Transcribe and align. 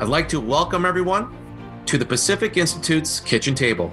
I'd 0.00 0.08
like 0.08 0.30
to 0.30 0.40
welcome 0.40 0.86
everyone 0.86 1.28
to 1.84 1.98
the 1.98 2.06
Pacific 2.06 2.56
Institute's 2.56 3.20
Kitchen 3.20 3.54
Table. 3.54 3.92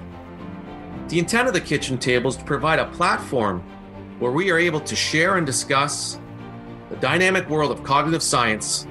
The 1.08 1.18
intent 1.18 1.48
of 1.48 1.52
the 1.52 1.60
Kitchen 1.60 1.98
Table 1.98 2.30
is 2.30 2.36
to 2.38 2.44
provide 2.44 2.78
a 2.78 2.86
platform 2.86 3.60
where 4.18 4.32
we 4.32 4.50
are 4.50 4.58
able 4.58 4.80
to 4.80 4.96
share 4.96 5.36
and 5.36 5.44
discuss 5.44 6.18
the 6.88 6.96
dynamic 6.96 7.46
world 7.50 7.70
of 7.70 7.84
cognitive 7.84 8.22
science 8.22 8.86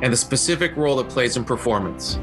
and 0.00 0.10
the 0.10 0.16
specific 0.16 0.74
role 0.74 0.98
it 1.00 1.08
plays 1.10 1.36
in 1.36 1.44
performance. 1.44 2.18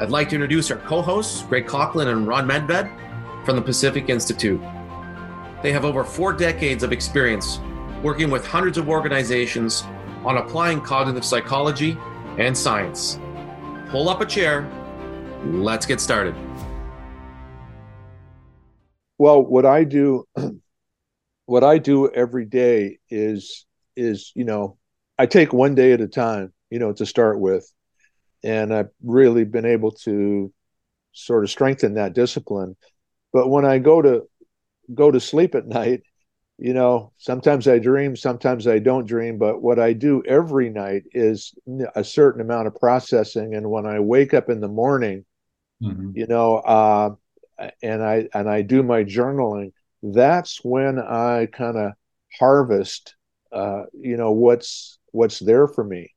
I'd 0.00 0.10
like 0.10 0.28
to 0.28 0.34
introduce 0.34 0.70
our 0.70 0.76
co 0.76 1.00
hosts, 1.00 1.42
Gregg 1.44 1.66
Coughlin 1.66 2.08
and 2.08 2.28
Ron 2.28 2.46
Medved 2.46 2.94
from 3.46 3.56
the 3.56 3.62
Pacific 3.62 4.10
Institute. 4.10 4.60
They 5.62 5.72
have 5.72 5.86
over 5.86 6.04
four 6.04 6.34
decades 6.34 6.82
of 6.82 6.92
experience 6.92 7.58
working 8.02 8.30
with 8.30 8.46
hundreds 8.46 8.76
of 8.76 8.90
organizations 8.90 9.82
on 10.26 10.36
applying 10.36 10.82
cognitive 10.82 11.24
psychology 11.24 11.96
and 12.36 12.56
science. 12.56 13.18
Pull 13.90 14.08
up 14.08 14.20
a 14.20 14.26
chair. 14.26 14.70
Let's 15.44 15.84
get 15.84 16.00
started. 16.00 16.36
Well, 19.18 19.42
what 19.42 19.66
I 19.66 19.82
do, 19.82 20.28
what 21.46 21.64
I 21.64 21.78
do 21.78 22.08
every 22.08 22.44
day 22.44 22.98
is 23.10 23.66
is 23.96 24.30
you 24.36 24.44
know, 24.44 24.78
I 25.18 25.26
take 25.26 25.52
one 25.52 25.74
day 25.74 25.92
at 25.92 26.00
a 26.00 26.06
time. 26.06 26.52
You 26.70 26.78
know, 26.78 26.92
to 26.92 27.04
start 27.04 27.40
with, 27.40 27.68
and 28.44 28.72
I've 28.72 28.90
really 29.02 29.42
been 29.42 29.66
able 29.66 29.90
to 30.06 30.52
sort 31.10 31.42
of 31.42 31.50
strengthen 31.50 31.94
that 31.94 32.14
discipline. 32.14 32.76
But 33.32 33.48
when 33.48 33.64
I 33.64 33.78
go 33.78 34.00
to 34.02 34.22
go 34.94 35.10
to 35.10 35.18
sleep 35.18 35.56
at 35.56 35.66
night, 35.80 36.02
you 36.60 36.74
know, 36.74 37.12
sometimes 37.16 37.66
I 37.66 37.78
dream, 37.78 38.14
sometimes 38.14 38.66
I 38.66 38.80
don't 38.80 39.06
dream, 39.06 39.38
but 39.38 39.62
what 39.62 39.78
I 39.78 39.94
do 39.94 40.22
every 40.26 40.68
night 40.68 41.04
is 41.12 41.54
a 41.94 42.04
certain 42.04 42.42
amount 42.42 42.66
of 42.66 42.74
processing. 42.74 43.54
And 43.54 43.70
when 43.70 43.86
I 43.86 44.00
wake 44.00 44.34
up 44.34 44.50
in 44.50 44.60
the 44.60 44.68
morning, 44.68 45.24
mm-hmm. 45.82 46.10
you 46.14 46.26
know, 46.26 46.56
uh, 46.56 47.14
and 47.82 48.02
I 48.02 48.28
and 48.34 48.48
I 48.48 48.60
do 48.60 48.82
my 48.82 49.04
journaling, 49.04 49.72
that's 50.02 50.62
when 50.62 50.98
I 50.98 51.46
kind 51.46 51.78
of 51.78 51.92
harvest, 52.38 53.14
uh, 53.52 53.84
you 53.98 54.18
know, 54.18 54.32
what's 54.32 54.98
what's 55.12 55.38
there 55.38 55.66
for 55.66 55.82
me. 55.82 56.12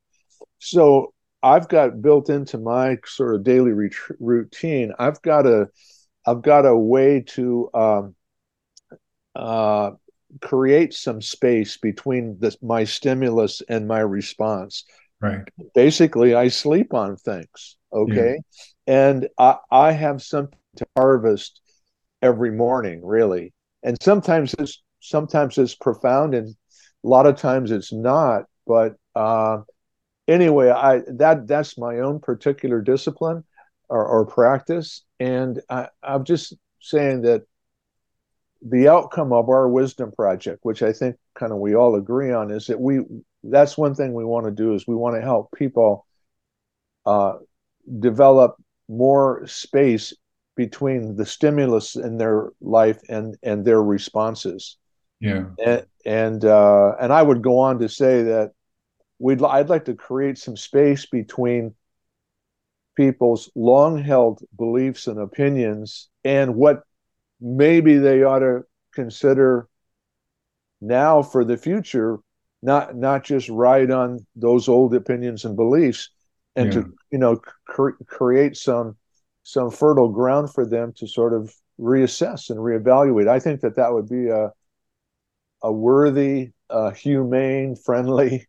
So 0.58 1.14
I've 1.42 1.68
got 1.68 2.02
built 2.02 2.28
into 2.28 2.58
my 2.58 2.98
sort 3.06 3.34
of 3.34 3.44
daily 3.44 3.72
ret- 3.72 4.18
routine. 4.20 4.92
I've 4.98 5.22
got 5.22 5.46
a, 5.46 5.70
I've 6.26 6.42
got 6.42 6.66
a 6.66 6.76
way 6.76 7.24
to. 7.28 7.70
Um, 7.72 8.14
uh, 9.34 9.90
create 10.40 10.94
some 10.94 11.20
space 11.20 11.76
between 11.76 12.36
the, 12.40 12.56
my 12.62 12.84
stimulus 12.84 13.62
and 13.68 13.86
my 13.86 14.00
response. 14.00 14.84
Right. 15.20 15.48
Basically, 15.74 16.34
I 16.34 16.48
sleep 16.48 16.92
on 16.94 17.16
things. 17.16 17.76
Okay. 17.92 18.38
Yeah. 18.86 18.94
And 18.94 19.28
I, 19.38 19.56
I 19.70 19.92
have 19.92 20.22
something 20.22 20.58
to 20.76 20.86
harvest 20.96 21.60
every 22.20 22.50
morning, 22.50 23.04
really. 23.04 23.52
And 23.82 23.96
sometimes 24.02 24.54
it's 24.58 24.82
sometimes 25.00 25.58
it's 25.58 25.74
profound 25.74 26.34
and 26.34 26.48
a 26.48 27.08
lot 27.08 27.26
of 27.26 27.36
times 27.36 27.70
it's 27.70 27.92
not. 27.92 28.44
But 28.66 28.96
uh, 29.14 29.58
anyway, 30.26 30.70
I 30.70 31.02
that 31.18 31.46
that's 31.46 31.78
my 31.78 32.00
own 32.00 32.20
particular 32.20 32.80
discipline 32.80 33.44
or, 33.88 34.04
or 34.04 34.26
practice. 34.26 35.02
And 35.20 35.60
I, 35.68 35.88
I'm 36.02 36.24
just 36.24 36.54
saying 36.80 37.22
that 37.22 37.46
the 38.66 38.88
outcome 38.88 39.32
of 39.32 39.48
our 39.48 39.68
wisdom 39.68 40.10
project, 40.12 40.60
which 40.62 40.82
I 40.82 40.92
think 40.92 41.16
kind 41.34 41.52
of 41.52 41.58
we 41.58 41.74
all 41.74 41.96
agree 41.96 42.32
on, 42.32 42.50
is 42.50 42.66
that 42.66 42.80
we 42.80 43.00
that's 43.42 43.76
one 43.76 43.94
thing 43.94 44.14
we 44.14 44.24
want 44.24 44.46
to 44.46 44.50
do 44.50 44.74
is 44.74 44.86
we 44.86 44.94
want 44.94 45.16
to 45.16 45.22
help 45.22 45.50
people 45.54 46.06
uh, 47.04 47.34
develop 47.98 48.56
more 48.88 49.46
space 49.46 50.14
between 50.56 51.16
the 51.16 51.26
stimulus 51.26 51.94
in 51.94 52.16
their 52.16 52.50
life 52.60 53.00
and 53.08 53.36
and 53.42 53.64
their 53.64 53.82
responses. 53.82 54.78
Yeah, 55.20 55.46
and 55.64 55.86
and 56.06 56.44
uh, 56.44 56.94
and 56.98 57.12
I 57.12 57.22
would 57.22 57.42
go 57.42 57.58
on 57.58 57.78
to 57.80 57.88
say 57.88 58.22
that 58.22 58.52
we'd 59.18 59.42
I'd 59.42 59.68
like 59.68 59.84
to 59.86 59.94
create 59.94 60.38
some 60.38 60.56
space 60.56 61.04
between 61.04 61.74
people's 62.96 63.50
long 63.54 64.02
held 64.02 64.40
beliefs 64.56 65.06
and 65.06 65.18
opinions 65.18 66.08
and 66.24 66.54
what 66.54 66.84
maybe 67.44 67.98
they 67.98 68.22
ought 68.22 68.38
to 68.38 68.62
consider 68.94 69.68
now 70.80 71.22
for 71.22 71.44
the 71.44 71.58
future 71.58 72.18
not 72.62 72.96
not 72.96 73.22
just 73.22 73.48
ride 73.50 73.90
on 73.90 74.18
those 74.34 74.68
old 74.68 74.94
opinions 74.94 75.44
and 75.44 75.54
beliefs 75.54 76.08
and 76.56 76.72
yeah. 76.72 76.80
to 76.80 76.94
you 77.12 77.18
know 77.18 77.38
cre- 77.66 78.02
create 78.06 78.56
some 78.56 78.96
some 79.42 79.70
fertile 79.70 80.08
ground 80.08 80.52
for 80.52 80.64
them 80.66 80.92
to 80.96 81.06
sort 81.06 81.34
of 81.34 81.54
reassess 81.78 82.48
and 82.48 82.58
reevaluate 82.58 83.28
i 83.28 83.38
think 83.38 83.60
that 83.60 83.76
that 83.76 83.92
would 83.92 84.08
be 84.08 84.28
a 84.28 84.50
a 85.62 85.72
worthy 85.72 86.50
uh, 86.70 86.90
humane 86.90 87.76
friendly 87.76 88.46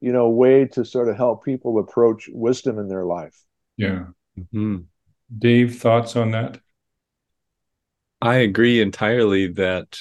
you 0.00 0.12
know 0.12 0.30
way 0.30 0.64
to 0.64 0.84
sort 0.84 1.08
of 1.08 1.16
help 1.16 1.44
people 1.44 1.78
approach 1.78 2.30
wisdom 2.32 2.78
in 2.78 2.88
their 2.88 3.04
life 3.04 3.44
yeah 3.76 4.04
mm-hmm. 4.38 4.78
dave 5.38 5.78
thoughts 5.78 6.16
on 6.16 6.30
that 6.30 6.60
I 8.20 8.36
agree 8.36 8.80
entirely 8.80 9.48
that 9.52 9.98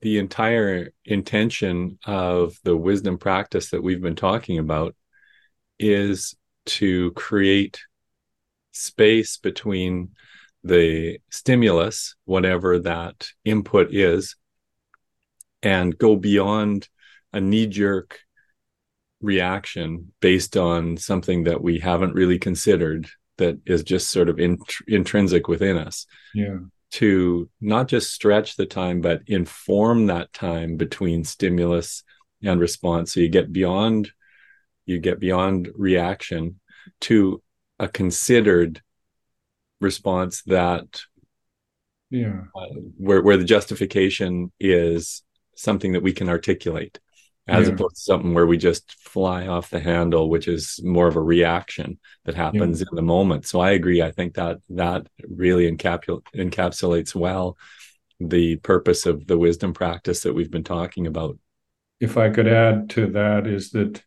the 0.00 0.18
entire 0.18 0.90
intention 1.04 1.98
of 2.04 2.56
the 2.64 2.76
wisdom 2.76 3.18
practice 3.18 3.70
that 3.70 3.82
we've 3.82 4.02
been 4.02 4.16
talking 4.16 4.58
about 4.58 4.94
is 5.78 6.34
to 6.66 7.12
create 7.12 7.80
space 8.72 9.38
between 9.38 10.10
the 10.64 11.18
stimulus, 11.30 12.14
whatever 12.24 12.80
that 12.80 13.28
input 13.44 13.94
is, 13.94 14.36
and 15.62 15.96
go 15.96 16.16
beyond 16.16 16.88
a 17.32 17.40
knee 17.40 17.66
jerk 17.66 18.18
reaction 19.22 20.12
based 20.20 20.56
on 20.56 20.96
something 20.96 21.44
that 21.44 21.62
we 21.62 21.78
haven't 21.78 22.14
really 22.14 22.38
considered 22.38 23.08
that 23.38 23.58
is 23.64 23.82
just 23.82 24.10
sort 24.10 24.28
of 24.28 24.38
in, 24.40 24.58
intrinsic 24.88 25.48
within 25.48 25.78
us. 25.78 26.06
Yeah 26.34 26.58
to 26.92 27.48
not 27.60 27.88
just 27.88 28.12
stretch 28.12 28.56
the 28.56 28.66
time, 28.66 29.00
but 29.00 29.22
inform 29.26 30.06
that 30.06 30.32
time 30.32 30.76
between 30.76 31.24
stimulus 31.24 32.04
and 32.42 32.60
response. 32.60 33.12
So 33.12 33.20
you 33.20 33.28
get 33.28 33.52
beyond 33.52 34.10
you 34.86 35.00
get 35.00 35.18
beyond 35.18 35.68
reaction 35.74 36.60
to 37.02 37.42
a 37.78 37.88
considered 37.88 38.80
response 39.80 40.42
that 40.44 41.02
yeah 42.10 42.42
uh, 42.54 42.66
where 42.96 43.20
where 43.20 43.36
the 43.36 43.44
justification 43.44 44.50
is 44.60 45.22
something 45.56 45.92
that 45.92 46.02
we 46.02 46.12
can 46.12 46.28
articulate 46.28 46.98
as 47.48 47.68
yeah. 47.68 47.74
opposed 47.74 47.96
to 47.96 48.02
something 48.02 48.34
where 48.34 48.46
we 48.46 48.56
just 48.56 48.98
fly 48.98 49.46
off 49.46 49.70
the 49.70 49.80
handle, 49.80 50.28
which 50.28 50.48
is 50.48 50.80
more 50.82 51.06
of 51.06 51.16
a 51.16 51.22
reaction 51.22 51.98
that 52.24 52.34
happens 52.34 52.80
yeah. 52.80 52.86
in 52.90 52.96
the 52.96 53.02
moment. 53.02 53.46
So 53.46 53.60
I 53.60 53.70
agree. 53.70 54.02
I 54.02 54.10
think 54.10 54.34
that 54.34 54.58
that 54.70 55.06
really 55.28 55.70
encapsul- 55.70 56.22
encapsulates 56.34 57.14
well 57.14 57.56
the 58.18 58.56
purpose 58.56 59.06
of 59.06 59.26
the 59.26 59.38
wisdom 59.38 59.74
practice 59.74 60.20
that 60.22 60.32
we've 60.32 60.50
been 60.50 60.64
talking 60.64 61.06
about. 61.06 61.38
If 62.00 62.16
I 62.16 62.30
could 62.30 62.48
add 62.48 62.90
to 62.90 63.06
that, 63.12 63.46
is 63.46 63.70
that 63.70 64.02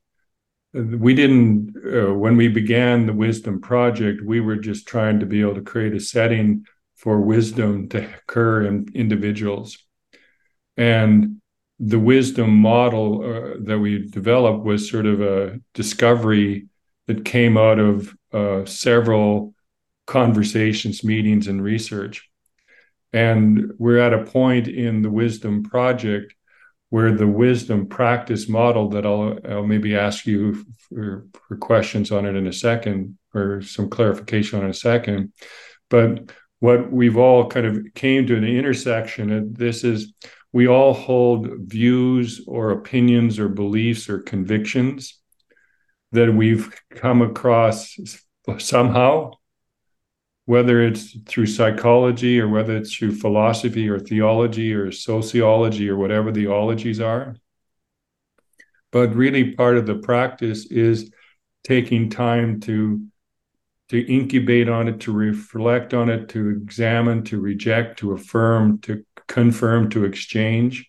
we 0.73 1.13
didn't, 1.13 1.75
uh, 1.77 2.13
when 2.13 2.35
we 2.37 2.47
began 2.47 3.05
the 3.05 3.13
wisdom 3.13 3.61
project, 3.61 4.21
we 4.21 4.39
were 4.39 4.57
just 4.57 4.87
trying 4.87 5.19
to 5.19 5.25
be 5.25 5.41
able 5.41 5.55
to 5.55 5.61
create 5.61 5.93
a 5.93 5.99
setting 5.99 6.65
for 6.95 7.21
wisdom 7.21 7.87
to 7.89 8.03
occur 8.03 8.65
in 8.65 8.87
individuals. 8.93 9.77
And 10.77 11.38
the 11.79 11.99
wisdom 11.99 12.49
model 12.49 13.23
uh, 13.23 13.57
that 13.61 13.79
we 13.79 14.07
developed 14.07 14.65
was 14.65 14.89
sort 14.89 15.05
of 15.05 15.21
a 15.21 15.59
discovery 15.73 16.67
that 17.07 17.25
came 17.25 17.57
out 17.57 17.79
of 17.79 18.13
uh, 18.33 18.65
several 18.65 19.53
conversations, 20.05 21.03
meetings, 21.03 21.47
and 21.47 21.63
research. 21.63 22.29
And 23.13 23.71
we're 23.77 23.99
at 23.99 24.13
a 24.13 24.25
point 24.25 24.67
in 24.67 25.01
the 25.01 25.09
wisdom 25.09 25.63
project 25.63 26.35
where 26.89 27.11
the 27.11 27.27
wisdom 27.27 27.87
practice 27.87 28.49
model 28.49 28.89
that 28.89 29.05
I'll, 29.05 29.37
I'll 29.47 29.65
maybe 29.65 29.95
ask 29.95 30.25
you 30.25 30.65
for, 30.89 31.25
for 31.47 31.57
questions 31.57 32.11
on 32.11 32.25
it 32.25 32.35
in 32.35 32.47
a 32.47 32.53
second 32.53 33.17
or 33.33 33.61
some 33.61 33.89
clarification 33.89 34.59
on 34.59 34.65
in 34.65 34.71
a 34.71 34.73
second. 34.73 35.31
But 35.89 36.31
what 36.59 36.91
we've 36.91 37.17
all 37.17 37.47
kind 37.47 37.65
of 37.65 37.93
came 37.93 38.27
to 38.27 38.35
an 38.35 38.43
intersection, 38.43 39.31
and 39.31 39.55
this 39.55 39.83
is 39.83 40.13
we 40.51 40.67
all 40.67 40.93
hold 40.93 41.47
views 41.59 42.41
or 42.47 42.71
opinions 42.71 43.39
or 43.39 43.49
beliefs 43.49 44.09
or 44.09 44.19
convictions 44.19 45.19
that 46.11 46.33
we've 46.33 46.73
come 46.89 47.21
across 47.21 47.95
somehow, 48.57 49.31
whether 50.45 50.81
it's 50.81 51.15
through 51.27 51.45
psychology 51.45 52.39
or 52.39 52.47
whether 52.47 52.75
it's 52.77 52.95
through 52.95 53.13
philosophy 53.13 53.87
or 53.87 53.99
theology 53.99 54.73
or 54.73 54.91
sociology 54.91 55.87
or 55.87 55.97
whatever 55.97 56.31
the 56.31 56.47
ologies 56.47 56.99
are. 56.99 57.35
But 58.91 59.13
really, 59.13 59.53
part 59.53 59.77
of 59.77 59.85
the 59.85 59.95
practice 59.95 60.65
is 60.65 61.11
taking 61.63 62.09
time 62.09 62.59
to 62.61 63.05
to 63.89 63.99
incubate 63.99 64.69
on 64.69 64.87
it, 64.87 64.99
to 65.01 65.11
reflect 65.11 65.95
on 65.95 66.09
it, 66.09 66.29
to 66.29 66.49
examine, 66.49 67.23
to 67.23 67.39
reject, 67.39 67.97
to 67.99 68.11
affirm, 68.13 68.77
to 68.79 69.03
confirm, 69.29 69.89
to 69.91 70.03
exchange. 70.03 70.85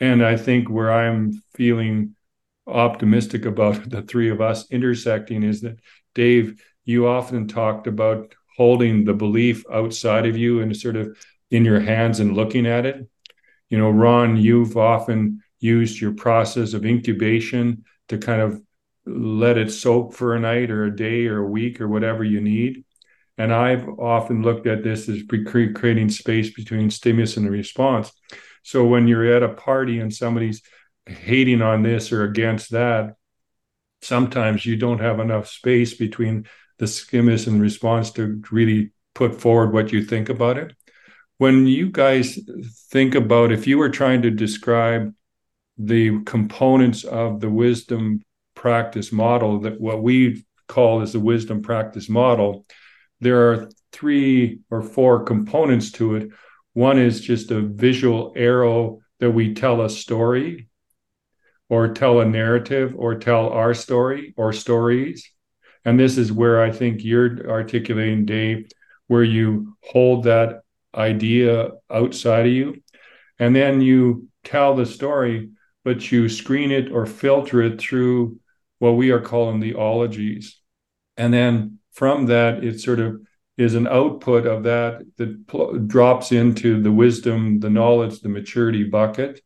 And 0.00 0.24
I 0.24 0.36
think 0.36 0.70
where 0.70 0.90
I'm 0.90 1.42
feeling 1.54 2.14
optimistic 2.66 3.44
about 3.44 3.90
the 3.90 4.02
three 4.02 4.30
of 4.30 4.40
us 4.40 4.70
intersecting 4.70 5.42
is 5.42 5.60
that, 5.60 5.78
Dave, 6.14 6.62
you 6.86 7.06
often 7.06 7.46
talked 7.48 7.86
about 7.86 8.34
holding 8.56 9.04
the 9.04 9.12
belief 9.12 9.64
outside 9.70 10.24
of 10.24 10.36
you 10.36 10.60
and 10.60 10.74
sort 10.74 10.96
of 10.96 11.18
in 11.50 11.64
your 11.64 11.80
hands 11.80 12.20
and 12.20 12.34
looking 12.34 12.66
at 12.66 12.86
it. 12.86 13.06
You 13.68 13.76
know, 13.76 13.90
Ron, 13.90 14.38
you've 14.38 14.76
often 14.78 15.42
used 15.58 16.00
your 16.00 16.12
process 16.12 16.72
of 16.72 16.86
incubation 16.86 17.84
to 18.08 18.18
kind 18.18 18.40
of 18.40 18.62
let 19.04 19.58
it 19.58 19.70
soak 19.70 20.14
for 20.14 20.34
a 20.34 20.40
night 20.40 20.70
or 20.70 20.84
a 20.84 20.96
day 20.96 21.26
or 21.26 21.38
a 21.38 21.48
week 21.48 21.80
or 21.80 21.88
whatever 21.88 22.24
you 22.24 22.40
need. 22.40 22.84
And 23.38 23.52
I've 23.52 23.86
often 23.98 24.42
looked 24.42 24.66
at 24.66 24.82
this 24.82 25.08
as 25.08 25.22
creating 25.28 26.08
space 26.08 26.52
between 26.54 26.90
stimulus 26.90 27.36
and 27.36 27.46
the 27.46 27.50
response. 27.50 28.10
So 28.62 28.84
when 28.86 29.06
you're 29.06 29.36
at 29.36 29.42
a 29.42 29.54
party 29.54 30.00
and 30.00 30.12
somebody's 30.12 30.62
hating 31.06 31.62
on 31.62 31.82
this 31.82 32.12
or 32.12 32.24
against 32.24 32.70
that, 32.72 33.14
sometimes 34.02 34.64
you 34.64 34.76
don't 34.76 35.00
have 35.00 35.20
enough 35.20 35.48
space 35.48 35.94
between 35.94 36.46
the 36.78 36.86
stimulus 36.86 37.46
and 37.46 37.60
response 37.60 38.10
to 38.12 38.42
really 38.50 38.92
put 39.14 39.40
forward 39.40 39.72
what 39.72 39.92
you 39.92 40.02
think 40.02 40.28
about 40.28 40.58
it. 40.58 40.74
When 41.38 41.66
you 41.66 41.90
guys 41.90 42.38
think 42.90 43.14
about 43.14 43.52
if 43.52 43.66
you 43.66 43.78
were 43.78 43.90
trying 43.90 44.22
to 44.22 44.30
describe 44.30 45.14
the 45.78 46.22
components 46.24 47.04
of 47.04 47.40
the 47.40 47.50
wisdom 47.50 48.22
practice 48.54 49.12
model 49.12 49.60
that 49.60 49.80
what 49.80 50.02
we 50.02 50.44
call 50.66 51.02
as 51.02 51.12
the 51.12 51.20
wisdom 51.20 51.62
practice 51.62 52.08
model 52.08 52.64
there 53.20 53.50
are 53.50 53.70
three 53.92 54.60
or 54.70 54.82
four 54.82 55.24
components 55.24 55.90
to 55.92 56.16
it. 56.16 56.30
One 56.74 56.98
is 56.98 57.20
just 57.20 57.50
a 57.50 57.60
visual 57.60 58.32
arrow 58.36 59.00
that 59.20 59.30
we 59.30 59.54
tell 59.54 59.80
a 59.80 59.90
story 59.90 60.68
or 61.68 61.88
tell 61.88 62.20
a 62.20 62.24
narrative 62.24 62.94
or 62.96 63.16
tell 63.16 63.48
our 63.48 63.74
story 63.74 64.34
or 64.36 64.52
stories. 64.52 65.30
And 65.84 65.98
this 65.98 66.18
is 66.18 66.32
where 66.32 66.62
i 66.62 66.70
think 66.70 67.04
you're 67.04 67.48
articulating 67.50 68.26
dave 68.26 68.68
where 69.06 69.24
you 69.24 69.76
hold 69.82 70.24
that 70.24 70.62
idea 70.94 71.70
outside 71.90 72.46
of 72.46 72.52
you. 72.52 72.82
And 73.38 73.54
then 73.54 73.80
you 73.80 74.28
tell 74.44 74.74
the 74.74 74.86
story 74.86 75.50
but 75.84 76.10
you 76.10 76.28
screen 76.28 76.72
it 76.72 76.90
or 76.90 77.06
filter 77.06 77.62
it 77.62 77.80
through 77.80 78.40
what 78.80 78.96
we 78.96 79.12
are 79.12 79.20
calling 79.20 79.60
the 79.60 79.74
ologies. 79.74 80.60
And 81.16 81.32
then 81.32 81.75
from 81.96 82.26
that, 82.26 82.62
it 82.62 82.80
sort 82.80 83.00
of 83.00 83.20
is 83.56 83.74
an 83.74 83.86
output 83.86 84.46
of 84.46 84.64
that 84.64 85.02
that 85.16 85.46
pl- 85.46 85.78
drops 85.78 86.30
into 86.30 86.82
the 86.82 86.92
wisdom, 86.92 87.58
the 87.58 87.70
knowledge, 87.70 88.20
the 88.20 88.28
maturity 88.28 88.84
bucket. 88.84 89.40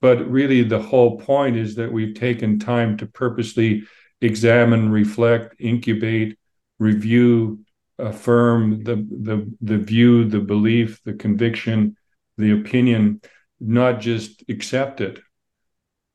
But 0.00 0.28
really, 0.28 0.64
the 0.64 0.82
whole 0.82 1.20
point 1.20 1.56
is 1.56 1.76
that 1.76 1.92
we've 1.92 2.14
taken 2.14 2.58
time 2.58 2.96
to 2.96 3.06
purposely 3.06 3.84
examine, 4.20 4.90
reflect, 4.90 5.54
incubate, 5.60 6.36
review, 6.78 7.60
affirm 7.98 8.82
the, 8.82 8.96
the, 8.96 9.52
the 9.60 9.78
view, 9.78 10.24
the 10.24 10.40
belief, 10.40 11.00
the 11.04 11.12
conviction, 11.12 11.96
the 12.38 12.52
opinion, 12.52 13.20
not 13.60 14.00
just 14.00 14.42
accept 14.48 15.00
it. 15.00 15.20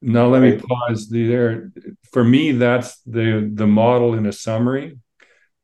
Now 0.02 0.28
let 0.28 0.42
me 0.42 0.58
pause 0.58 1.08
there. 1.10 1.72
For 2.12 2.24
me, 2.24 2.52
that's 2.52 3.00
the 3.02 3.50
the 3.52 3.66
model 3.66 4.14
in 4.14 4.26
a 4.26 4.32
summary, 4.32 5.00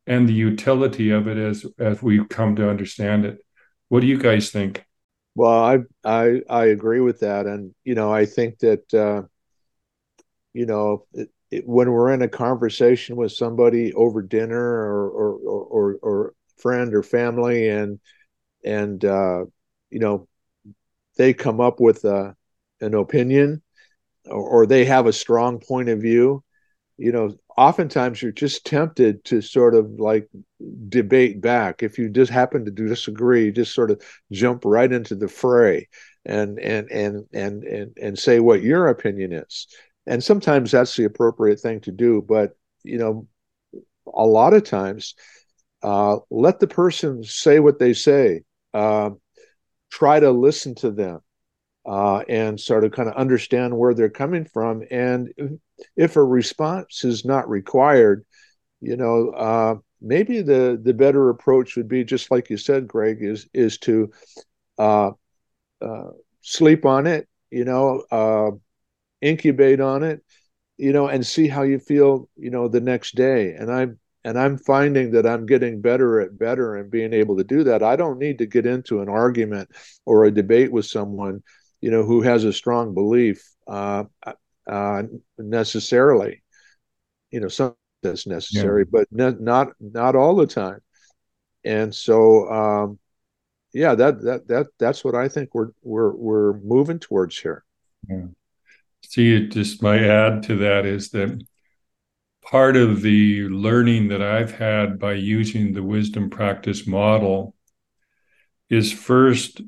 and 0.06 0.28
the 0.28 0.32
utility 0.32 1.10
of 1.10 1.28
it 1.28 1.38
as 1.38 1.66
as 1.78 2.02
we 2.02 2.24
come 2.26 2.56
to 2.56 2.68
understand 2.68 3.24
it. 3.24 3.38
What 3.88 4.00
do 4.00 4.06
you 4.06 4.18
guys 4.18 4.50
think? 4.50 4.84
Well, 5.34 5.50
I 5.50 5.78
I 6.04 6.42
I 6.48 6.64
agree 6.66 7.00
with 7.00 7.20
that, 7.20 7.46
and 7.46 7.74
you 7.84 7.94
know 7.94 8.12
I 8.12 8.26
think 8.26 8.58
that 8.58 8.94
uh, 8.94 9.22
you 10.52 10.66
know 10.66 11.06
it, 11.14 11.30
it, 11.50 11.66
when 11.66 11.90
we're 11.90 12.12
in 12.12 12.22
a 12.22 12.28
conversation 12.28 13.16
with 13.16 13.32
somebody 13.32 13.92
over 13.94 14.22
dinner 14.22 14.60
or 14.60 15.08
or 15.08 15.34
or, 15.46 15.98
or 16.02 16.34
friend 16.58 16.94
or 16.94 17.02
family, 17.02 17.68
and 17.68 18.00
and 18.64 19.04
uh, 19.04 19.44
you 19.90 19.98
know 19.98 20.28
they 21.16 21.34
come 21.34 21.60
up 21.60 21.80
with 21.80 22.04
a, 22.04 22.14
uh, 22.14 22.32
an 22.80 22.94
opinion 22.94 23.62
or, 24.26 24.62
or 24.62 24.66
they 24.66 24.84
have 24.84 25.06
a 25.06 25.12
strong 25.12 25.58
point 25.60 25.88
of 25.88 26.00
view, 26.00 26.42
you 26.98 27.12
know, 27.12 27.34
oftentimes 27.56 28.22
you're 28.22 28.32
just 28.32 28.66
tempted 28.66 29.24
to 29.24 29.40
sort 29.40 29.74
of 29.74 29.90
like 29.98 30.28
debate 30.88 31.40
back. 31.40 31.82
If 31.82 31.98
you 31.98 32.08
just 32.08 32.30
happen 32.30 32.64
to 32.64 32.70
disagree, 32.70 33.50
just 33.50 33.74
sort 33.74 33.90
of 33.90 34.02
jump 34.30 34.64
right 34.64 34.92
into 34.92 35.14
the 35.14 35.28
fray 35.28 35.88
and 36.24 36.58
and 36.58 36.90
and 36.90 37.26
and 37.32 37.64
and 37.64 37.98
and 38.00 38.18
say 38.18 38.40
what 38.40 38.62
your 38.62 38.88
opinion 38.88 39.32
is. 39.32 39.66
And 40.06 40.22
sometimes 40.22 40.70
that's 40.70 40.96
the 40.96 41.04
appropriate 41.04 41.60
thing 41.60 41.80
to 41.82 41.92
do, 41.92 42.22
but 42.26 42.56
you 42.82 42.98
know, 42.98 43.26
a 44.12 44.26
lot 44.26 44.52
of 44.52 44.64
times, 44.64 45.14
uh, 45.82 46.16
let 46.30 46.60
the 46.60 46.66
person 46.66 47.24
say 47.24 47.60
what 47.60 47.78
they 47.78 47.94
say. 47.94 48.42
Uh, 48.74 49.10
try 49.90 50.18
to 50.18 50.30
listen 50.30 50.74
to 50.74 50.90
them 50.90 51.20
uh, 51.84 52.18
and 52.28 52.60
sort 52.60 52.84
of 52.84 52.92
kind 52.92 53.08
of 53.08 53.14
understand 53.14 53.76
where 53.76 53.94
they're 53.94 54.08
coming 54.08 54.44
from. 54.44 54.84
And 54.90 55.58
if 55.96 56.16
a 56.16 56.22
response 56.22 57.04
is 57.04 57.24
not 57.24 57.48
required, 57.48 58.24
you 58.80 58.96
know, 58.96 59.30
uh, 59.30 59.74
maybe 60.00 60.42
the 60.42 60.80
the 60.82 60.94
better 60.94 61.28
approach 61.28 61.76
would 61.76 61.88
be 61.88 62.04
just 62.04 62.30
like 62.30 62.50
you 62.50 62.56
said, 62.56 62.88
Gregg, 62.88 63.18
is 63.20 63.48
is 63.52 63.78
to 63.78 64.10
uh, 64.78 65.10
uh 65.80 66.10
sleep 66.40 66.84
on 66.84 67.06
it, 67.06 67.28
you 67.50 67.64
know, 67.64 68.02
uh, 68.10 68.50
incubate 69.20 69.80
on 69.80 70.02
it, 70.02 70.22
you 70.76 70.92
know, 70.92 71.08
and 71.08 71.24
see 71.26 71.48
how 71.48 71.62
you 71.62 71.78
feel, 71.78 72.28
you 72.36 72.50
know, 72.50 72.68
the 72.68 72.80
next 72.80 73.14
day. 73.14 73.54
And 73.54 73.72
I'm 73.72 73.98
and 74.24 74.38
I'm 74.38 74.56
finding 74.56 75.12
that 75.12 75.26
I'm 75.26 75.46
getting 75.46 75.80
better 75.80 76.20
at 76.20 76.38
better 76.38 76.76
and 76.76 76.90
being 76.90 77.12
able 77.12 77.36
to 77.38 77.44
do 77.44 77.64
that. 77.64 77.82
I 77.82 77.96
don't 77.96 78.18
need 78.18 78.38
to 78.38 78.46
get 78.46 78.66
into 78.66 79.00
an 79.00 79.08
argument 79.08 79.70
or 80.04 80.24
a 80.24 80.30
debate 80.30 80.70
with 80.70 80.86
someone 80.86 81.42
you 81.82 81.90
know, 81.90 82.04
who 82.04 82.22
has 82.22 82.44
a 82.44 82.52
strong 82.52 82.94
belief 82.94 83.46
uh, 83.66 84.04
uh, 84.66 85.02
necessarily. 85.36 86.42
You 87.30 87.40
know, 87.40 87.48
some 87.48 87.74
that's 88.02 88.26
necessary, 88.26 88.82
yeah. 88.82 88.90
but 88.90 89.08
ne- 89.12 89.44
not 89.44 89.68
not 89.80 90.16
all 90.16 90.36
the 90.36 90.46
time. 90.46 90.80
And 91.64 91.94
so, 91.94 92.50
um, 92.50 92.98
yeah, 93.74 93.94
that 93.94 94.22
that 94.22 94.48
that 94.48 94.66
that's 94.78 95.04
what 95.04 95.14
I 95.14 95.28
think 95.28 95.54
we're 95.54 95.70
we're 95.82 96.12
we're 96.12 96.52
moving 96.60 96.98
towards 96.98 97.38
here. 97.38 97.64
Yeah. 98.08 98.26
See, 99.04 99.48
just 99.48 99.82
my 99.82 99.98
add 99.98 100.44
to 100.44 100.56
that 100.58 100.86
is 100.86 101.10
that 101.10 101.42
part 102.44 102.76
of 102.76 103.02
the 103.02 103.48
learning 103.48 104.08
that 104.08 104.22
I've 104.22 104.52
had 104.52 104.98
by 104.98 105.14
using 105.14 105.72
the 105.72 105.82
wisdom 105.82 106.30
practice 106.30 106.86
model 106.86 107.54
is 108.68 108.92
first 108.92 109.60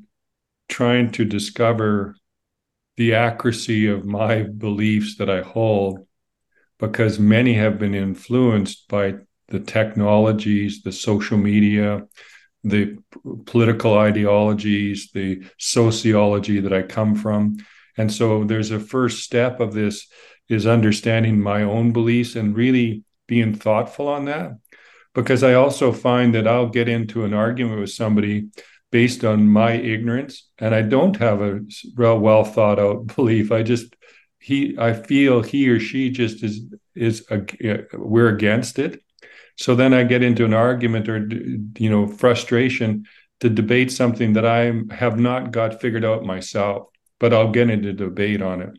trying 0.67 1.11
to 1.11 1.25
discover 1.25 2.15
the 2.97 3.13
accuracy 3.13 3.87
of 3.87 4.05
my 4.05 4.43
beliefs 4.43 5.17
that 5.17 5.29
I 5.29 5.41
hold 5.41 6.07
because 6.79 7.19
many 7.19 7.53
have 7.53 7.79
been 7.79 7.93
influenced 7.93 8.87
by 8.87 9.15
the 9.49 9.59
technologies, 9.59 10.81
the 10.81 10.91
social 10.91 11.37
media, 11.37 12.07
the 12.63 12.97
political 13.45 13.97
ideologies, 13.97 15.11
the 15.13 15.43
sociology 15.59 16.59
that 16.59 16.73
I 16.73 16.81
come 16.81 17.15
from. 17.15 17.57
And 17.97 18.11
so 18.11 18.43
there's 18.43 18.71
a 18.71 18.79
first 18.79 19.23
step 19.23 19.59
of 19.59 19.73
this 19.73 20.07
is 20.49 20.65
understanding 20.65 21.39
my 21.39 21.63
own 21.63 21.91
beliefs 21.91 22.35
and 22.35 22.55
really 22.55 23.03
being 23.27 23.53
thoughtful 23.53 24.07
on 24.07 24.25
that. 24.25 24.51
Because 25.13 25.43
I 25.43 25.53
also 25.53 25.91
find 25.91 26.35
that 26.35 26.47
I'll 26.47 26.69
get 26.69 26.89
into 26.89 27.23
an 27.23 27.33
argument 27.33 27.79
with 27.79 27.91
somebody 27.91 28.49
based 28.95 29.25
on 29.25 29.45
my 29.45 29.73
ignorance 29.73 30.47
and 30.57 30.73
i 30.73 30.81
don't 30.81 31.17
have 31.17 31.41
a 31.41 31.59
real 31.95 32.17
well 32.17 32.45
thought 32.45 32.79
out 32.79 33.05
belief. 33.15 33.51
I 33.51 33.61
just 33.61 33.87
he 34.39 34.57
i 34.79 34.93
feel 34.93 35.41
he 35.41 35.67
or 35.67 35.81
she 35.81 36.09
just 36.21 36.37
is 36.47 36.61
is 37.07 37.15
a, 37.29 37.39
uh, 37.71 37.81
we're 38.13 38.29
against 38.29 38.79
it. 38.79 38.93
So 39.57 39.75
then 39.75 39.93
i 39.93 40.05
get 40.05 40.23
into 40.23 40.45
an 40.45 40.53
argument 40.53 41.09
or 41.09 41.17
you 41.83 41.89
know 41.89 42.07
frustration 42.07 43.03
to 43.41 43.49
debate 43.49 43.91
something 43.91 44.31
that 44.33 44.45
i 44.45 44.61
have 45.03 45.19
not 45.19 45.51
got 45.51 45.81
figured 45.81 46.05
out 46.05 46.31
myself 46.33 46.87
but 47.19 47.33
i'll 47.33 47.51
get 47.51 47.69
into 47.69 47.91
debate 47.91 48.41
on 48.41 48.61
it. 48.61 48.73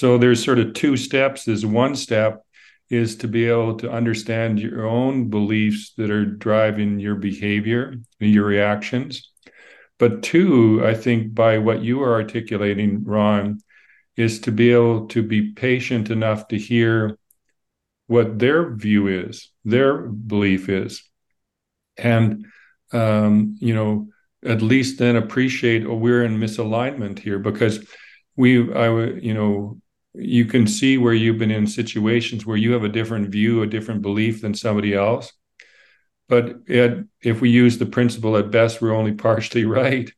So 0.00 0.18
there's 0.18 0.44
sort 0.44 0.58
of 0.58 0.74
two 0.74 0.96
steps. 0.96 1.44
There's 1.44 1.66
one 1.82 1.94
step 1.96 2.44
is 2.92 3.16
to 3.16 3.26
be 3.26 3.46
able 3.46 3.74
to 3.74 3.90
understand 3.90 4.60
your 4.60 4.86
own 4.86 5.30
beliefs 5.30 5.94
that 5.96 6.10
are 6.10 6.26
driving 6.26 7.00
your 7.00 7.14
behavior, 7.14 7.94
your 8.18 8.44
reactions. 8.44 9.32
But 9.98 10.22
two, 10.22 10.84
I 10.84 10.92
think 10.92 11.34
by 11.34 11.56
what 11.56 11.82
you 11.82 12.02
are 12.02 12.12
articulating, 12.12 13.02
Ron, 13.04 13.60
is 14.16 14.40
to 14.40 14.52
be 14.52 14.72
able 14.72 15.06
to 15.08 15.22
be 15.22 15.52
patient 15.52 16.10
enough 16.10 16.48
to 16.48 16.58
hear 16.58 17.18
what 18.08 18.38
their 18.38 18.74
view 18.74 19.08
is, 19.08 19.50
their 19.64 19.96
belief 20.02 20.68
is, 20.68 21.02
and 21.96 22.44
um, 22.92 23.56
you 23.58 23.74
know, 23.74 24.08
at 24.44 24.60
least 24.60 24.98
then 24.98 25.16
appreciate 25.16 25.86
oh, 25.86 25.94
we're 25.94 26.24
in 26.24 26.38
misalignment 26.38 27.18
here 27.18 27.38
because 27.38 27.82
we, 28.36 28.70
I, 28.70 28.88
you 29.14 29.32
know, 29.32 29.80
you 30.14 30.44
can 30.44 30.66
see 30.66 30.98
where 30.98 31.14
you've 31.14 31.38
been 31.38 31.50
in 31.50 31.66
situations 31.66 32.44
where 32.44 32.56
you 32.56 32.72
have 32.72 32.84
a 32.84 32.88
different 32.88 33.28
view, 33.30 33.62
a 33.62 33.66
different 33.66 34.02
belief 34.02 34.42
than 34.42 34.54
somebody 34.54 34.94
else. 34.94 35.32
But 36.28 36.60
it, 36.66 37.06
if 37.22 37.40
we 37.40 37.50
use 37.50 37.78
the 37.78 37.86
principle 37.86 38.36
at 38.36 38.50
best, 38.50 38.80
we're 38.80 38.94
only 38.94 39.12
partially 39.12 39.64
right. 39.80 40.10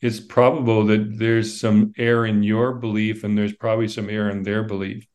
It's 0.00 0.20
probable 0.20 0.86
that 0.86 1.18
there's 1.18 1.60
some 1.60 1.92
error 1.96 2.26
in 2.26 2.42
your 2.42 2.74
belief 2.74 3.24
and 3.24 3.38
there's 3.38 3.54
probably 3.54 3.88
some 3.88 4.10
error 4.10 4.30
in 4.30 4.42
their 4.42 4.64
belief. 4.64 5.06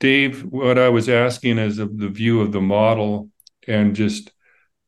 Dave, 0.00 0.42
what 0.42 0.76
I 0.76 0.88
was 0.88 1.08
asking 1.08 1.58
is 1.58 1.78
of 1.78 1.96
the 1.96 2.08
view 2.08 2.40
of 2.40 2.52
the 2.52 2.60
model 2.60 3.30
and 3.66 3.94
just 3.94 4.32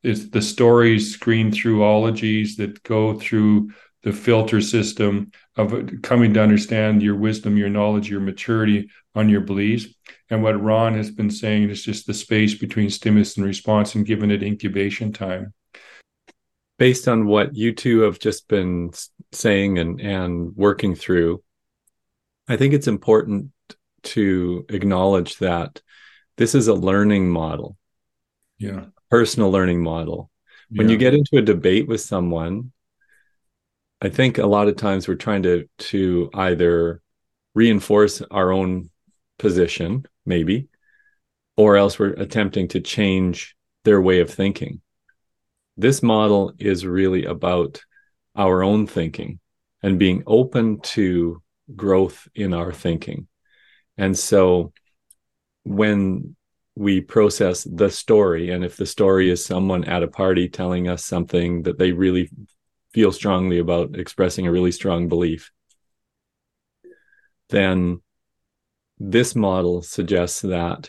it's 0.02 0.28
the 0.28 0.42
stories 0.42 1.14
screened 1.14 1.54
through 1.54 1.82
ologies 1.82 2.56
that 2.56 2.82
go 2.82 3.18
through 3.18 3.70
the 4.02 4.12
filter 4.12 4.60
system 4.60 5.30
of 5.56 6.02
coming 6.02 6.34
to 6.34 6.42
understand 6.42 7.02
your 7.02 7.16
wisdom, 7.16 7.56
your 7.56 7.70
knowledge, 7.70 8.10
your 8.10 8.20
maturity 8.20 8.90
on 9.14 9.28
your 9.28 9.40
beliefs. 9.40 9.86
And 10.28 10.42
what 10.42 10.62
Ron 10.62 10.94
has 10.94 11.10
been 11.10 11.30
saying 11.30 11.70
is 11.70 11.82
just 11.82 12.06
the 12.06 12.14
space 12.14 12.54
between 12.54 12.90
stimulus 12.90 13.36
and 13.36 13.46
response 13.46 13.94
and 13.94 14.04
giving 14.04 14.30
it 14.30 14.42
incubation 14.42 15.12
time. 15.12 15.54
Based 16.78 17.08
on 17.08 17.26
what 17.26 17.54
you 17.54 17.72
two 17.72 18.00
have 18.00 18.18
just 18.18 18.48
been 18.48 18.90
saying 19.32 19.78
and, 19.78 19.98
and 19.98 20.54
working 20.54 20.94
through, 20.94 21.42
I 22.48 22.56
think 22.56 22.74
it's 22.74 22.88
important 22.88 23.50
to 24.02 24.66
acknowledge 24.68 25.38
that 25.38 25.80
this 26.36 26.54
is 26.54 26.68
a 26.68 26.74
learning 26.74 27.30
model. 27.30 27.78
Yeah. 28.58 28.86
Personal 29.10 29.50
learning 29.50 29.82
model. 29.82 30.30
When 30.68 30.88
yeah. 30.88 30.92
you 30.92 30.98
get 30.98 31.14
into 31.14 31.38
a 31.38 31.42
debate 31.42 31.88
with 31.88 32.02
someone, 32.02 32.72
I 34.00 34.08
think 34.08 34.38
a 34.38 34.46
lot 34.46 34.68
of 34.68 34.76
times 34.76 35.08
we're 35.08 35.14
trying 35.14 35.42
to 35.44 35.68
to 35.78 36.30
either 36.34 37.00
reinforce 37.54 38.20
our 38.30 38.52
own 38.52 38.90
position, 39.38 40.04
maybe, 40.26 40.68
or 41.56 41.76
else 41.76 41.98
we're 41.98 42.12
attempting 42.12 42.68
to 42.68 42.80
change 42.80 43.56
their 43.84 44.00
way 44.00 44.20
of 44.20 44.30
thinking. 44.30 44.80
This 45.76 46.02
model 46.02 46.52
is 46.58 46.86
really 46.86 47.24
about 47.24 47.82
our 48.34 48.62
own 48.62 48.86
thinking 48.86 49.40
and 49.82 49.98
being 49.98 50.22
open 50.26 50.80
to 50.80 51.42
growth 51.74 52.28
in 52.34 52.52
our 52.52 52.72
thinking. 52.72 53.28
And 53.96 54.16
so 54.18 54.72
when 55.64 56.36
we 56.74 57.00
process 57.00 57.64
the 57.64 57.88
story, 57.88 58.50
and 58.50 58.64
if 58.64 58.76
the 58.76 58.84
story 58.84 59.30
is 59.30 59.44
someone 59.44 59.84
at 59.84 60.02
a 60.02 60.08
party 60.08 60.48
telling 60.48 60.88
us 60.88 61.04
something 61.04 61.62
that 61.62 61.78
they 61.78 61.92
really 61.92 62.30
feel 62.96 63.12
strongly 63.12 63.58
about 63.58 63.94
expressing 63.98 64.46
a 64.46 64.50
really 64.50 64.72
strong 64.72 65.06
belief, 65.06 65.52
then 67.50 68.00
this 68.98 69.36
model 69.36 69.82
suggests 69.82 70.40
that 70.40 70.88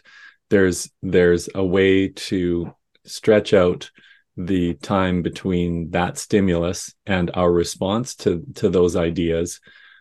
there's 0.49 0.89
there's 1.03 1.49
a 1.53 1.65
way 1.65 2.07
to 2.07 2.73
stretch 3.03 3.53
out 3.53 3.91
the 4.37 4.75
time 4.75 5.21
between 5.21 5.89
that 5.91 6.17
stimulus 6.17 6.95
and 7.05 7.29
our 7.33 7.51
response 7.51 8.15
to 8.15 8.41
to 8.55 8.69
those 8.69 8.95
ideas 8.95 9.59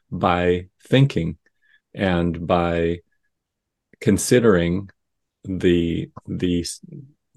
by 0.09 0.69
thinking 0.85 1.37
and 1.93 2.47
by 2.47 3.01
considering 4.01 4.89
the 5.43 6.09
the 6.29 6.65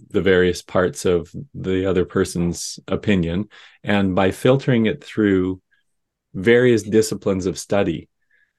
the 0.09 0.21
various 0.21 0.61
parts 0.61 1.05
of 1.05 1.31
the 1.53 1.85
other 1.85 2.05
person's 2.05 2.79
opinion. 2.87 3.49
And 3.83 4.15
by 4.15 4.31
filtering 4.31 4.85
it 4.85 5.03
through 5.03 5.61
various 6.33 6.83
disciplines 6.83 7.45
of 7.45 7.57
study. 7.57 8.09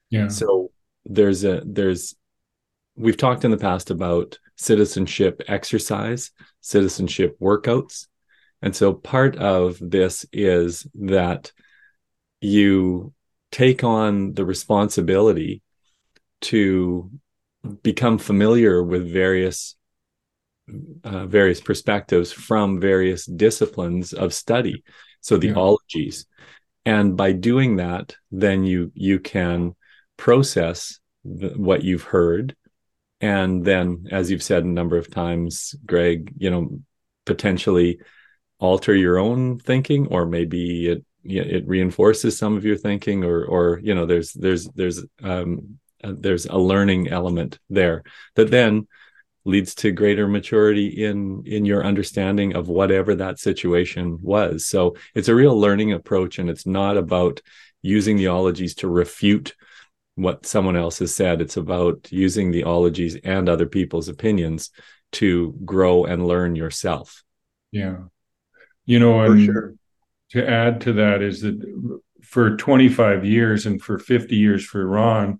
Yeah. 0.09 0.27
So 0.27 0.71
there's 1.05 1.43
a 1.43 1.61
there's 1.65 2.15
we've 2.95 3.17
talked 3.17 3.45
in 3.45 3.51
the 3.51 3.57
past 3.57 3.89
about 3.89 4.37
citizenship 4.57 5.41
exercise 5.47 6.31
citizenship 6.61 7.37
workouts. 7.39 8.07
And 8.61 8.75
so 8.75 8.93
part 8.93 9.35
of 9.37 9.77
this 9.81 10.25
is 10.31 10.85
that 10.95 11.51
you 12.39 13.13
take 13.51 13.83
on 13.83 14.33
the 14.33 14.45
responsibility 14.45 15.61
to 16.41 17.11
become 17.83 18.17
familiar 18.17 18.83
with 18.83 19.11
various 19.11 19.75
uh, 21.03 21.25
various 21.25 21.61
perspectives 21.61 22.31
from 22.31 22.79
various 22.79 23.25
disciplines 23.25 24.13
of 24.13 24.33
study. 24.33 24.83
So 25.21 25.37
the 25.37 25.49
yeah. 25.49 25.55
ologies. 25.55 26.25
And 26.85 27.15
by 27.15 27.31
doing 27.31 27.77
that 27.77 28.15
then 28.31 28.63
you 28.63 28.91
you 28.95 29.19
can 29.19 29.75
process 30.17 30.99
the, 31.23 31.49
what 31.49 31.83
you've 31.83 32.03
heard. 32.03 32.55
And 33.19 33.63
then 33.63 34.07
as 34.11 34.31
you've 34.31 34.43
said 34.43 34.63
a 34.63 34.67
number 34.67 34.97
of 34.97 35.11
times 35.11 35.75
gregg 35.85 36.33
you 36.37 36.49
know 36.49 36.79
potentially 37.25 37.99
alter 38.59 38.95
your 38.95 39.17
own 39.17 39.59
thinking 39.59 40.07
or 40.07 40.25
maybe 40.25 40.87
it 40.87 41.05
it 41.23 41.67
reinforces 41.67 42.35
some 42.35 42.57
of 42.57 42.65
your 42.65 42.77
thinking 42.77 43.23
or 43.23 43.45
or 43.45 43.79
you 43.83 43.93
know 43.93 44.07
there's 44.07 44.33
there's 44.33 44.67
there's 44.69 45.03
um 45.21 45.79
uh, 46.03 46.13
there's 46.17 46.45
a 46.45 46.57
learning 46.57 47.09
element 47.09 47.59
there. 47.69 48.03
That 48.35 48.51
then 48.51 48.87
leads 49.43 49.73
to 49.75 49.91
greater 49.91 50.27
maturity 50.27 51.03
in 51.03 51.43
in 51.45 51.65
your 51.65 51.83
understanding 51.83 52.55
of 52.55 52.67
whatever 52.67 53.15
that 53.15 53.39
situation 53.39 54.19
was. 54.21 54.67
So 54.67 54.95
it's 55.15 55.29
a 55.29 55.35
real 55.35 55.59
learning 55.59 55.93
approach 55.93 56.39
and 56.39 56.49
it's 56.49 56.65
not 56.65 56.97
about 56.97 57.41
using 57.81 58.17
the 58.17 58.27
ologies 58.27 58.75
to 58.75 58.87
refute 58.87 59.55
what 60.15 60.45
someone 60.45 60.75
else 60.75 60.99
has 60.99 61.15
said. 61.15 61.41
It's 61.41 61.57
about 61.57 62.11
using 62.11 62.51
the 62.51 62.63
ologies 62.63 63.17
and 63.23 63.49
other 63.49 63.65
people's 63.65 64.07
opinions 64.07 64.69
to 65.13 65.57
grow 65.65 66.05
and 66.05 66.27
learn 66.27 66.55
yourself. 66.55 67.23
Yeah. 67.71 67.97
You 68.85 68.99
know 68.99 69.21
and 69.21 69.45
sure. 69.45 69.73
to 70.31 70.47
add 70.47 70.81
to 70.81 70.93
that 70.93 71.21
is 71.21 71.41
that 71.41 71.59
for 72.21 72.55
25 72.55 73.25
years 73.25 73.65
and 73.65 73.81
for 73.81 73.97
50 73.97 74.35
years 74.35 74.65
for 74.65 74.85
ron 74.85 75.39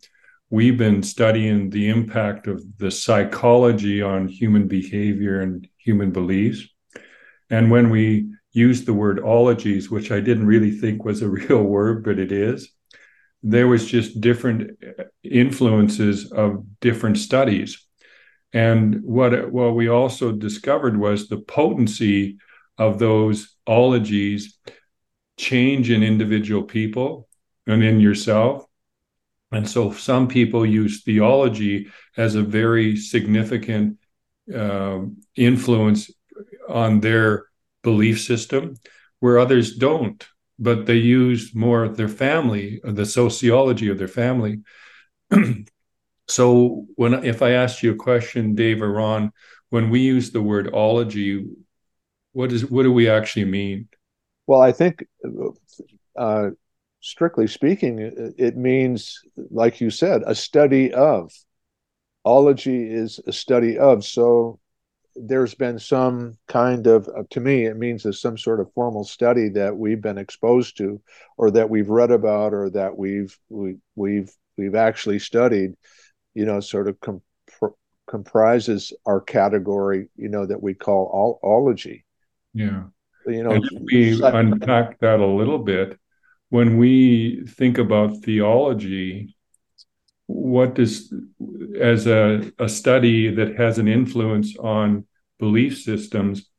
we've 0.51 0.77
been 0.77 1.01
studying 1.01 1.70
the 1.70 1.89
impact 1.89 2.46
of 2.46 2.62
the 2.77 2.91
psychology 2.91 4.01
on 4.01 4.27
human 4.27 4.67
behavior 4.67 5.39
and 5.39 5.65
human 5.77 6.12
beliefs. 6.12 6.67
And 7.50 7.72
when 7.72 7.89
we 7.89 8.34
used 8.51 8.86
the 8.86 8.93
word 8.93 9.22
ologies, 9.22 9.89
which 9.89 10.12
I 10.12 10.20
didn't 10.20 10.46
really 10.46 10.72
think 10.72 11.05
was 11.05 11.22
a 11.22 11.29
real 11.39 11.63
word, 11.63 12.03
but 12.03 12.20
it 12.20 12.34
is, 12.34 12.70
there 13.41 13.67
was 13.67 13.86
just 13.86 14.22
different 14.22 14.77
uh, 14.84 15.05
influences 15.24 16.31
of 16.31 16.63
different 16.81 17.17
studies. 17.17 17.88
And 18.53 19.01
what, 19.03 19.51
what 19.51 19.74
we 19.74 19.88
also 19.88 20.34
discovered 20.34 20.98
was 20.98 21.27
the 21.29 21.39
potency 21.39 22.38
of 22.77 23.00
those 23.00 23.55
ologies 23.65 24.60
change 25.38 25.89
in 25.89 26.03
individual 26.03 26.63
people 26.63 27.29
and 27.65 27.81
in 27.81 28.01
yourself 28.01 28.65
and 29.51 29.70
so 29.70 29.91
some 29.91 30.27
people 30.27 30.65
use 30.65 31.03
theology 31.03 31.88
as 32.17 32.36
a 32.36 32.41
very 32.41 32.96
significant 32.96 33.98
uh, 34.53 35.01
influence 35.36 36.10
on 36.70 37.01
their 37.01 37.46
belief 37.84 38.22
system, 38.22 38.75
where 39.20 39.38
others 39.38 39.75
don't, 39.75 40.25
but 40.58 40.86
they 40.86 40.96
use 40.96 41.53
more 41.53 41.89
their 41.89 42.08
family, 42.08 42.79
the 42.84 43.05
sociology 43.05 43.89
of 43.89 43.98
their 43.98 44.08
family. 44.08 44.62
so 46.27 46.86
when 46.96 47.25
if 47.25 47.41
I 47.41 47.51
asked 47.51 47.84
you 47.84 47.91
a 47.91 47.96
question, 47.96 48.55
Dave 48.55 48.81
or 48.81 48.91
Ron, 48.91 49.31
when 49.70 49.89
we 49.89 50.00
use 50.00 50.31
the 50.31 50.41
word 50.41 50.74
ology, 50.74 51.46
what 52.34 52.51
is 52.51 52.65
what 52.70 52.84
do 52.84 52.91
we 52.91 53.10
actually 53.10 53.46
mean? 53.46 53.89
Well, 54.48 54.62
I 54.62 54.72
think 54.72 55.05
uh, 56.17 56.50
strictly 57.01 57.48
speaking, 57.48 58.34
it 58.38 58.55
means, 58.55 59.20
like 59.50 59.81
you 59.81 59.89
said, 59.89 60.22
a 60.25 60.36
study 60.36 60.93
of. 60.93 61.31
Ology 62.24 62.89
is 62.89 63.20
a 63.25 63.34
study 63.34 63.79
of. 63.79 64.05
So 64.05 64.60
there's 65.15 65.55
been 65.55 65.79
some 65.79 66.38
kind 66.48 66.86
of, 66.88 67.08
uh, 67.08 67.24
to 67.31 67.39
me, 67.39 67.65
it 67.65 67.75
means 67.75 68.03
there's 68.03 68.22
some 68.22 68.38
sort 68.38 68.60
of 68.60 68.72
formal 68.74 69.03
study 69.03 69.50
that 69.50 69.75
we've 69.75 70.01
been 70.01 70.20
exposed 70.20 70.77
to, 70.77 71.01
or 71.38 71.51
that 71.51 71.70
we've 71.70 71.89
read 71.89 72.12
about, 72.12 72.53
or 72.53 72.70
that 72.70 72.98
we've 72.98 73.38
we, 73.50 73.77
we've 73.96 74.31
we've 74.58 74.75
actually 74.75 75.20
studied. 75.20 75.74
You 76.34 76.46
know, 76.46 76.62
sort 76.62 76.88
of 76.88 76.98
comp- 77.01 77.24
comprises 78.08 78.93
our 79.05 79.20
category. 79.20 80.10
You 80.15 80.29
know 80.29 80.46
that 80.46 80.62
we 80.62 80.75
call 80.75 81.39
ology. 81.43 82.05
Yeah. 82.53 82.84
You 83.25 83.43
know, 83.43 83.51
and 83.51 83.70
we 83.84 84.22
unpack 84.22 85.00
that 85.00 85.20
a 85.20 85.25
little 85.25 85.60
bit 85.60 86.00
when 86.51 86.77
we 86.77 87.46
think 87.48 87.77
about 87.77 88.17
theology, 88.24 89.38
what 90.27 90.75
does 90.75 91.13
as 91.79 92.08
a, 92.08 92.51
a 92.60 92.67
study 92.67 93.34
that 93.34 93.55
has 93.58 93.79
an 93.79 93.88
influence 93.88 94.58
on 94.58 95.05
belief 95.39 95.81
systems 95.81 96.50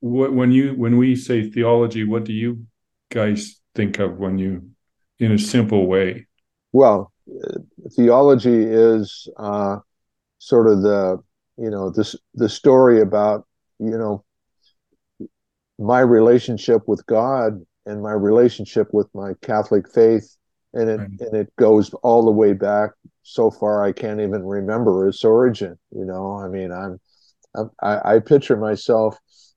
what, 0.00 0.32
when 0.32 0.50
you 0.50 0.74
when 0.74 0.96
we 0.96 1.14
say 1.14 1.48
theology 1.48 2.04
what 2.04 2.24
do 2.24 2.32
you 2.32 2.66
guys 3.10 3.60
think 3.74 4.00
of 4.00 4.18
when 4.18 4.38
you 4.38 4.70
in 5.18 5.32
a 5.32 5.38
simple 5.38 5.86
way? 5.86 6.26
Well 6.72 7.12
theology 7.96 8.64
is 8.64 9.28
uh, 9.36 9.76
sort 10.38 10.66
of 10.66 10.82
the 10.82 11.22
you 11.58 11.70
know 11.70 11.90
this 11.90 12.16
the 12.34 12.48
story 12.48 13.00
about 13.00 13.46
you 13.78 13.96
know 13.98 14.24
my 15.78 16.00
relationship 16.00 16.82
with 16.86 17.04
god 17.06 17.60
and 17.86 18.02
my 18.02 18.12
relationship 18.12 18.88
with 18.92 19.08
my 19.14 19.32
catholic 19.42 19.90
faith 19.92 20.36
and 20.74 20.88
it 20.88 21.00
right. 21.00 21.10
and 21.20 21.36
it 21.36 21.52
goes 21.56 21.92
all 22.02 22.24
the 22.24 22.30
way 22.30 22.52
back 22.52 22.90
so 23.22 23.50
far 23.50 23.84
I 23.84 23.92
can't 23.92 24.20
even 24.20 24.44
remember 24.44 25.08
its 25.08 25.24
origin. 25.24 25.78
You 25.90 26.04
know, 26.04 26.36
I 26.36 26.48
mean, 26.48 26.72
I'm, 26.72 26.98
I'm 27.54 27.70
I, 27.80 28.16
I 28.16 28.18
picture 28.18 28.56
myself 28.56 29.16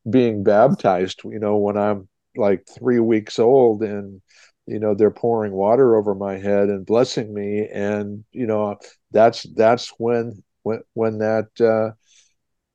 being 0.09 0.43
baptized. 0.43 1.21
You 1.23 1.39
know, 1.39 1.57
when 1.57 1.77
I'm 1.77 2.07
like 2.35 2.65
three 2.67 2.99
weeks 2.99 3.39
old 3.39 3.81
and 3.81 4.21
you 4.67 4.79
know 4.79 4.93
they're 4.93 5.11
pouring 5.11 5.53
water 5.53 5.95
over 5.95 6.13
my 6.15 6.37
head 6.37 6.69
and 6.69 6.85
blessing 6.85 7.33
me 7.33 7.67
and 7.71 8.25
you 8.31 8.45
know 8.45 8.75
that's 9.11 9.43
that's 9.55 9.93
when 9.97 10.43
when 10.63 10.81
when 10.95 11.19
that 11.19 11.47
uh 11.61 11.91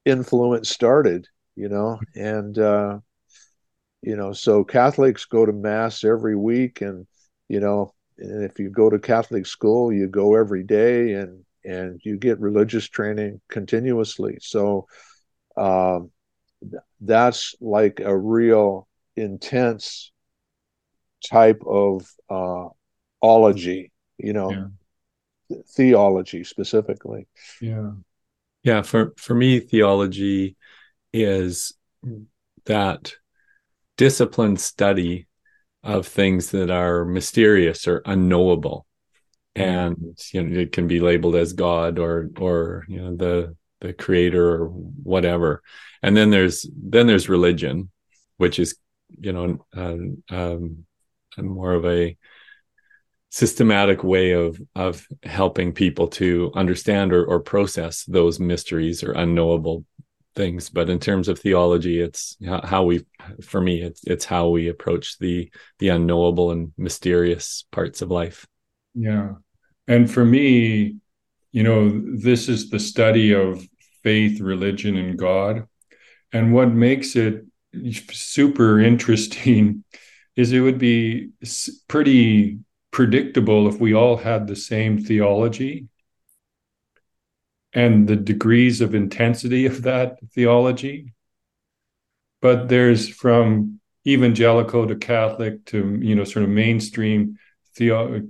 influence 0.07 0.71
started 0.71 1.27
you 1.57 1.69
know 1.69 1.99
and 2.15 2.59
uh 2.59 2.99
you 4.03 4.17
know 4.17 4.33
so 4.33 4.65
catholics 4.65 5.25
go 5.25 5.45
to 5.45 5.53
mass 5.53 6.05
every 6.05 6.37
week 6.37 6.81
and 6.81 7.07
you 7.49 7.61
know 7.61 7.93
and 8.21 8.45
if 8.45 8.59
you 8.59 8.71
go 8.71 8.91
to 8.91 8.99
Catholic 8.99 9.47
school, 9.47 9.93
you 9.93 10.07
go 10.07 10.37
every 10.37 10.63
day 10.63 11.15
and 11.15 11.45
and 11.65 12.01
you 12.05 12.17
get 12.17 12.41
religious 12.41 12.89
training 12.89 13.41
continuously. 13.49 14.39
So 14.41 14.87
um, 15.57 16.11
that's 17.01 17.55
like 17.61 18.01
a 18.01 18.17
real 18.17 18.89
intense 19.17 20.13
type 21.29 21.63
of 21.67 22.11
uh, 22.31 22.69
ology, 23.21 23.93
you 24.17 24.33
know, 24.33 24.51
yeah. 25.51 25.57
theology 25.77 26.45
specifically. 26.45 27.27
Yeah. 27.61 27.91
Yeah. 28.63 28.81
For, 28.81 29.13
for 29.19 29.35
me, 29.35 29.61
theology 29.61 30.57
is 31.13 31.75
that 32.65 33.13
disciplined 34.01 34.59
study 34.59 35.27
of 35.83 36.07
things 36.07 36.53
that 36.53 36.71
are 36.71 37.05
mysterious 37.05 37.87
or 37.87 38.01
unknowable. 38.07 38.87
And 39.55 40.19
you 40.33 40.43
know 40.43 40.59
it 40.59 40.73
can 40.73 40.87
be 40.87 41.01
labeled 41.01 41.37
as 41.37 41.53
god 41.53 41.99
or 41.99 42.31
or 42.39 42.87
you 42.89 42.99
know 43.03 43.15
the 43.15 43.55
the 43.83 43.93
creator 43.93 44.63
or 44.63 44.69
whatever. 44.69 45.63
And 46.03 46.17
then 46.17 46.31
there's 46.31 46.67
then 46.75 47.07
there's 47.09 47.29
religion 47.29 47.91
which 48.39 48.59
is 48.59 48.75
you 49.19 49.35
know 49.35 49.67
uh, 49.77 50.35
um, 50.35 50.87
more 51.37 51.75
of 51.75 51.85
a 51.85 52.17
systematic 53.29 54.03
way 54.03 54.33
of 54.33 54.59
of 54.75 55.07
helping 55.25 55.75
people 55.75 56.09
to 56.21 56.51
understand 56.55 57.13
or, 57.13 57.23
or 57.27 57.39
process 57.39 58.05
those 58.05 58.41
mysteries 58.41 59.05
or 59.05 59.13
unknowable 59.13 59.85
things 60.37 60.71
but 60.71 60.89
in 60.89 60.99
terms 60.99 61.29
of 61.29 61.39
theology 61.39 62.01
it's 62.01 62.37
how 62.65 62.85
we 62.85 63.05
for 63.43 63.61
me 63.61 63.83
it's 63.83 64.03
it's 64.05 64.25
how 64.25 64.49
we 64.49 64.69
approach 64.69 65.19
the 65.19 65.51
the 65.79 65.89
unknowable 65.89 66.53
and 66.53 66.73
mysterious 66.77 67.65
parts 67.73 68.03
of 68.03 68.11
life. 68.11 68.47
Yeah. 68.95 69.35
And 69.89 70.11
for 70.11 70.25
me 70.25 70.97
you 71.53 71.63
know 71.63 72.01
this 72.17 72.49
is 72.49 72.71
the 72.71 72.79
study 72.79 73.35
of 73.35 73.63
faith 74.03 74.41
religion 74.41 74.97
and 74.97 75.19
god. 75.19 75.67
And 76.33 76.55
what 76.55 76.73
makes 76.73 77.17
it 77.17 77.45
super 78.13 78.81
interesting 78.81 79.85
is 80.37 80.53
it 80.53 80.61
would 80.61 80.79
be 80.79 81.31
pretty 81.89 82.61
predictable 82.93 83.69
if 83.69 83.81
we 83.81 83.95
all 83.95 84.17
had 84.17 84.47
the 84.47 84.57
same 84.57 84.99
theology 84.99 85.87
and 87.73 88.09
the 88.09 88.17
degrees 88.17 88.81
of 88.81 88.95
intensity 88.95 89.67
of 89.67 89.83
that 89.83 90.19
theology. 90.35 91.13
But 92.43 92.69
there's 92.69 93.09
from 93.09 93.81
evangelical 94.07 94.87
to 94.87 94.97
Catholic 94.97 95.65
to 95.67 95.99
you 96.01 96.15
know 96.15 96.25
sort 96.25 96.45
of 96.45 96.51
mainstream 96.51 97.39
theo- 97.77 98.27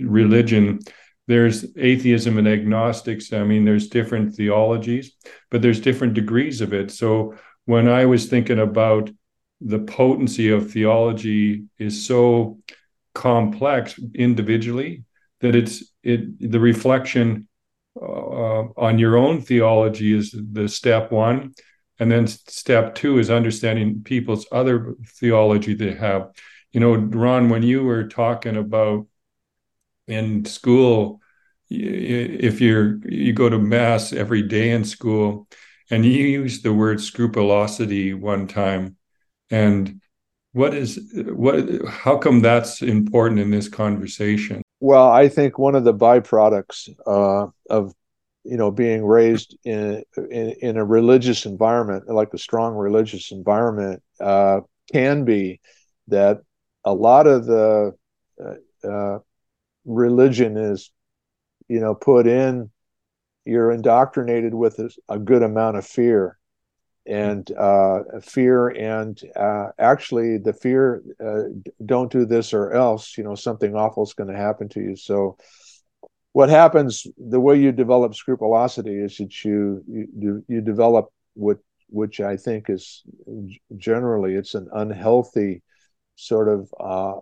religion. 0.00 0.80
There's 1.28 1.64
atheism 1.76 2.38
and 2.38 2.48
agnostics. 2.48 3.32
I 3.32 3.44
mean, 3.44 3.64
there's 3.64 3.88
different 3.88 4.34
theologies, 4.34 5.12
but 5.50 5.62
there's 5.62 5.80
different 5.80 6.14
degrees 6.14 6.60
of 6.60 6.72
it. 6.72 6.90
So 6.90 7.36
when 7.66 7.88
I 7.88 8.06
was 8.06 8.26
thinking 8.26 8.58
about 8.58 9.10
the 9.60 9.78
potency 9.78 10.50
of 10.50 10.72
theology 10.72 11.64
is 11.78 12.04
so 12.04 12.58
complex 13.14 13.98
individually 14.14 15.04
that 15.40 15.54
it's 15.54 15.84
it 16.02 16.50
the 16.50 16.58
reflection 16.58 17.46
uh, 18.00 18.64
on 18.76 18.98
your 18.98 19.16
own 19.16 19.40
theology 19.40 20.16
is 20.16 20.34
the 20.52 20.68
step 20.68 21.12
one. 21.12 21.54
And 21.98 22.10
then 22.10 22.26
step 22.26 22.94
two 22.94 23.18
is 23.18 23.30
understanding 23.30 24.02
people's 24.02 24.46
other 24.50 24.94
theology 25.06 25.74
they 25.74 25.94
have. 25.94 26.30
You 26.72 26.80
know 26.80 26.94
ron 26.94 27.50
when 27.50 27.62
you 27.62 27.84
were 27.84 28.08
talking 28.08 28.56
about 28.56 29.06
in 30.08 30.44
school 30.46 31.20
if 31.68 32.60
you're 32.60 32.98
you 33.06 33.32
go 33.32 33.48
to 33.48 33.58
mass 33.58 34.12
every 34.12 34.42
day 34.42 34.70
in 34.70 34.84
school 34.84 35.48
and 35.90 36.04
you 36.04 36.12
use 36.12 36.62
the 36.62 36.72
word 36.72 37.00
scrupulosity 37.00 38.14
one 38.14 38.46
time. 38.46 38.96
And 39.50 40.00
what 40.52 40.74
is 40.74 41.12
what 41.28 41.86
how 41.86 42.16
come 42.16 42.40
that's 42.40 42.82
important 42.82 43.40
in 43.40 43.50
this 43.50 43.68
conversation 43.68 44.61
well, 44.82 45.12
I 45.12 45.28
think 45.28 45.60
one 45.60 45.76
of 45.76 45.84
the 45.84 45.94
byproducts 45.94 46.88
uh, 47.06 47.46
of 47.70 47.94
you 48.42 48.56
know 48.56 48.72
being 48.72 49.04
raised 49.04 49.56
in, 49.62 50.02
in, 50.16 50.54
in 50.60 50.76
a 50.76 50.84
religious 50.84 51.46
environment, 51.46 52.08
like 52.08 52.34
a 52.34 52.38
strong 52.38 52.74
religious 52.74 53.30
environment, 53.30 54.02
uh, 54.20 54.58
can 54.92 55.24
be 55.24 55.60
that 56.08 56.40
a 56.84 56.92
lot 56.92 57.28
of 57.28 57.46
the 57.46 57.92
uh, 58.44 58.88
uh 58.88 59.18
religion 59.84 60.56
is 60.56 60.90
you 61.68 61.78
know 61.78 61.94
put 61.94 62.26
in. 62.26 62.68
You're 63.44 63.70
indoctrinated 63.70 64.52
with 64.52 64.80
a, 64.80 64.90
a 65.08 65.18
good 65.20 65.44
amount 65.44 65.76
of 65.76 65.86
fear, 65.86 66.38
and 67.06 67.50
uh, 67.52 68.00
fear 68.22 68.68
and 68.68 69.20
uh, 69.34 69.68
actually 69.78 70.38
the 70.38 70.52
fear 70.52 71.02
uh, 71.24 71.42
don't 71.84 72.12
do 72.12 72.24
this 72.24 72.54
or 72.54 72.72
else 72.72 73.18
you 73.18 73.24
know 73.24 73.34
something 73.34 73.74
awful 73.74 74.04
is 74.04 74.14
going 74.14 74.30
to 74.30 74.36
happen 74.36 74.68
to 74.68 74.80
you. 74.80 74.96
So 74.96 75.36
what 76.32 76.48
happens 76.48 77.06
the 77.18 77.40
way 77.40 77.58
you 77.58 77.72
develop 77.72 78.14
scrupulosity 78.14 78.96
is 78.96 79.16
that 79.18 79.44
you 79.44 79.84
you, 79.88 80.44
you 80.48 80.60
develop 80.60 81.08
what 81.34 81.58
which 81.88 82.20
i 82.20 82.36
think 82.36 82.70
is 82.70 83.02
generally 83.76 84.34
it's 84.34 84.54
an 84.54 84.68
unhealthy 84.72 85.62
sort 86.16 86.48
of 86.48 86.72
uh, 86.80 87.18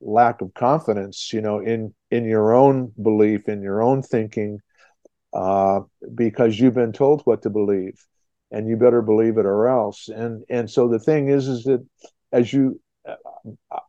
lack 0.00 0.40
of 0.40 0.52
confidence 0.54 1.32
you 1.32 1.40
know 1.40 1.58
in 1.60 1.94
in 2.10 2.24
your 2.24 2.54
own 2.54 2.92
belief 3.02 3.48
in 3.48 3.62
your 3.62 3.82
own 3.82 4.02
thinking 4.02 4.58
uh, 5.32 5.80
because 6.14 6.60
you've 6.60 6.74
been 6.74 6.92
told 6.92 7.22
what 7.22 7.42
to 7.42 7.50
believe 7.50 8.04
and 8.54 8.68
you 8.68 8.76
better 8.76 9.02
believe 9.02 9.36
it 9.36 9.46
or 9.46 9.66
else. 9.66 10.08
And 10.08 10.44
and 10.48 10.70
so 10.70 10.86
the 10.86 11.00
thing 11.00 11.28
is 11.28 11.48
is 11.48 11.64
that 11.64 11.84
as 12.32 12.52
you 12.52 12.80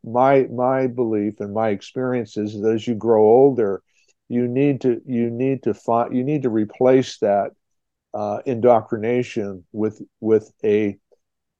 my 0.04 0.43
my 0.45 0.88
belief 0.88 1.39
and 1.39 1.54
my 1.54 1.69
experience 1.69 2.36
is 2.36 2.60
that 2.60 2.73
as 2.73 2.88
you 2.88 2.95
grow 2.95 3.23
older 3.23 3.82
you 4.28 4.47
need 4.47 4.82
to 4.82 5.01
you 5.06 5.30
need 5.30 5.63
to 5.63 5.73
find 5.73 6.15
you 6.15 6.23
need 6.23 6.41
to 6.41 6.49
replace 6.49 7.19
that 7.19 7.51
uh, 8.13 8.39
indoctrination 8.45 9.63
with 9.71 10.01
with 10.19 10.51
a 10.63 10.97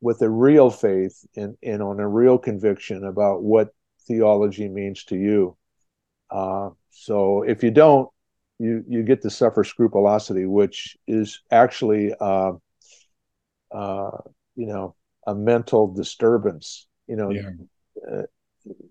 with 0.01 0.21
a 0.23 0.29
real 0.29 0.71
faith 0.71 1.25
and 1.35 1.55
and 1.61 1.83
on 1.83 1.99
a 1.99 2.07
real 2.07 2.37
conviction 2.39 3.05
about 3.05 3.43
what 3.43 3.69
theology 4.07 4.67
means 4.67 5.03
to 5.03 5.15
you. 5.15 5.55
Uh, 6.31 6.69
so 6.89 7.43
if 7.43 7.63
you 7.63 7.71
don't 7.71 8.09
you 8.57 8.83
you 8.87 9.03
get 9.03 9.21
to 9.21 9.29
suffer 9.29 9.63
scrupulosity 9.63 10.45
which 10.45 10.97
is 11.07 11.41
actually 11.51 12.13
uh, 12.19 12.53
uh, 13.71 14.17
you 14.56 14.67
know, 14.67 14.95
a 15.28 15.36
mental 15.36 15.93
disturbance. 15.93 16.88
You 17.08 17.15
know, 17.15 17.30
yeah. 17.30 17.49
uh, 18.12 18.23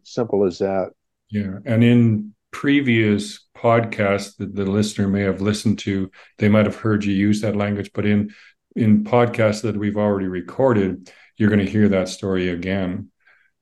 simple 0.03 0.45
as 0.45 0.59
that. 0.59 0.91
Yeah, 1.29 1.59
and 1.65 1.83
in 1.83 2.35
previous 2.51 3.41
podcasts 3.57 4.37
that 4.37 4.55
the 4.55 4.65
listener 4.65 5.09
may 5.09 5.23
have 5.23 5.41
listened 5.41 5.79
to, 5.81 6.11
they 6.39 6.49
might 6.49 6.67
have 6.67 6.77
heard 6.77 7.05
you 7.05 7.13
use 7.13 7.41
that 7.41 7.57
language, 7.57 7.91
but 7.95 8.07
in 8.07 8.33
in 8.77 9.05
podcasts 9.05 9.63
that 9.63 9.77
we've 9.77 9.97
already 9.97 10.27
recorded, 10.27 11.11
you're 11.37 11.51
going 11.51 11.65
to 11.65 11.71
hear 11.71 11.89
that 11.89 12.09
story 12.09 12.49
again. 12.49 13.11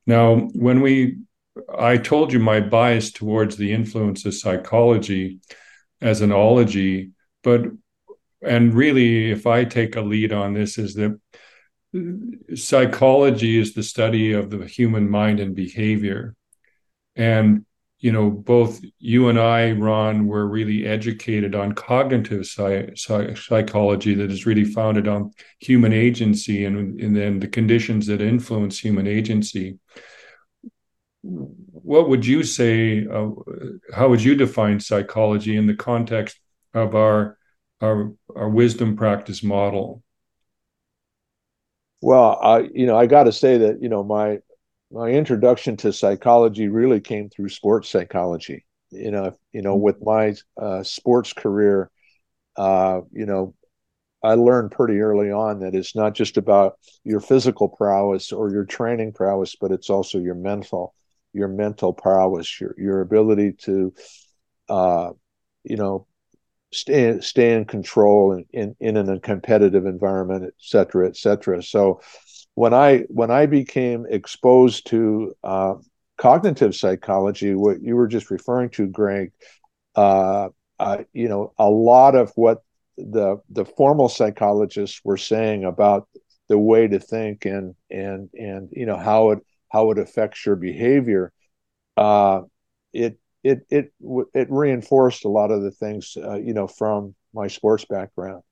Now, 0.05 0.49
when 0.53 0.81
we 0.81 1.19
I 1.77 1.97
told 1.97 2.33
you 2.33 2.39
my 2.39 2.59
bias 2.59 3.11
towards 3.11 3.57
the 3.57 3.71
influence 3.71 4.25
of 4.25 4.33
psychology. 4.33 5.39
as 6.03 6.21
an 6.21 6.33
ology, 6.33 7.11
but 7.43 7.61
and 8.45 8.73
really, 8.73 9.31
if 9.31 9.47
I 9.47 9.63
take 9.63 9.95
a 9.95 10.01
lead 10.01 10.33
on 10.33 10.53
this, 10.53 10.77
is 10.77 10.95
that 10.95 11.19
psychology 12.55 13.59
is 13.59 13.73
the 13.73 13.83
study 13.83 14.33
of 14.33 14.49
the 14.49 14.65
human 14.65 15.09
mind 15.09 15.39
and 15.39 15.55
behavior. 15.55 16.35
And, 17.15 17.65
you 17.99 18.11
know, 18.11 18.29
both 18.31 18.81
you 18.97 19.29
and 19.29 19.39
I, 19.39 19.71
Ron, 19.73 20.25
were 20.25 20.47
really 20.47 20.85
educated 20.85 21.53
on 21.53 21.73
cognitive 21.73 22.47
psy- 22.47 22.93
psychology 22.95 24.15
that 24.15 24.31
is 24.31 24.45
really 24.45 24.65
founded 24.65 25.07
on 25.07 25.31
human 25.59 25.93
agency 25.93 26.65
and, 26.65 26.99
and 26.99 27.15
then 27.15 27.39
the 27.39 27.47
conditions 27.47 28.07
that 28.07 28.21
influence 28.21 28.79
human 28.79 29.05
agency. 29.05 29.77
What 31.21 32.09
would 32.09 32.25
you 32.25 32.43
say? 32.43 33.05
Uh, 33.05 33.29
how 33.93 34.09
would 34.09 34.23
you 34.23 34.35
define 34.35 34.79
psychology 34.79 35.55
in 35.55 35.67
the 35.67 35.75
context 35.75 36.39
of 36.73 36.95
our 36.95 37.37
our, 37.83 38.11
our 38.35 38.49
wisdom 38.49 38.95
practice 38.95 39.43
model? 39.43 40.03
Well, 42.01 42.37
I 42.41 42.69
you 42.73 42.85
know 42.85 42.97
I 42.97 43.05
got 43.05 43.23
to 43.23 43.31
say 43.31 43.57
that 43.59 43.81
you 43.81 43.89
know 43.89 44.03
my 44.03 44.39
my 44.91 45.09
introduction 45.09 45.77
to 45.77 45.93
psychology 45.93 46.67
really 46.67 46.99
came 46.99 47.29
through 47.29 47.49
sports 47.49 47.89
psychology. 47.89 48.65
You 48.91 49.09
know, 49.11 49.37
you 49.53 49.61
know, 49.61 49.75
with 49.75 50.03
my 50.03 50.35
uh, 50.61 50.83
sports 50.83 51.33
career, 51.33 51.89
uh, 52.57 53.01
you 53.11 53.25
know, 53.25 53.55
I 54.23 54.35
learned 54.35 54.71
pretty 54.71 54.99
early 54.99 55.31
on 55.31 55.59
that 55.61 55.75
it's 55.75 55.95
not 55.95 56.13
just 56.13 56.37
about 56.37 56.77
your 57.03 57.19
physical 57.19 57.69
prowess 57.69 58.31
or 58.31 58.51
your 58.51 58.65
training 58.65 59.13
prowess, 59.13 59.55
but 59.59 59.71
it's 59.71 59.89
also 59.89 60.19
your 60.19 60.35
mental, 60.35 60.93
your 61.33 61.47
mental 61.47 61.93
prowess, 61.93 62.59
your 62.61 62.75
your 62.77 63.01
ability 63.01 63.53
to, 63.63 63.93
uh, 64.69 65.11
you 65.63 65.77
know, 65.77 66.05
stay 66.73 67.19
stay 67.21 67.53
in 67.53 67.65
control 67.65 68.33
in, 68.33 68.75
in, 68.79 68.97
in 68.97 69.09
a 69.09 69.19
competitive 69.19 69.85
environment, 69.85 70.43
et 70.45 70.53
cetera, 70.57 71.07
et 71.07 71.15
cetera. 71.15 71.61
So 71.61 72.01
when 72.55 72.73
I 72.73 72.99
when 73.09 73.31
I 73.31 73.45
became 73.45 74.05
exposed 74.09 74.87
to 74.87 75.33
uh, 75.43 75.75
cognitive 76.17 76.75
psychology, 76.75 77.55
what 77.55 77.81
you 77.81 77.95
were 77.95 78.07
just 78.07 78.31
referring 78.31 78.69
to, 78.71 78.87
Gregg, 78.87 79.31
uh, 79.95 80.49
uh, 80.79 81.03
you 81.13 81.29
know, 81.29 81.53
a 81.57 81.69
lot 81.69 82.15
of 82.15 82.31
what 82.35 82.63
the 82.97 83.37
the 83.49 83.65
formal 83.65 84.09
psychologists 84.09 85.01
were 85.03 85.17
saying 85.17 85.63
about 85.63 86.07
the 86.49 86.57
way 86.57 86.87
to 86.87 86.99
think 86.99 87.45
and 87.45 87.75
and 87.89 88.29
and 88.33 88.69
you 88.71 88.85
know 88.85 88.97
how 88.97 89.31
it 89.31 89.39
how 89.69 89.91
it 89.91 89.97
affects 89.97 90.45
your 90.45 90.55
behavior, 90.55 91.31
uh, 91.97 92.41
it 92.91 93.17
it 93.43 93.65
it 93.69 93.93
it 94.33 94.47
reinforced 94.49 95.25
a 95.25 95.29
lot 95.29 95.51
of 95.51 95.61
the 95.61 95.71
things 95.71 96.17
uh, 96.17 96.35
you 96.35 96.53
know 96.53 96.67
from 96.67 97.15
my 97.33 97.47
sports 97.47 97.85
background. 97.85 98.43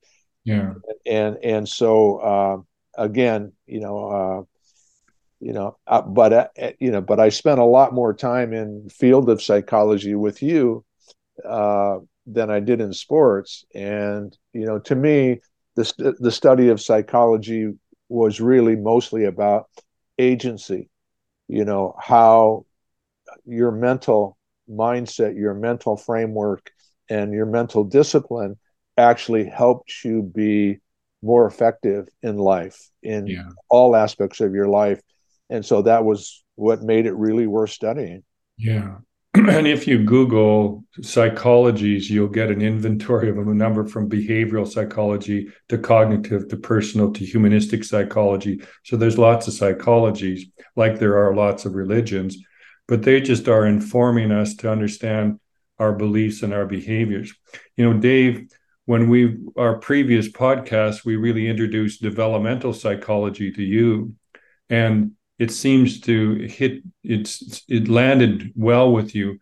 Yeah, 0.44 0.74
and 1.06 1.38
and 1.44 1.68
so 1.68 2.18
uh, 2.18 2.58
again, 3.02 3.54
you 3.66 3.80
know, 3.80 4.06
uh, 4.10 4.44
you 5.40 5.54
know, 5.54 5.78
uh, 5.88 6.02
but 6.02 6.34
uh, 6.34 6.72
you 6.80 6.92
know, 6.92 7.02
but 7.02 7.20
I 7.20 7.30
spent 7.30 7.60
a 7.60 7.66
lot 7.66 7.94
more 7.94 8.14
time 8.14 8.54
in 8.54 8.90
field 8.90 9.30
of 9.30 9.42
psychology 9.42 10.16
with 10.16 10.42
you 10.42 10.84
uh, 11.48 11.98
than 12.26 12.50
I 12.50 12.60
did 12.60 12.82
in 12.82 12.94
sports, 12.94 13.66
and 13.74 14.36
you 14.54 14.66
know, 14.66 14.80
to 14.80 14.96
me, 14.96 15.42
the 15.76 16.16
the 16.20 16.32
study 16.32 16.70
of 16.70 16.82
psychology 16.82 17.72
was 18.10 18.42
really 18.42 18.76
mostly 18.76 19.26
about 19.26 19.70
agency. 20.20 20.90
You 21.48 21.66
know 21.66 21.96
how 22.00 22.66
your 23.46 23.72
mental 23.72 24.38
mindset, 24.72 25.38
your 25.38 25.54
mental 25.54 25.98
framework, 25.98 26.72
and 27.10 27.34
your 27.34 27.46
mental 27.46 27.84
discipline 27.84 28.58
actually 28.98 29.46
helped 29.46 30.04
you 30.04 30.22
be 30.22 30.80
more 31.22 31.46
effective 31.46 32.08
in 32.24 32.38
life 32.38 32.80
in 33.04 33.28
yeah. 33.28 33.50
all 33.70 33.96
aspects 33.96 34.40
of 34.40 34.54
your 34.54 34.68
life. 34.68 35.02
And 35.50 35.66
so 35.66 35.84
that 35.84 36.04
was 36.04 36.44
what 36.56 36.82
made 36.82 37.06
it 37.06 37.14
really 37.14 37.48
worth 37.48 37.72
studying. 37.72 38.24
Yeah. 38.58 38.98
And 39.34 39.66
if 39.66 39.88
you 39.88 40.04
Google 40.04 40.84
psychologies, 41.00 42.10
you'll 42.10 42.28
get 42.28 42.52
an 42.52 42.62
inventory 42.62 43.30
of 43.30 43.38
a 43.38 43.54
number 43.54 43.88
from 43.88 44.10
behavioral 44.10 44.68
psychology 44.68 45.50
to 45.70 45.78
cognitive 45.78 46.50
to 46.50 46.58
personal 46.58 47.14
to 47.14 47.26
humanistic 47.26 47.86
psychology. 47.86 48.62
So 48.84 48.98
there's 48.98 49.18
lots 49.18 49.48
of 49.48 49.54
psychologies, 49.54 50.42
like 50.76 51.00
there 51.00 51.18
are 51.18 51.34
lots 51.34 51.64
of 51.64 51.76
religions 51.76 52.38
but 52.92 53.04
they 53.04 53.22
just 53.22 53.48
are 53.48 53.66
informing 53.66 54.34
us 54.34 54.54
to 54.54 54.70
understand 54.70 55.40
our 55.80 55.94
beliefs 55.94 56.44
and 56.44 56.54
our 56.54 56.66
behaviors. 56.66 57.34
You 57.78 57.86
know, 57.86 57.98
Dave, 57.98 58.50
when 58.84 59.08
we 59.08 59.38
our 59.56 59.78
previous 59.78 60.28
podcast, 60.30 61.06
we 61.06 61.16
really 61.16 61.48
introduced 61.48 62.02
developmental 62.02 62.74
psychology 62.74 63.50
to 63.54 63.64
you, 63.64 64.16
and 64.70 65.14
it 65.40 65.52
seems 65.52 66.02
to 66.02 66.34
hit 66.50 66.84
it's 67.02 67.64
it 67.70 67.88
landed 67.88 68.52
well 68.58 68.92
with 68.92 69.16
you. 69.16 69.40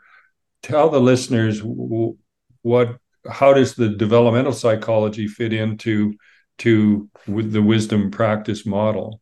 Tell 0.61 0.91
the 0.91 1.01
listeners 1.01 1.59
what 1.63 2.99
how 3.27 3.53
does 3.53 3.73
the 3.73 3.89
developmental 3.89 4.53
psychology 4.53 5.27
fit 5.27 5.53
into 5.53 6.13
to 6.59 7.09
with 7.27 7.51
the 7.51 7.63
wisdom 7.63 8.11
practice 8.11 8.63
model? 8.63 9.21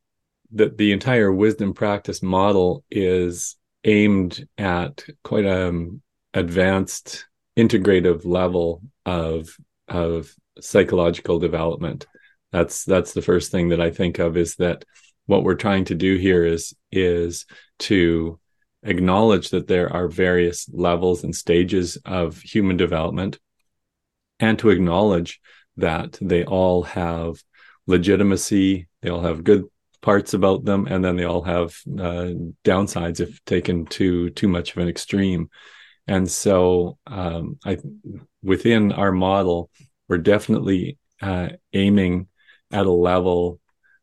The 0.52 0.68
the 0.68 0.92
entire 0.92 1.32
wisdom 1.32 1.74
practice 1.74 2.22
model 2.22 2.84
is 2.92 3.56
aimed 3.88 4.47
at 4.58 5.04
quite 5.23 5.45
a 5.45 5.69
um, 5.69 6.02
advanced 6.34 7.26
integrative 7.58 8.26
level 8.26 8.84
of 9.06 9.50
of 9.88 10.32
psychological 10.60 11.39
development. 11.39 12.06
That's 12.52 12.84
that's 12.84 13.13
the 13.13 13.21
first 13.21 13.52
thing 13.52 13.69
that 13.69 13.82
i 13.82 13.89
think 13.89 14.19
of 14.19 14.38
is 14.38 14.56
that 14.56 14.86
what 15.26 15.43
we're 15.43 15.56
trying 15.56 15.86
to 15.86 15.95
do 15.95 16.15
here 16.15 16.45
is 16.45 16.73
is 16.91 17.45
to 17.80 18.39
acknowledge 18.84 19.50
that 19.50 19.67
there 19.67 19.91
are 19.91 20.08
various 20.08 20.69
levels 20.71 21.23
and 21.23 21.36
stages 21.36 21.97
of 22.06 22.39
human 22.41 22.78
development 22.78 23.38
and 24.39 24.58
to 24.60 24.69
acknowledge 24.69 25.39
that 25.76 26.17
they 26.21 26.45
all 26.45 26.84
have 26.84 27.36
legitimacy 27.86 28.88
they 29.02 29.10
all 29.10 29.21
have 29.21 29.43
good 29.43 29.65
parts 30.02 30.34
about 30.34 30.66
them, 30.66 30.88
and 30.88 31.04
then 31.04 31.16
they 31.16 31.26
all 31.26 31.44
have 31.44 31.76
uh, 32.00 32.34
downsides 32.64 33.20
if 33.20 33.44
taken 33.46 33.86
to 33.88 34.30
too 34.32 34.48
much 34.48 34.72
of 34.72 34.78
an 34.78 34.88
extreme. 34.88 35.50
And 36.08 36.30
so, 36.30 36.98
um, 37.08 37.58
I 37.66 37.78
within 38.42 38.92
our 38.92 39.12
model, 39.12 39.70
we're 40.08 40.20
definitely 40.20 40.98
uh, 41.22 41.50
aiming 41.74 42.28
at 42.72 42.86
a 42.86 42.92
level 42.92 43.60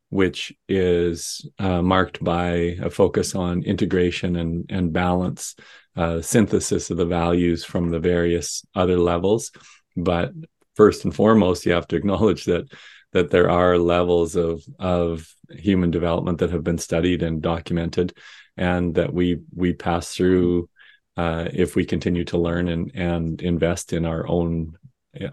which 0.09 0.53
is 0.69 1.49
uh, 1.59 1.81
marked 1.81 2.23
by 2.23 2.77
a 2.81 2.89
focus 2.89 3.35
on 3.35 3.63
integration 3.63 4.35
and 4.35 4.65
and 4.69 4.93
balance, 4.93 5.55
uh, 5.95 6.21
synthesis 6.21 6.89
of 6.89 6.97
the 6.97 7.05
values 7.05 7.65
from 7.65 7.89
the 7.89 7.99
various 7.99 8.65
other 8.75 8.97
levels. 8.97 9.51
But 9.97 10.31
first 10.75 11.05
and 11.05 11.15
foremost, 11.15 11.65
you 11.65 11.73
have 11.73 11.87
to 11.87 11.95
acknowledge 11.95 12.45
that 12.45 12.71
that 13.13 13.31
there 13.31 13.49
are 13.49 13.77
levels 13.77 14.35
of 14.35 14.63
of 14.79 15.33
human 15.51 15.91
development 15.91 16.39
that 16.39 16.51
have 16.51 16.63
been 16.63 16.77
studied 16.77 17.23
and 17.23 17.41
documented, 17.41 18.13
and 18.57 18.95
that 18.95 19.13
we 19.13 19.39
we 19.53 19.73
pass 19.73 20.13
through 20.13 20.69
uh, 21.17 21.47
if 21.53 21.75
we 21.75 21.85
continue 21.85 22.25
to 22.25 22.37
learn 22.37 22.67
and 22.67 22.91
and 22.95 23.41
invest 23.41 23.93
in 23.93 24.05
our 24.05 24.27
own 24.27 24.77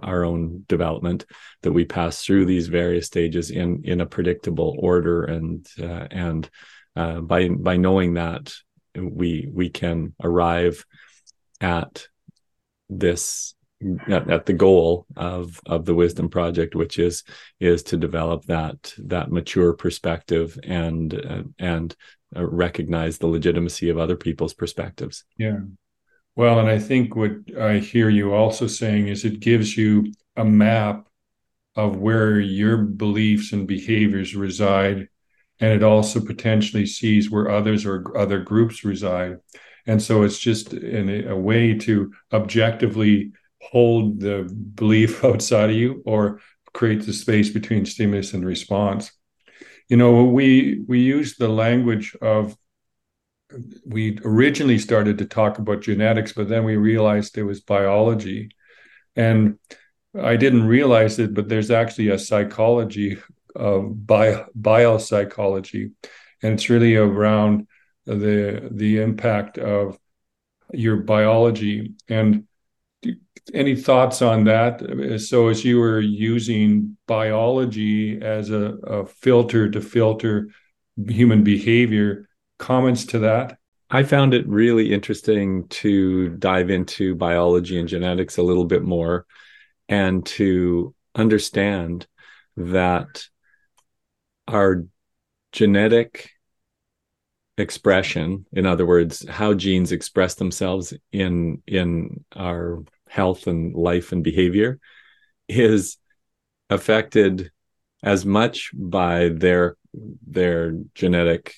our 0.03 0.25
own 0.25 0.65
development 0.69 1.27
that 1.63 1.73
we 1.73 1.85
pass 1.85 2.25
through 2.25 2.47
these 2.47 2.69
various 2.69 3.07
stages 3.07 3.51
in 3.51 3.83
in 3.85 4.01
a 4.01 4.07
predictable 4.07 4.77
order 4.79 5.25
and 5.25 5.67
uh, 5.81 6.07
and 6.11 6.49
uh, 6.97 7.21
by 7.21 7.49
by 7.49 7.77
knowing 7.77 8.15
that 8.15 8.55
we 8.95 9.49
we 9.53 9.71
can 9.71 10.15
arrive 10.23 10.85
at 11.61 12.07
this 12.89 13.55
at, 14.09 14.31
at, 14.31 14.47
the 14.47 14.53
goal 14.53 15.07
of 15.17 15.61
of 15.67 15.85
the 15.85 15.95
wisdom 15.95 16.29
project 16.29 16.75
which 16.75 16.99
is 16.99 17.25
is 17.61 17.83
to 17.83 17.97
develop 17.97 18.45
that 18.45 18.95
that 18.99 19.31
mature 19.31 19.73
perspective 19.73 20.59
and 20.65 21.15
uh, 21.15 21.43
and 21.59 21.95
uh, 22.37 22.47
recognize 22.47 23.19
the 23.19 23.27
legitimacy 23.27 23.89
of 23.89 23.99
other 23.99 24.17
people's 24.17 24.55
perspectives. 24.55 25.25
Yeah. 25.39 25.61
Well 26.35 26.61
and 26.61 26.69
i 26.69 26.79
think 26.79 27.15
what 27.15 27.33
i 27.61 27.79
hear 27.79 28.09
you 28.09 28.33
also 28.33 28.67
saying 28.67 29.09
is 29.09 29.25
it 29.25 29.41
gives 29.41 29.77
you 29.77 30.13
a 30.37 30.45
map 30.45 31.07
of 31.77 31.97
where 31.97 32.41
your 32.41 32.79
beliefs 32.79 33.53
and 33.53 33.67
behaviors 33.67 34.35
reside 34.35 35.09
and 35.63 35.73
it 35.73 35.85
also 35.85 36.21
potentially 36.21 36.85
sees 36.85 37.31
where 37.31 37.49
others 37.49 37.87
or 37.87 38.17
other 38.19 38.41
groups 38.41 38.85
reside. 38.85 39.37
And 39.87 40.03
so 40.03 40.25
it's 40.25 40.39
just 40.39 40.73
a 40.73 41.35
way 41.35 41.75
to 41.75 42.13
objectively 42.33 43.33
hold 43.63 44.21
the 44.21 44.43
belief 44.75 45.25
outside 45.31 45.71
of 45.71 45.77
you 45.77 46.03
or 46.05 46.41
create 46.73 47.05
the 47.05 47.13
space 47.13 47.51
between 47.51 47.85
stimulus 47.85 48.35
and 48.35 48.45
response. 48.45 49.13
You 49.89 49.97
know 49.97 50.25
we 50.25 50.83
we 50.87 51.01
use 51.01 51.37
the 51.37 51.49
language 51.49 52.17
of 52.23 52.57
we 53.85 54.19
originally 54.25 54.79
started 54.79 55.19
to 55.19 55.27
talk 55.27 55.59
about 55.59 55.83
genetics 55.83 56.33
but 56.33 56.49
then 56.49 56.65
we 56.65 56.77
realized 56.77 57.37
it 57.37 57.43
was 57.43 57.61
biology. 57.61 58.51
And 59.15 59.59
I 60.19 60.37
didn't 60.37 60.67
realize 60.67 61.19
it, 61.19 61.35
but 61.35 61.49
there's 61.49 61.71
actually 61.71 62.09
a 62.09 62.19
psychology 62.19 63.19
of 63.55 64.07
bio, 64.07 64.47
biopsychology, 64.59 65.93
and 66.43 66.55
it's 66.55 66.71
really 66.71 66.97
around 66.97 67.67
the 68.07 68.69
the 68.71 69.01
impact 69.01 69.59
of 69.59 69.99
your 70.73 70.97
biology. 70.97 71.95
And 72.09 72.47
any 73.53 73.77
thoughts 73.77 74.23
on 74.23 74.45
that? 74.45 75.21
So, 75.21 75.49
as 75.49 75.65
you 75.65 75.79
were 75.79 76.01
using 76.01 76.97
biology 77.07 78.21
as 78.21 78.51
a, 78.51 78.77
a 78.85 79.07
filter 79.07 79.71
to 79.71 79.81
filter 79.81 80.49
human 81.09 81.43
behavior, 81.43 82.29
comments 82.59 83.05
to 83.07 83.21
that? 83.21 83.59
I 83.91 84.05
found 84.05 84.33
it 84.33 84.49
really 84.49 84.93
interesting 84.93 85.69
to 85.69 86.31
dive 86.31 86.71
into 86.71 87.15
biology 87.15 87.79
and 87.79 87.89
genetics 87.89 88.39
a 88.39 88.43
little 88.43 88.65
bit 88.65 88.83
more 88.83 89.27
and 89.89 90.25
to 90.25 90.95
understand 91.15 92.07
that 92.57 93.25
our 94.49 94.85
genetic 95.53 96.31
expression 97.59 98.47
in 98.53 98.65
other 98.65 98.87
words 98.87 99.29
how 99.29 99.53
genes 99.53 99.93
express 99.93 100.37
themselves 100.37 100.95
in 101.13 101.63
in 101.67 102.25
our 102.35 102.83
health 103.13 103.47
and 103.47 103.75
life 103.75 104.13
and 104.13 104.25
behavior 104.25 104.79
is 105.47 105.99
affected 106.71 107.53
as 108.03 108.25
much 108.25 108.71
by 108.73 109.29
their 109.29 109.77
their 110.27 110.73
genetic 110.95 111.55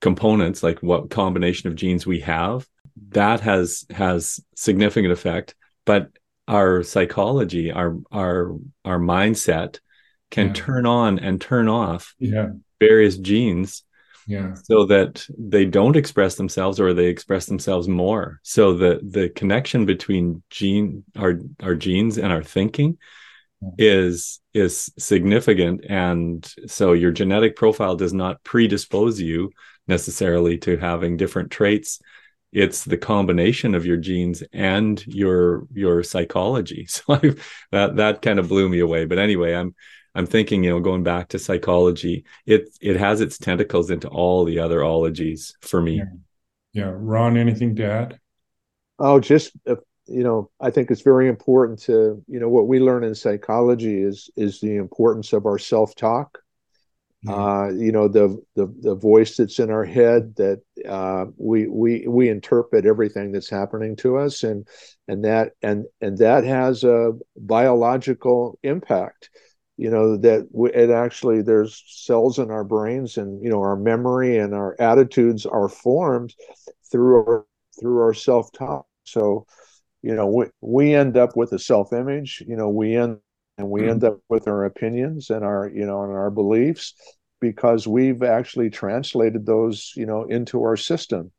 components 0.00 0.60
like 0.64 0.80
what 0.82 1.08
combination 1.08 1.68
of 1.68 1.76
genes 1.76 2.04
we 2.04 2.18
have 2.18 2.66
that 3.10 3.38
has 3.38 3.86
has 3.90 4.40
significant 4.56 5.12
effect 5.12 5.54
but 5.86 6.10
our 6.48 6.82
psychology 6.82 7.70
our 7.70 7.96
our 8.10 8.56
our 8.84 8.98
mindset 8.98 9.78
can 10.32 10.48
yeah. 10.48 10.52
turn 10.54 10.84
on 10.84 11.20
and 11.20 11.40
turn 11.40 11.68
off 11.68 12.16
yeah. 12.18 12.48
various 12.80 13.16
genes 13.16 13.84
yeah. 14.28 14.54
so 14.54 14.84
that 14.84 15.26
they 15.38 15.64
don't 15.64 15.96
express 15.96 16.34
themselves 16.34 16.78
or 16.78 16.92
they 16.92 17.06
express 17.06 17.46
themselves 17.46 17.88
more. 17.88 18.40
So 18.42 18.74
the 18.74 19.00
the 19.02 19.30
connection 19.30 19.86
between 19.86 20.42
gene 20.50 21.02
our 21.16 21.40
our 21.62 21.74
genes 21.74 22.18
and 22.18 22.30
our 22.30 22.42
thinking 22.42 22.98
yeah. 23.62 23.70
is 23.78 24.40
is 24.52 24.92
significant. 24.98 25.86
And 25.88 26.46
so 26.66 26.92
your 26.92 27.10
genetic 27.10 27.56
profile 27.56 27.96
does 27.96 28.12
not 28.12 28.44
predispose 28.44 29.18
you 29.18 29.50
necessarily 29.88 30.58
to 30.58 30.76
having 30.76 31.16
different 31.16 31.50
traits. 31.50 31.98
It's 32.52 32.84
the 32.84 32.98
combination 32.98 33.74
of 33.74 33.86
your 33.86 33.96
genes 33.96 34.42
and 34.52 35.02
your 35.06 35.66
your 35.72 36.02
psychology. 36.02 36.86
So 36.88 37.14
I, 37.14 37.34
that 37.72 37.96
that 37.96 38.20
kind 38.20 38.38
of 38.38 38.48
blew 38.48 38.68
me 38.68 38.80
away. 38.80 39.06
But 39.06 39.18
anyway 39.18 39.54
i'm 39.54 39.74
I'm 40.14 40.26
thinking, 40.26 40.64
you 40.64 40.70
know, 40.70 40.80
going 40.80 41.02
back 41.02 41.28
to 41.28 41.38
psychology, 41.38 42.24
it 42.46 42.68
it 42.80 42.96
has 42.96 43.20
its 43.20 43.38
tentacles 43.38 43.90
into 43.90 44.08
all 44.08 44.44
the 44.44 44.58
other 44.58 44.82
ologies 44.82 45.56
for 45.60 45.80
me. 45.80 45.96
Yeah, 45.96 46.04
yeah. 46.72 46.92
Ron, 46.94 47.36
anything 47.36 47.76
to 47.76 47.84
add? 47.84 48.20
Oh, 48.98 49.20
just 49.20 49.52
uh, 49.66 49.76
you 50.06 50.24
know, 50.24 50.50
I 50.60 50.70
think 50.70 50.90
it's 50.90 51.02
very 51.02 51.28
important 51.28 51.78
to 51.80 52.22
you 52.26 52.40
know 52.40 52.48
what 52.48 52.66
we 52.66 52.80
learn 52.80 53.04
in 53.04 53.14
psychology 53.14 54.02
is 54.02 54.30
is 54.36 54.60
the 54.60 54.76
importance 54.76 55.32
of 55.32 55.46
our 55.46 55.58
self 55.58 55.94
talk. 55.94 56.38
Yeah. 57.22 57.34
Uh, 57.34 57.68
you 57.70 57.90
know 57.90 58.06
the, 58.06 58.40
the 58.54 58.72
the 58.80 58.94
voice 58.94 59.36
that's 59.36 59.58
in 59.58 59.70
our 59.70 59.84
head 59.84 60.36
that 60.36 60.62
uh, 60.88 61.26
we 61.36 61.66
we 61.66 62.06
we 62.06 62.28
interpret 62.28 62.86
everything 62.86 63.32
that's 63.32 63.50
happening 63.50 63.96
to 63.96 64.18
us 64.18 64.44
and 64.44 64.68
and 65.08 65.24
that 65.24 65.52
and 65.60 65.86
and 66.00 66.16
that 66.18 66.44
has 66.44 66.84
a 66.84 67.14
biological 67.36 68.56
impact 68.62 69.30
you 69.78 69.88
know 69.88 70.16
that 70.16 70.48
it 70.74 70.90
actually 70.90 71.40
there's 71.40 71.82
cells 71.86 72.38
in 72.38 72.50
our 72.50 72.64
brains 72.64 73.16
and 73.16 73.42
you 73.42 73.48
know 73.48 73.60
our 73.60 73.76
memory 73.76 74.36
and 74.36 74.52
our 74.52 74.76
attitudes 74.80 75.46
are 75.46 75.68
formed 75.68 76.34
through 76.90 77.16
our 77.16 77.46
through 77.80 78.00
our 78.00 78.12
self-talk 78.12 78.86
so 79.04 79.46
you 80.02 80.14
know 80.14 80.26
we, 80.26 80.46
we 80.60 80.94
end 80.94 81.16
up 81.16 81.36
with 81.36 81.52
a 81.52 81.58
self-image 81.58 82.42
you 82.46 82.56
know 82.56 82.68
we 82.68 82.96
end 82.96 83.18
and 83.56 83.70
we 83.70 83.82
mm-hmm. 83.82 83.90
end 83.90 84.04
up 84.04 84.18
with 84.28 84.48
our 84.48 84.64
opinions 84.64 85.30
and 85.30 85.44
our 85.44 85.70
you 85.72 85.86
know 85.86 86.02
and 86.02 86.12
our 86.12 86.30
beliefs 86.30 86.94
because 87.40 87.86
we've 87.86 88.24
actually 88.24 88.70
translated 88.70 89.46
those 89.46 89.92
you 89.94 90.06
know 90.06 90.24
into 90.24 90.60
our 90.60 90.76
system 90.76 91.30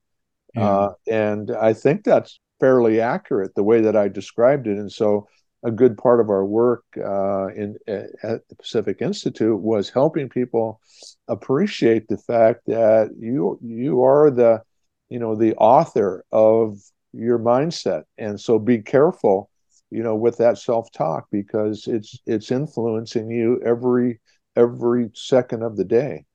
yeah. 0.56 0.66
uh, 0.66 0.94
and 1.10 1.52
i 1.52 1.74
think 1.74 2.06
that's 2.06 2.40
fairly 2.62 3.02
accurate 3.02 3.54
the 3.56 3.64
way 3.64 3.82
that 3.82 3.98
i 3.98 4.08
described 4.08 4.66
it 4.66 4.78
and 4.78 4.92
so 4.92 5.28
a 5.64 5.72
good 5.72 5.98
part 5.98 6.20
of 6.20 6.30
our 6.30 6.46
work 6.46 6.84
uh, 6.98 7.48
in 7.48 7.78
at 7.88 8.48
the 8.48 8.56
Pacific 8.58 9.02
Institute 9.02 9.60
was 9.60 9.90
helping 9.90 10.30
people 10.30 10.80
appreciate 11.28 12.08
the 12.08 12.18
fact 12.18 12.62
that 12.68 13.10
you 13.20 13.60
you 13.62 14.04
are 14.04 14.32
the 14.32 14.62
you 15.10 15.20
know 15.20 15.36
the 15.36 15.56
author 15.56 16.24
of 16.32 16.80
your 17.14 17.40
mindset, 17.40 18.04
and 18.18 18.40
so 18.40 18.60
be 18.60 18.80
careful, 18.80 19.50
you 19.90 20.04
know, 20.04 20.16
with 20.16 20.38
that 20.38 20.58
self 20.58 20.92
talk 20.92 21.28
because 21.32 21.88
it's 21.88 22.18
it's 22.26 22.52
influencing 22.52 23.30
you 23.30 23.62
every 23.66 24.20
every 24.56 25.10
second 25.14 25.64
of 25.64 25.76
the 25.76 25.86
day. 25.86 26.26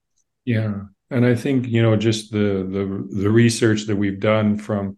Yeah, 0.45 0.83
and 1.11 1.25
I 1.25 1.35
think 1.35 1.67
you 1.69 1.83
know 1.83 1.97
just 1.97 2.31
the 2.31 2.67
the 2.69 3.23
the 3.23 3.31
research 3.31 3.85
that 3.87 3.97
we've 3.97 4.21
done 4.21 4.59
from 4.59 4.97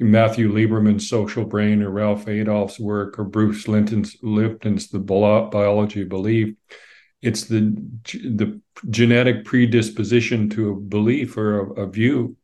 Matthew 0.00 0.52
Lieberman's 0.52 1.08
Social 1.08 1.44
Brain 1.44 1.82
or 1.82 1.90
Ralph 1.90 2.26
Adolphs' 2.26 2.78
work 2.78 3.18
or 3.18 3.24
Bruce 3.24 3.66
Lipton's, 3.66 4.16
Lipton's 4.22 4.88
The 4.88 5.00
Biology 5.00 6.02
of 6.02 6.08
Belief. 6.08 6.54
It's 7.20 7.44
the 7.44 7.76
the 8.04 8.60
genetic 8.90 9.44
predisposition 9.44 10.50
to 10.50 10.70
a 10.70 10.76
belief 10.76 11.36
or 11.36 11.60
a, 11.60 11.82
a 11.82 11.90
view, 11.90 12.36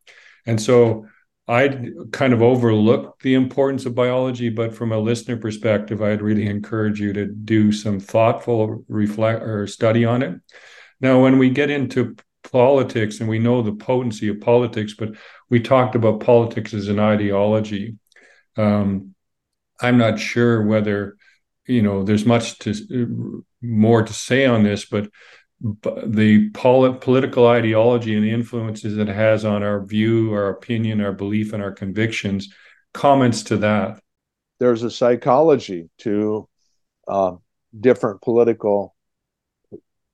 and 0.47 0.61
so 0.61 1.07
I 1.47 1.91
kind 2.11 2.33
of 2.33 2.43
overlooked 2.43 3.23
the 3.23 3.35
importance 3.35 3.85
of 3.85 3.95
biology, 3.95 4.49
but 4.49 4.75
from 4.75 4.93
a 4.93 4.99
listener 4.99 5.37
perspective, 5.37 6.03
I'd 6.03 6.23
really 6.23 6.47
encourage 6.47 7.01
you 7.01 7.13
to 7.13 7.27
do 7.27 7.71
some 7.71 8.01
thoughtful 8.01 8.85
reflect 8.89 9.43
or 9.43 9.67
study 9.67 10.05
on 10.05 10.23
it. 10.23 10.41
Now, 11.01 11.23
when 11.23 11.39
we 11.39 11.51
get 11.51 11.69
into 11.69 12.17
politics 12.45 13.21
and 13.21 13.29
we 13.29 13.39
know 13.39 13.61
the 13.61 13.73
potency 13.73 14.29
of 14.29 14.41
politics, 14.41 14.95
but 14.99 15.11
we 15.55 15.61
talked 15.61 15.95
about 15.95 16.19
politics 16.19 16.75
as 16.75 16.89
an 16.89 16.99
ideology. 16.99 17.97
Um, 18.57 19.15
I'm 19.81 19.99
not 19.99 20.19
sure 20.19 20.67
whether 20.67 21.17
you 21.69 21.81
know 21.81 22.03
there's 22.03 22.27
much 22.27 22.59
to 22.59 23.45
more 23.63 24.03
to 24.03 24.13
say 24.13 24.47
on 24.47 24.65
this, 24.65 24.85
but 24.85 25.09
the 25.61 26.51
polit- 26.55 27.01
political 27.01 27.47
ideology 27.47 28.17
and 28.17 28.25
the 28.25 28.33
influences 28.33 28.99
it 28.99 29.07
has 29.07 29.45
on 29.45 29.63
our 29.63 29.87
view, 29.87 30.33
our 30.33 30.49
opinion, 30.49 31.01
our 31.01 31.13
belief, 31.13 31.53
and 31.53 31.63
our 31.63 31.71
convictions. 31.71 32.53
Comments 32.93 33.41
to 33.45 33.57
that. 33.59 34.01
There's 34.59 34.83
a 34.83 34.91
psychology 34.91 35.89
to 35.99 36.49
uh, 37.07 37.37
different 37.79 38.23
political 38.23 38.97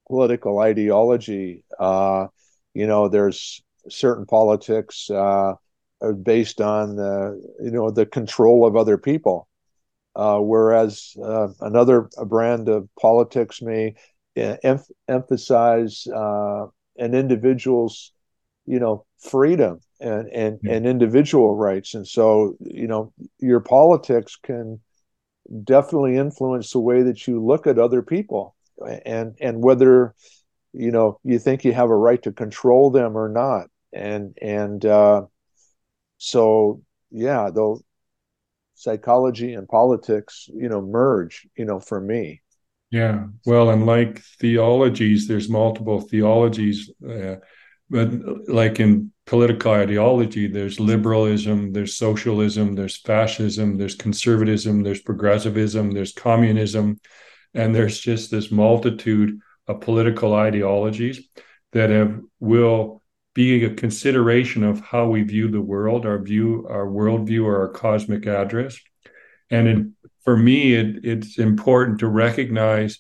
political 0.07 0.59
ideology. 0.59 1.64
Uh, 1.79 2.26
you 2.74 2.87
know, 2.87 3.09
there's 3.09 3.62
certain 3.88 4.26
politics 4.26 5.10
uh, 5.10 5.54
based 6.22 6.60
on 6.60 6.96
the 6.96 7.40
you 7.62 7.70
know 7.70 7.90
the 7.90 8.06
control 8.06 8.66
of 8.66 8.76
other 8.76 8.98
people, 8.98 9.48
uh, 10.16 10.38
whereas 10.38 11.14
uh, 11.22 11.48
another 11.60 12.08
brand 12.26 12.68
of 12.68 12.88
politics 13.00 13.60
may 13.62 13.94
em- 14.36 14.84
emphasize 15.08 16.06
uh, 16.06 16.66
an 16.96 17.14
individual's 17.14 18.12
you 18.66 18.78
know 18.78 19.04
freedom 19.18 19.80
and 20.00 20.28
and, 20.28 20.60
yeah. 20.62 20.74
and 20.74 20.86
individual 20.86 21.54
rights, 21.54 21.94
and 21.94 22.06
so 22.06 22.56
you 22.60 22.86
know 22.86 23.12
your 23.38 23.60
politics 23.60 24.36
can 24.42 24.80
definitely 25.64 26.16
influence 26.16 26.70
the 26.70 26.80
way 26.80 27.02
that 27.02 27.26
you 27.26 27.44
look 27.44 27.66
at 27.66 27.78
other 27.78 28.02
people 28.02 28.54
and 29.04 29.36
and 29.40 29.62
whether 29.62 30.14
you 30.72 30.90
know 30.90 31.18
you 31.24 31.38
think 31.38 31.64
you 31.64 31.72
have 31.72 31.90
a 31.90 31.96
right 31.96 32.22
to 32.22 32.33
control 32.33 32.90
them 32.90 33.16
or 33.16 33.28
not. 33.28 33.68
And 33.92 34.37
and 34.40 34.85
uh, 34.85 35.22
so 36.18 36.83
yeah 37.11 37.50
though 37.52 37.80
psychology 38.74 39.54
and 39.54 39.68
politics 39.68 40.48
you 40.54 40.68
know 40.68 40.80
merge 40.80 41.46
you 41.56 41.64
know 41.64 41.80
for 41.80 42.00
me. 42.00 42.40
Yeah. 42.90 43.26
Well 43.46 43.70
and 43.70 43.87
like 43.87 44.20
theologies 44.40 45.28
there's 45.28 45.48
multiple 45.48 46.00
theologies 46.00 46.90
uh, 47.09 47.37
but 47.88 48.09
like 48.48 48.80
in 48.80 49.12
political 49.26 49.72
ideology 49.72 50.46
there's 50.46 50.80
liberalism 50.80 51.72
there's 51.72 51.96
socialism 51.96 52.74
there's 52.74 52.96
fascism 52.96 53.76
there's 53.76 53.94
conservatism 53.94 54.83
there's 54.83 55.02
progressivism 55.02 55.90
there's 55.90 56.12
communism 56.12 56.98
and 57.54 57.74
there's 57.74 57.98
just 57.98 58.30
this 58.30 58.50
multitude 58.50 59.38
of 59.68 59.80
political 59.80 60.34
ideologies 60.34 61.28
that 61.72 61.90
have 61.90 62.20
will 62.40 63.02
be 63.34 63.64
a 63.64 63.74
consideration 63.74 64.64
of 64.64 64.80
how 64.80 65.06
we 65.06 65.22
view 65.22 65.48
the 65.48 65.60
world, 65.60 66.04
our 66.04 66.20
view, 66.20 66.66
our 66.68 66.86
worldview, 66.86 67.44
or 67.44 67.60
our 67.60 67.68
cosmic 67.68 68.26
address. 68.26 68.78
And 69.50 69.68
in 69.68 69.94
for 70.24 70.36
me, 70.36 70.74
it, 70.74 71.04
it's 71.04 71.38
important 71.38 72.00
to 72.00 72.08
recognize 72.08 72.98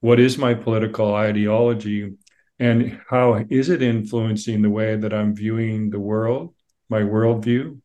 what 0.00 0.18
is 0.18 0.36
my 0.36 0.54
political 0.54 1.14
ideology 1.14 2.14
and 2.58 3.00
how 3.08 3.44
is 3.48 3.68
it 3.68 3.82
influencing 3.82 4.62
the 4.62 4.70
way 4.70 4.96
that 4.96 5.12
I'm 5.12 5.34
viewing 5.34 5.90
the 5.90 6.00
world, 6.00 6.54
my 6.88 7.00
worldview, 7.00 7.80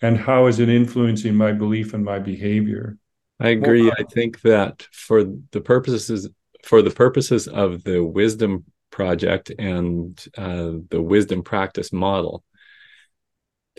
and 0.00 0.18
how 0.18 0.46
is 0.46 0.58
it 0.58 0.68
influencing 0.68 1.34
my 1.34 1.52
belief 1.52 1.94
and 1.94 2.04
my 2.04 2.18
behavior. 2.18 2.98
I 3.40 3.50
agree. 3.50 3.90
I 3.90 4.02
think 4.12 4.42
that 4.42 4.86
for 4.92 5.24
the 5.24 5.60
purposes 5.60 6.28
for 6.62 6.82
the 6.82 6.90
purposes 6.90 7.48
of 7.48 7.84
the 7.84 8.04
wisdom 8.04 8.64
project 8.90 9.50
and 9.58 10.24
uh, 10.36 10.72
the 10.90 11.02
wisdom 11.02 11.42
practice 11.42 11.92
model, 11.92 12.44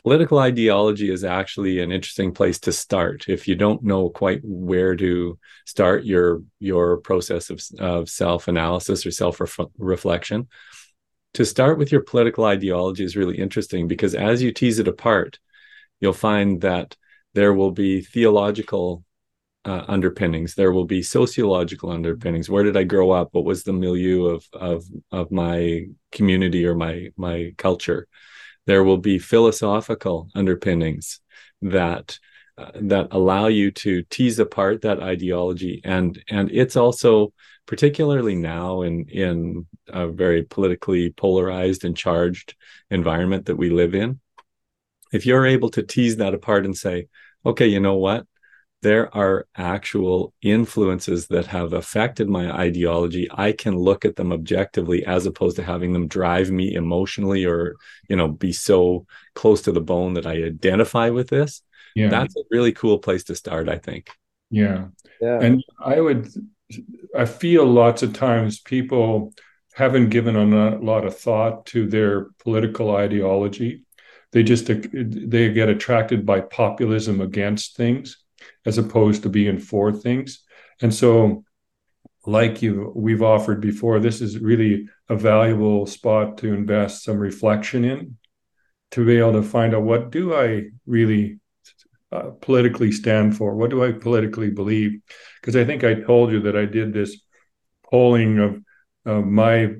political 0.03 0.39
ideology 0.39 1.11
is 1.11 1.23
actually 1.23 1.79
an 1.79 1.91
interesting 1.91 2.33
place 2.33 2.59
to 2.61 2.71
start. 2.71 3.25
If 3.29 3.47
you 3.47 3.55
don't 3.55 3.83
know 3.83 4.09
quite 4.09 4.41
where 4.43 4.95
to 4.95 5.37
start 5.65 6.03
your 6.03 6.43
your 6.59 6.97
process 6.97 7.49
of, 7.49 7.61
of 7.79 8.09
self-analysis 8.09 9.05
or 9.05 9.11
self-reflection 9.11 10.47
to 11.33 11.45
start 11.45 11.77
with 11.77 11.91
your 11.91 12.01
political 12.01 12.45
ideology 12.45 13.03
is 13.03 13.15
really 13.15 13.37
interesting 13.37 13.87
because 13.87 14.13
as 14.15 14.41
you 14.41 14.51
tease 14.51 14.79
it 14.79 14.87
apart 14.87 15.39
you'll 15.99 16.13
find 16.13 16.61
that 16.61 16.95
there 17.33 17.53
will 17.53 17.71
be 17.71 18.01
theological 18.01 19.03
uh, 19.65 19.85
underpinnings. 19.87 20.55
There 20.55 20.71
will 20.71 20.85
be 20.85 21.01
sociological 21.01 21.89
underpinnings. 21.89 22.49
Where 22.49 22.63
did 22.63 22.77
i 22.77 22.83
grow 22.83 23.11
up? 23.11 23.29
What 23.31 23.45
was 23.45 23.63
the 23.63 23.73
milieu 23.73 24.25
of 24.25 24.47
of 24.53 24.83
of 25.11 25.31
my 25.31 25.87
community 26.11 26.65
or 26.65 26.75
my 26.75 27.09
my 27.17 27.53
culture? 27.57 28.07
There 28.65 28.83
will 28.83 28.97
be 28.97 29.19
philosophical 29.19 30.29
underpinnings 30.35 31.19
that 31.61 32.19
uh, 32.57 32.71
that 32.75 33.07
allow 33.11 33.47
you 33.47 33.71
to 33.71 34.03
tease 34.03 34.39
apart 34.39 34.81
that 34.81 35.01
ideology. 35.01 35.81
And 35.83 36.21
and 36.29 36.51
it's 36.51 36.75
also 36.75 37.33
particularly 37.65 38.35
now 38.35 38.81
in 38.81 39.05
in 39.09 39.65
a 39.87 40.07
very 40.07 40.43
politically 40.43 41.09
polarized 41.09 41.85
and 41.85 41.95
charged 41.95 42.55
environment 42.89 43.45
that 43.45 43.55
we 43.55 43.69
live 43.69 43.95
in. 43.95 44.19
If 45.13 45.25
you're 45.25 45.45
able 45.45 45.69
to 45.71 45.83
tease 45.83 46.17
that 46.17 46.33
apart 46.33 46.65
and 46.65 46.75
say 46.77 47.07
okay 47.45 47.67
you 47.67 47.79
know 47.79 47.95
what 47.95 48.25
there 48.83 49.15
are 49.15 49.47
actual 49.55 50.33
influences 50.41 51.27
that 51.27 51.47
have 51.47 51.73
affected 51.73 52.29
my 52.29 52.51
ideology. 52.51 53.27
I 53.31 53.53
can 53.53 53.75
look 53.75 54.05
at 54.05 54.17
them 54.17 54.31
objectively 54.31 55.05
as 55.05 55.25
opposed 55.25 55.55
to 55.55 55.63
having 55.63 55.93
them 55.93 56.07
drive 56.07 56.51
me 56.51 56.75
emotionally 56.75 57.45
or 57.45 57.75
you 58.09 58.15
know 58.15 58.27
be 58.27 58.51
so 58.51 59.07
close 59.33 59.61
to 59.63 59.71
the 59.71 59.81
bone 59.81 60.13
that 60.13 60.27
i 60.27 60.33
identify 60.33 61.09
with 61.09 61.29
this. 61.29 61.61
Yeah. 61.95 62.09
That's 62.09 62.35
a 62.35 62.43
really 62.51 62.73
cool 62.73 62.99
place 62.99 63.23
to 63.25 63.35
start 63.35 63.69
i 63.69 63.77
think. 63.77 64.11
Yeah. 64.51 64.87
Yeah. 65.21 65.39
And 65.41 65.63
i 65.79 65.99
would 65.99 66.27
i 67.15 67.25
feel 67.25 67.65
lots 67.65 68.03
of 68.03 68.13
times 68.13 68.59
people 68.59 69.33
haven't 69.73 70.09
given 70.09 70.35
a 70.35 70.77
lot 70.79 71.05
of 71.05 71.17
thought 71.17 71.65
to 71.67 71.87
their 71.87 72.25
political 72.43 72.95
ideology. 72.95 73.85
They 74.31 74.43
just 74.43 74.67
they 74.67 75.51
get 75.51 75.69
attracted 75.69 76.25
by 76.25 76.41
populism 76.41 77.21
against 77.21 77.75
things 77.75 78.22
as 78.65 78.77
opposed 78.77 79.23
to 79.23 79.29
being 79.29 79.59
for 79.59 79.91
things. 79.91 80.43
And 80.81 80.93
so, 80.93 81.43
like 82.25 82.61
you 82.61 82.91
we've 82.95 83.21
offered 83.21 83.61
before, 83.61 83.99
this 83.99 84.21
is 84.21 84.39
really 84.39 84.87
a 85.09 85.15
valuable 85.15 85.85
spot 85.85 86.37
to 86.39 86.53
invest 86.53 87.03
some 87.03 87.17
reflection 87.17 87.83
in 87.83 88.17
to 88.91 89.05
be 89.05 89.17
able 89.17 89.33
to 89.33 89.43
find 89.43 89.73
out 89.75 89.83
what 89.83 90.11
do 90.11 90.35
I 90.35 90.69
really 90.85 91.39
uh, 92.11 92.29
politically 92.41 92.91
stand 92.91 93.35
for? 93.35 93.55
What 93.55 93.71
do 93.71 93.83
I 93.83 93.91
politically 93.91 94.51
believe? 94.51 95.01
Because 95.41 95.55
I 95.55 95.65
think 95.65 95.83
I 95.83 95.95
told 95.95 96.31
you 96.31 96.41
that 96.41 96.55
I 96.55 96.65
did 96.65 96.93
this 96.93 97.19
polling 97.89 98.39
of 98.39 98.61
my 99.05 99.75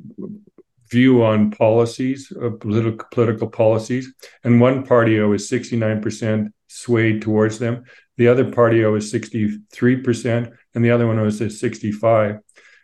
view 0.89 1.23
on 1.23 1.51
policies, 1.51 2.31
uh, 2.41 2.51
political 2.59 3.05
political 3.11 3.49
policies, 3.49 4.13
and 4.43 4.61
one 4.61 4.85
party 4.85 5.19
I 5.19 5.23
was 5.23 5.49
69% 5.49 6.51
swayed 6.67 7.21
towards 7.21 7.59
them. 7.59 7.83
The 8.17 8.28
other 8.28 8.52
party 8.52 8.86
I 8.86 8.89
was 8.89 9.12
63%, 9.12 10.54
and 10.76 10.86
the 10.86 10.91
other 10.91 11.08
one 11.08 11.19
was 11.19 11.41
at 11.41 11.52
65. 11.52 12.39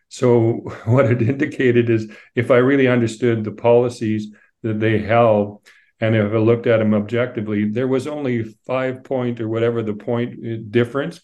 So 0.09 0.51
what 0.85 1.05
it 1.05 1.21
indicated 1.21 1.89
is 1.89 2.11
if 2.35 2.51
I 2.51 2.57
really 2.57 2.87
understood 2.87 3.43
the 3.43 3.51
policies 3.51 4.31
that 4.63 4.79
they 4.79 4.99
held, 4.99 5.65
and 6.01 6.15
if 6.15 6.31
I 6.31 6.37
looked 6.37 6.67
at 6.67 6.77
them 6.77 6.93
objectively, 6.93 7.69
there 7.69 7.87
was 7.87 8.07
only 8.07 8.43
five 8.65 9.03
point 9.03 9.41
or 9.41 9.49
whatever 9.49 9.83
the 9.83 9.93
point 9.93 10.35
uh, 10.45 10.57
difference. 10.69 11.21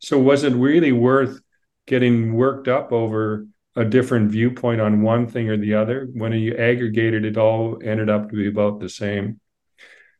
So 0.00 0.18
was 0.18 0.44
it 0.44 0.52
really 0.52 0.92
worth 0.92 1.40
getting 1.86 2.34
worked 2.34 2.68
up 2.68 2.92
over 2.92 3.46
a 3.74 3.84
different 3.84 4.30
viewpoint 4.30 4.80
on 4.80 5.02
one 5.02 5.26
thing 5.26 5.48
or 5.48 5.56
the 5.56 5.74
other? 5.74 6.08
When 6.12 6.32
you 6.32 6.54
aggregated, 6.56 7.24
it 7.24 7.36
all 7.36 7.80
ended 7.82 8.10
up 8.10 8.28
to 8.28 8.36
be 8.36 8.48
about 8.48 8.80
the 8.80 8.88
same. 8.88 9.40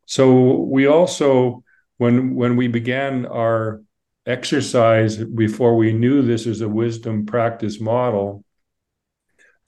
So 0.06 0.54
we 0.62 0.86
also 0.86 1.64
when 1.98 2.34
when 2.34 2.56
we 2.56 2.68
began 2.68 3.26
our 3.26 3.82
exercise 4.26 5.16
before 5.16 5.76
we 5.76 5.92
knew 5.92 6.22
this 6.22 6.46
was 6.46 6.60
a 6.60 6.68
wisdom 6.68 7.26
practice 7.26 7.80
model 7.80 8.44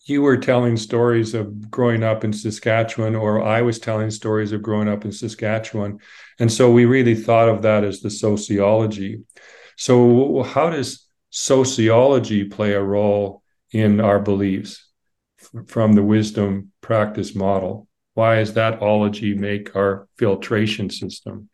you 0.06 0.22
were 0.22 0.36
telling 0.36 0.76
stories 0.76 1.34
of 1.34 1.70
growing 1.70 2.02
up 2.02 2.24
in 2.24 2.32
Saskatchewan, 2.32 3.14
or 3.14 3.42
I 3.42 3.62
was 3.62 3.78
telling 3.78 4.10
stories 4.10 4.52
of 4.52 4.62
growing 4.62 4.88
up 4.88 5.04
in 5.04 5.12
Saskatchewan. 5.12 6.00
And 6.38 6.50
so 6.50 6.70
we 6.70 6.84
really 6.86 7.14
thought 7.14 7.48
of 7.48 7.62
that 7.62 7.84
as 7.84 8.00
the 8.00 8.10
sociology. 8.10 9.22
So, 9.76 10.42
how 10.42 10.70
does 10.70 11.06
sociology 11.30 12.44
play 12.44 12.72
a 12.72 12.82
role 12.82 13.42
in 13.72 14.00
our 14.00 14.18
beliefs 14.18 14.86
from 15.66 15.92
the 15.92 16.02
wisdom 16.02 16.72
practice 16.80 17.34
model? 17.34 17.86
Why 18.14 18.36
does 18.36 18.54
that 18.54 18.82
ology 18.82 19.34
make 19.34 19.76
our 19.76 20.08
filtration 20.18 20.90
system? 20.90 21.48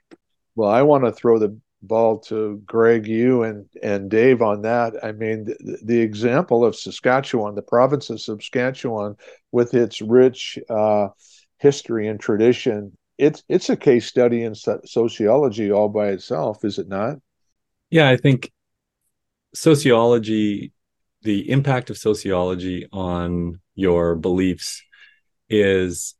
Well, 0.56 0.70
I 0.70 0.82
want 0.82 1.04
to 1.04 1.12
throw 1.12 1.38
the 1.38 1.58
ball 1.82 2.18
to 2.18 2.60
Gregg, 2.66 3.06
you 3.06 3.42
and 3.42 3.66
and 3.82 4.10
Dave 4.10 4.42
on 4.42 4.62
that. 4.62 4.94
I 5.04 5.12
mean, 5.12 5.44
the, 5.44 5.78
the 5.82 6.00
example 6.00 6.64
of 6.64 6.74
Saskatchewan, 6.74 7.54
the 7.54 7.62
province 7.62 8.10
of 8.10 8.20
Saskatchewan, 8.20 9.16
with 9.52 9.74
its 9.74 10.00
rich 10.00 10.58
uh, 10.68 11.08
history 11.58 12.08
and 12.08 12.18
tradition, 12.18 12.96
it's 13.18 13.44
it's 13.48 13.70
a 13.70 13.76
case 13.76 14.06
study 14.06 14.42
in 14.42 14.54
sociology 14.54 15.70
all 15.70 15.88
by 15.88 16.08
itself, 16.08 16.64
is 16.64 16.78
it 16.78 16.88
not? 16.88 17.18
Yeah, 17.90 18.08
I 18.08 18.16
think 18.16 18.50
sociology, 19.54 20.72
the 21.22 21.50
impact 21.50 21.90
of 21.90 21.98
sociology 21.98 22.86
on 22.92 23.60
your 23.74 24.16
beliefs 24.16 24.82
is 25.48 26.14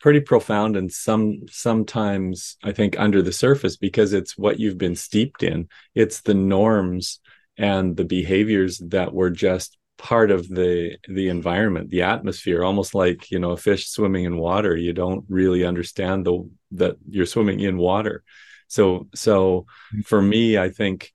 pretty 0.00 0.20
profound 0.20 0.76
and 0.76 0.90
some 0.90 1.42
sometimes 1.48 2.56
i 2.64 2.72
think 2.72 2.98
under 2.98 3.22
the 3.22 3.32
surface 3.32 3.76
because 3.76 4.12
it's 4.12 4.36
what 4.36 4.58
you've 4.58 4.78
been 4.78 4.96
steeped 4.96 5.42
in. 5.42 5.68
It's 5.94 6.22
the 6.22 6.34
norms 6.34 7.20
and 7.56 7.96
the 7.96 8.04
behaviors 8.04 8.78
that 8.88 9.12
were 9.12 9.30
just 9.30 9.76
part 9.98 10.30
of 10.30 10.48
the 10.48 10.96
the 11.08 11.28
environment 11.28 11.90
the 11.90 12.00
atmosphere 12.00 12.64
almost 12.64 12.94
like 12.94 13.30
you 13.30 13.38
know 13.38 13.50
a 13.50 13.56
fish 13.56 13.88
swimming 13.88 14.24
in 14.24 14.36
water. 14.38 14.76
You 14.76 14.92
don't 14.92 15.24
really 15.28 15.64
understand 15.64 16.24
the 16.26 16.48
that 16.72 16.96
you're 17.08 17.26
swimming 17.26 17.60
in 17.60 17.76
water. 17.76 18.24
So 18.68 19.08
so 19.14 19.66
for 20.04 20.22
me 20.22 20.56
i 20.56 20.70
think 20.70 21.12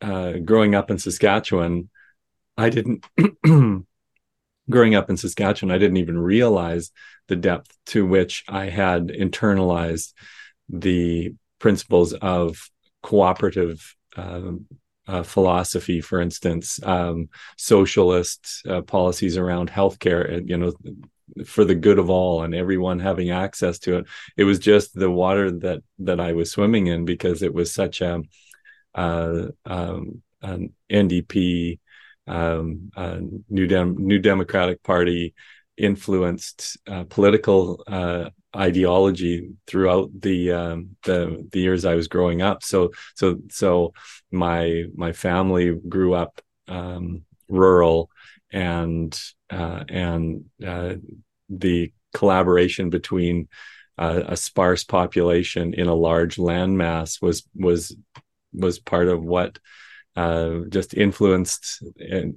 uh 0.00 0.32
growing 0.32 0.74
up 0.74 0.90
in 0.90 0.98
saskatchewan 0.98 1.88
i 2.56 2.70
didn't 2.70 3.04
growing 4.68 4.94
up 4.94 5.10
in 5.10 5.16
Saskatchewan, 5.16 5.74
I 5.74 5.78
didn't 5.78 5.98
even 5.98 6.18
realize 6.18 6.90
the 7.28 7.36
depth 7.36 7.76
to 7.86 8.06
which 8.06 8.44
I 8.48 8.66
had 8.66 9.08
internalized 9.08 10.12
the 10.68 11.34
principles 11.58 12.12
of 12.12 12.70
cooperative 13.02 13.94
um, 14.16 14.66
uh, 15.08 15.22
philosophy, 15.22 16.00
for 16.00 16.20
instance, 16.20 16.80
um, 16.82 17.28
socialist 17.56 18.62
uh, 18.68 18.82
policies 18.82 19.36
around 19.36 19.70
healthcare, 19.70 20.48
you 20.48 20.56
know, 20.56 20.72
for 21.44 21.64
the 21.64 21.74
good 21.74 21.98
of 21.98 22.10
all 22.10 22.42
and 22.42 22.54
everyone 22.54 22.98
having 22.98 23.30
access 23.30 23.78
to 23.80 23.98
it. 23.98 24.06
It 24.36 24.44
was 24.44 24.58
just 24.58 24.94
the 24.94 25.10
water 25.10 25.50
that 25.50 25.82
that 26.00 26.20
I 26.20 26.32
was 26.32 26.50
swimming 26.50 26.86
in 26.88 27.04
because 27.04 27.42
it 27.42 27.54
was 27.54 27.72
such 27.72 28.00
a 28.00 28.22
uh, 28.94 29.46
um, 29.64 30.22
an 30.42 30.72
NDP 30.90 31.78
um, 32.26 32.90
uh, 32.96 33.18
New 33.48 33.66
Dem- 33.66 33.96
New 33.98 34.18
Democratic 34.18 34.82
Party 34.82 35.34
influenced 35.76 36.78
uh, 36.86 37.04
political 37.04 37.82
uh, 37.86 38.30
ideology 38.54 39.50
throughout 39.66 40.10
the, 40.18 40.52
um, 40.52 40.96
the 41.04 41.46
the 41.52 41.60
years 41.60 41.84
I 41.84 41.94
was 41.94 42.08
growing 42.08 42.42
up. 42.42 42.62
So 42.62 42.92
so 43.14 43.38
so 43.50 43.92
my 44.30 44.84
my 44.94 45.12
family 45.12 45.74
grew 45.88 46.14
up 46.14 46.40
um, 46.68 47.22
rural, 47.48 48.10
and 48.52 49.18
uh, 49.50 49.84
and 49.88 50.44
uh, 50.66 50.94
the 51.48 51.92
collaboration 52.14 52.90
between 52.90 53.48
uh, 53.98 54.22
a 54.26 54.36
sparse 54.36 54.84
population 54.84 55.74
in 55.74 55.86
a 55.86 55.94
large 55.94 56.36
landmass 56.36 57.20
was 57.20 57.46
was 57.54 57.94
was 58.52 58.78
part 58.78 59.08
of 59.08 59.22
what 59.22 59.58
uh, 60.16 60.60
just 60.70 60.94
influenced 60.94 61.82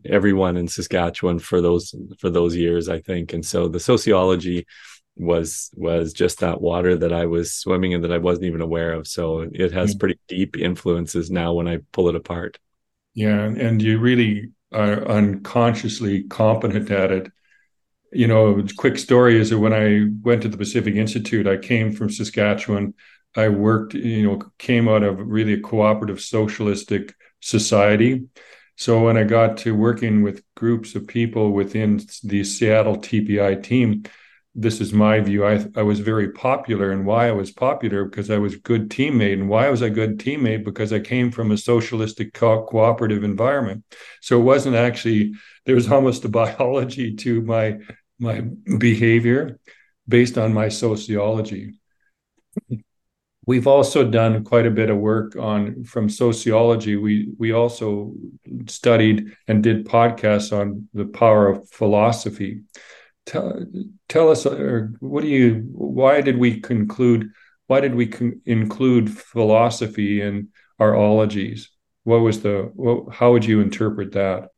everyone 0.05 0.57
in 0.57 0.67
Saskatchewan 0.67 1.39
for 1.39 1.61
those 1.61 1.95
for 2.19 2.29
those 2.29 2.55
years, 2.55 2.89
I 2.89 2.99
think. 2.99 3.33
And 3.33 3.45
so 3.45 3.67
the 3.69 3.79
sociology 3.79 4.67
was 5.15 5.69
was 5.75 6.13
just 6.13 6.39
that 6.39 6.61
water 6.61 6.97
that 6.97 7.13
I 7.13 7.25
was 7.25 7.53
swimming 7.53 7.93
in 7.93 8.01
that 8.01 8.11
I 8.11 8.17
wasn't 8.17 8.45
even 8.45 8.61
aware 8.61 8.93
of. 8.93 9.07
So 9.07 9.47
it 9.51 9.71
has 9.71 9.95
mm. 9.95 9.99
pretty 9.99 10.19
deep 10.27 10.57
influences 10.57 11.31
now 11.31 11.53
when 11.53 11.67
I 11.67 11.79
pull 11.93 12.09
it 12.09 12.15
apart. 12.15 12.59
Yeah, 13.13 13.43
and 13.43 13.81
you 13.81 13.99
really 13.99 14.51
are 14.73 15.05
unconsciously 15.07 16.23
competent 16.23 16.91
at 16.91 17.11
it. 17.11 17.31
You 18.11 18.27
know, 18.27 18.63
quick 18.77 18.97
story 18.97 19.39
is 19.39 19.51
that 19.51 19.59
when 19.59 19.73
I 19.73 20.07
went 20.21 20.41
to 20.41 20.49
the 20.49 20.57
Pacific 20.57 20.95
Institute, 20.95 21.47
I 21.47 21.57
came 21.57 21.91
from 21.93 22.09
Saskatchewan. 22.09 22.93
I 23.35 23.49
worked, 23.49 23.93
you 23.93 24.23
know, 24.23 24.41
came 24.57 24.87
out 24.87 25.03
of 25.03 25.19
really 25.19 25.53
a 25.53 25.61
cooperative 25.61 26.19
socialistic 26.19 27.13
society. 27.39 28.25
So 28.77 29.03
when 29.03 29.17
I 29.17 29.23
got 29.23 29.57
to 29.59 29.75
working 29.75 30.23
with 30.23 30.43
groups 30.55 30.95
of 30.95 31.07
people 31.07 31.51
within 31.51 31.99
the 32.23 32.43
Seattle 32.43 32.97
TPI 32.97 33.55
team, 33.55 34.03
this 34.55 34.81
is 34.81 34.91
my 34.93 35.19
view. 35.19 35.45
I, 35.45 35.65
I 35.75 35.83
was 35.83 35.99
very 35.99 36.31
popular, 36.31 36.91
and 36.91 37.05
why 37.05 37.27
I 37.27 37.31
was 37.31 37.51
popular 37.51 38.05
because 38.05 38.29
I 38.29 38.37
was 38.37 38.55
a 38.55 38.59
good 38.59 38.89
teammate. 38.89 39.33
And 39.33 39.47
why 39.47 39.69
was 39.69 39.83
I 39.83 39.89
good 39.89 40.17
teammate? 40.19 40.63
Because 40.65 40.91
I 40.91 40.99
came 40.99 41.31
from 41.31 41.51
a 41.51 41.57
socialistic 41.57 42.33
co- 42.33 42.65
cooperative 42.65 43.23
environment. 43.23 43.83
So 44.21 44.39
it 44.39 44.43
wasn't 44.43 44.75
actually 44.75 45.33
there 45.65 45.75
was 45.75 45.91
almost 45.91 46.25
a 46.25 46.29
biology 46.41 47.15
to 47.17 47.41
my 47.41 47.77
my 48.19 48.41
behavior 48.77 49.59
based 50.07 50.37
on 50.37 50.53
my 50.53 50.69
sociology. 50.69 51.73
We've 53.49 53.65
also 53.65 54.07
done 54.07 54.43
quite 54.43 54.67
a 54.67 54.69
bit 54.69 54.91
of 54.91 54.97
work 54.97 55.35
on 55.35 55.83
from 55.83 56.07
sociology. 56.07 56.97
We 56.97 57.33
we 57.39 57.51
also 57.51 58.13
studied 58.67 59.35
and 59.47 59.63
did 59.63 59.87
podcasts 59.87 60.55
on 60.55 60.87
the 60.93 61.05
power 61.05 61.47
of 61.47 61.67
philosophy. 61.71 62.61
Tell, 63.25 63.65
tell 64.07 64.29
us 64.29 64.45
or 64.45 64.93
what 64.99 65.21
do 65.21 65.29
you 65.29 65.67
why 65.71 66.21
did 66.21 66.37
we 66.37 66.61
conclude 66.61 67.31
why 67.65 67.79
did 67.79 67.95
we 67.95 68.05
con- 68.05 68.39
include 68.45 69.09
philosophy 69.09 70.21
in 70.21 70.49
our 70.77 70.95
ologies? 70.95 71.71
What 72.03 72.19
was 72.19 72.43
the 72.43 72.69
what, 72.75 73.15
how 73.15 73.31
would 73.31 73.45
you 73.45 73.61
interpret 73.61 74.11
that? 74.11 74.49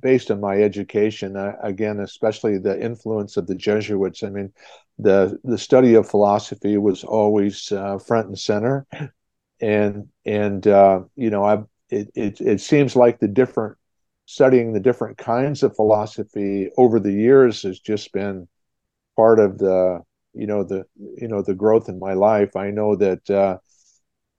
Based 0.00 0.30
on 0.30 0.40
my 0.40 0.62
education 0.62 1.34
uh, 1.34 1.54
again 1.64 1.98
especially 1.98 2.58
the 2.58 2.80
influence 2.80 3.36
of 3.36 3.48
the 3.48 3.56
jesuits 3.56 4.22
i 4.22 4.30
mean 4.30 4.52
the 4.98 5.38
the 5.44 5.58
study 5.58 5.94
of 5.94 6.08
philosophy 6.08 6.78
was 6.78 7.04
always 7.04 7.70
uh, 7.72 7.98
front 7.98 8.28
and 8.28 8.38
center. 8.38 8.86
And 9.60 10.08
and 10.26 10.66
uh, 10.66 11.00
you 11.16 11.30
know 11.30 11.44
i 11.44 11.62
it, 11.88 12.10
it, 12.14 12.40
it 12.42 12.60
seems 12.60 12.94
like 12.94 13.20
the 13.20 13.28
different 13.28 13.78
studying 14.26 14.72
the 14.72 14.80
different 14.80 15.16
kinds 15.16 15.62
of 15.62 15.74
philosophy 15.76 16.68
over 16.76 17.00
the 17.00 17.12
years 17.12 17.62
has 17.62 17.80
just 17.80 18.12
been 18.12 18.48
part 19.16 19.38
of 19.38 19.58
the 19.58 20.00
you 20.34 20.46
know 20.46 20.62
the 20.62 20.84
you 20.96 21.28
know 21.28 21.40
the 21.42 21.54
growth 21.54 21.88
in 21.88 21.98
my 21.98 22.12
life. 22.12 22.54
I 22.56 22.70
know 22.70 22.96
that 22.96 23.30
uh, 23.30 23.58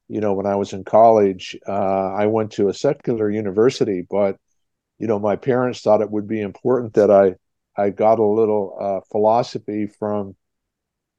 you 0.08 0.22
know 0.22 0.34
when 0.34 0.46
i 0.46 0.56
was 0.56 0.74
in 0.74 0.84
college 0.84 1.58
uh, 1.68 2.14
i 2.14 2.26
went 2.26 2.52
to 2.52 2.70
a 2.70 2.74
secular 2.74 3.30
university 3.30 4.06
but 4.10 4.38
you 5.00 5.08
know 5.08 5.20
my 5.20 5.36
parents 5.36 5.82
thought 5.82 6.02
it 6.02 6.12
would 6.12 6.28
be 6.28 6.42
important 6.42 6.94
that 6.94 7.12
i 7.12 7.36
i 7.82 7.90
got 7.90 8.20
a 8.20 8.24
little 8.26 8.76
uh, 8.80 9.00
philosophy 9.12 9.88
from 9.88 10.36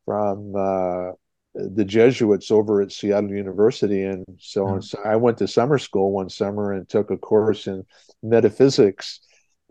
from 0.08 0.54
uh, 0.56 1.12
the 1.52 1.84
Jesuits 1.84 2.50
over 2.50 2.80
at 2.80 2.92
Seattle 2.92 3.30
University, 3.30 4.04
and 4.04 4.24
so 4.40 4.64
mm-hmm. 4.64 4.80
so 4.80 4.98
I 5.04 5.16
went 5.16 5.36
to 5.38 5.46
summer 5.46 5.76
school 5.76 6.12
one 6.12 6.30
summer 6.30 6.72
and 6.72 6.88
took 6.88 7.10
a 7.10 7.18
course 7.18 7.66
in 7.66 7.84
metaphysics, 8.22 9.20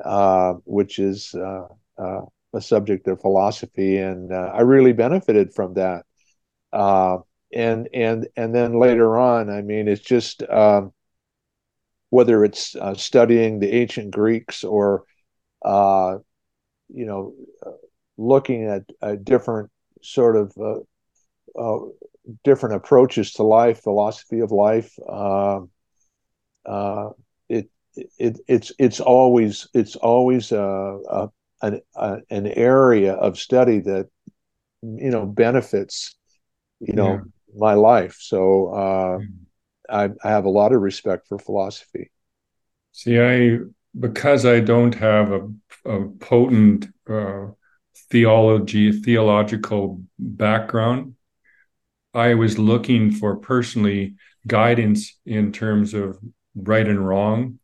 uh, 0.05 0.53
which 0.63 0.99
is 0.99 1.33
uh, 1.33 1.65
uh, 1.97 2.21
a 2.53 2.61
subject 2.61 3.07
of 3.07 3.19
philosophy, 3.19 3.97
and 3.97 4.31
uh, 4.31 4.51
I 4.53 4.61
really 4.61 4.93
benefited 4.93 5.55
from 5.55 5.73
that. 5.73 6.05
Uh, 6.71 7.17
and 7.51 7.89
and 7.91 8.27
and 8.35 8.53
then 8.53 8.77
later 8.77 9.17
on, 9.17 9.49
I 9.49 9.63
mean, 9.63 9.87
it's 9.87 10.03
just 10.03 10.43
um, 10.43 10.93
whether 12.11 12.45
it's 12.45 12.75
uh, 12.75 12.93
studying 12.93 13.57
the 13.57 13.73
ancient 13.73 14.11
Greeks 14.11 14.63
or 14.63 15.03
you 15.65 17.05
know 17.07 17.33
looking 18.17 18.65
at 18.65 18.83
a 19.01 19.17
different 19.17 19.71
sort 20.07 20.35
of 20.35 20.57
uh, 21.57 21.79
different 22.43 22.75
approaches 22.75 23.33
to 23.33 23.43
life, 23.43 23.81
philosophy 23.81 24.39
of 24.39 24.51
life. 24.51 24.97
Uh, 25.07 25.61
uh, 26.65 27.09
it, 27.49 27.69
it 28.17 28.39
it's 28.47 28.71
it's 28.77 28.99
always 28.99 29.67
it's 29.73 29.95
always 29.95 30.51
a, 30.51 30.99
a, 31.09 31.29
an, 31.61 31.81
a, 31.95 32.17
an 32.29 32.47
area 32.47 33.13
of 33.13 33.37
study 33.39 33.79
that 33.79 34.07
you 34.81 35.09
know 35.09 35.25
benefits 35.25 36.15
you 36.79 36.93
know 36.93 37.13
yeah. 37.13 37.19
my 37.55 37.73
life. 37.73 38.17
So 38.19 38.67
uh, 38.73 39.19
I, 39.89 40.09
I 40.23 40.29
have 40.29 40.45
a 40.45 40.49
lot 40.49 40.73
of 40.73 40.81
respect 40.81 41.27
for 41.27 41.39
philosophy. 41.39 42.11
See, 42.91 43.19
I 43.19 43.59
because 43.99 44.45
I 44.45 44.59
don't 44.59 44.95
have 44.95 45.31
a, 45.31 45.49
a 45.85 46.07
potent 46.19 46.87
uh, 47.09 47.47
theology 48.09 48.91
theological 48.91 50.01
background 50.17 51.15
I 52.13 52.33
was 52.33 52.57
looking 52.57 53.11
for 53.11 53.35
personally 53.35 54.15
guidance 54.47 55.15
in 55.25 55.51
terms 55.51 55.93
of 55.93 56.17
right 56.55 56.87
and 56.87 57.05
wrong. 57.05 57.59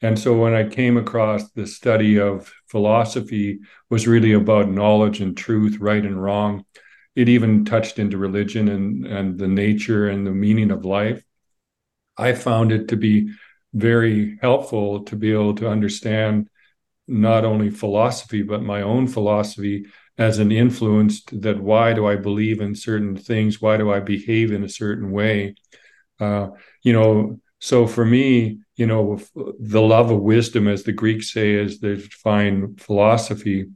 And 0.00 0.18
so 0.18 0.34
when 0.38 0.54
I 0.54 0.68
came 0.68 0.96
across 0.96 1.50
the 1.50 1.66
study 1.66 2.18
of 2.18 2.50
philosophy 2.68 3.60
was 3.90 4.08
really 4.08 4.32
about 4.32 4.70
knowledge 4.70 5.20
and 5.20 5.36
truth, 5.36 5.78
right 5.80 6.02
and 6.02 6.20
wrong. 6.20 6.64
It 7.14 7.28
even 7.28 7.64
touched 7.64 7.98
into 7.98 8.16
religion 8.16 8.68
and, 8.68 9.06
and 9.06 9.38
the 9.38 9.48
nature 9.48 10.08
and 10.08 10.26
the 10.26 10.30
meaning 10.30 10.70
of 10.70 10.86
life. 10.86 11.22
I 12.16 12.32
found 12.32 12.72
it 12.72 12.88
to 12.88 12.96
be 12.96 13.30
very 13.74 14.38
helpful 14.40 15.04
to 15.04 15.16
be 15.16 15.32
able 15.32 15.54
to 15.56 15.68
understand 15.68 16.48
not 17.10 17.44
only 17.44 17.70
philosophy, 17.70 18.42
but 18.42 18.62
my 18.62 18.82
own 18.82 19.06
philosophy 19.06 19.86
as 20.16 20.38
an 20.38 20.52
influence 20.52 21.22
that 21.32 21.60
why 21.60 21.92
do 21.92 22.06
I 22.06 22.16
believe 22.16 22.60
in 22.60 22.74
certain 22.74 23.16
things? 23.16 23.60
Why 23.60 23.76
do 23.76 23.92
I 23.92 24.00
behave 24.00 24.52
in 24.52 24.62
a 24.62 24.68
certain 24.68 25.10
way? 25.10 25.54
Uh, 26.20 26.50
you 26.82 26.92
know, 26.92 27.40
so 27.58 27.86
for 27.86 28.04
me, 28.04 28.60
you 28.76 28.86
know, 28.86 29.20
the 29.34 29.82
love 29.82 30.10
of 30.10 30.20
wisdom, 30.20 30.68
as 30.68 30.84
the 30.84 30.92
Greeks 30.92 31.32
say, 31.32 31.58
as 31.58 31.80
they 31.80 31.96
define 31.96 32.76
philosophy, 32.76 33.70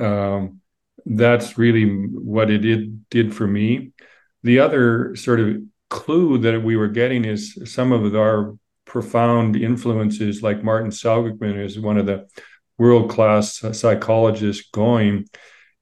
um, 0.00 0.60
that's 1.06 1.56
really 1.56 1.84
what 1.84 2.50
it 2.50 2.58
did, 2.58 3.08
did 3.08 3.34
for 3.34 3.46
me. 3.46 3.92
The 4.42 4.58
other 4.58 5.14
sort 5.16 5.40
of 5.40 5.62
clue 5.88 6.38
that 6.38 6.62
we 6.62 6.76
were 6.76 6.88
getting 6.88 7.24
is 7.24 7.58
some 7.64 7.92
of 7.92 8.14
our 8.14 8.56
profound 8.84 9.56
influences, 9.56 10.42
like 10.42 10.64
Martin 10.64 10.90
Seligman 10.90 11.58
is 11.58 11.78
one 11.78 11.96
of 11.96 12.06
the 12.06 12.26
world 12.78 13.10
class 13.10 13.62
psychologist 13.72 14.72
going 14.72 15.26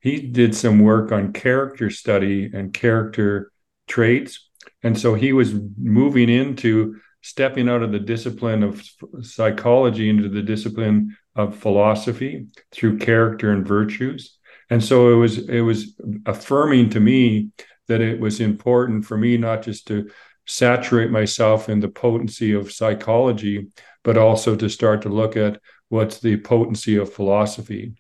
he 0.01 0.19
did 0.19 0.55
some 0.55 0.81
work 0.81 1.13
on 1.13 1.33
character 1.33 1.91
study 1.91 2.51
and 2.53 2.73
character 2.73 3.53
traits. 3.87 4.49
And 4.83 4.99
so 4.99 5.15
he 5.15 5.33
was 5.33 5.55
moving 5.79 6.31
into 6.31 6.97
stepping 7.23 7.69
out 7.69 7.83
of 7.83 7.93
the 7.93 7.99
discipline 7.99 8.63
of 8.63 8.83
psychology 9.21 10.09
into 10.09 10.31
the 10.31 10.43
discipline 10.43 11.17
of 11.37 11.57
philosophy 11.57 12.47
through 12.73 12.99
character 12.99 13.53
and 13.53 13.67
virtues. 13.67 14.39
And 14.71 14.83
so 14.83 15.13
it 15.13 15.17
was 15.17 15.39
it 15.49 15.61
was 15.61 16.01
affirming 16.25 16.91
to 16.91 17.01
me 17.01 17.51
that 17.89 18.01
it 18.01 18.21
was 18.21 18.41
important 18.41 19.05
for 19.05 19.19
me 19.19 19.37
not 19.37 19.63
just 19.63 19.87
to 19.89 20.09
saturate 20.47 21.11
myself 21.11 21.69
in 21.69 21.81
the 21.81 21.89
potency 21.89 22.55
of 22.55 22.73
psychology, 22.73 23.69
but 24.03 24.17
also 24.17 24.57
to 24.57 24.71
start 24.71 25.03
to 25.03 25.09
look 25.11 25.37
at 25.37 25.61
what's 25.91 26.21
the 26.21 26.39
potency 26.39 26.97
of 26.97 27.13
philosophy. 27.13 27.95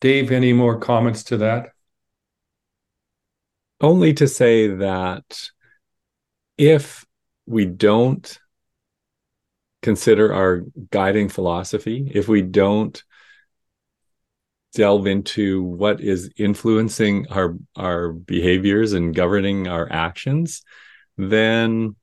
Dave, 0.00 0.32
any 0.32 0.54
more 0.54 0.78
comments 0.78 1.24
to 1.24 1.36
that? 1.38 1.72
Only 3.80 4.14
to 4.14 4.26
say 4.26 4.68
that 4.68 5.50
if 6.56 7.04
we 7.44 7.66
don't 7.66 8.38
consider 9.82 10.32
our 10.32 10.62
guiding 10.90 11.28
philosophy, 11.28 12.10
if 12.14 12.26
we 12.26 12.42
don't 12.42 13.02
delve 14.74 15.06
into 15.06 15.62
what 15.62 16.00
is 16.00 16.30
influencing 16.36 17.26
our 17.28 17.56
our 17.76 18.12
behaviors 18.12 18.92
and 18.92 19.14
governing 19.14 19.68
our 19.68 19.90
actions, 19.90 20.62
then 21.16 21.96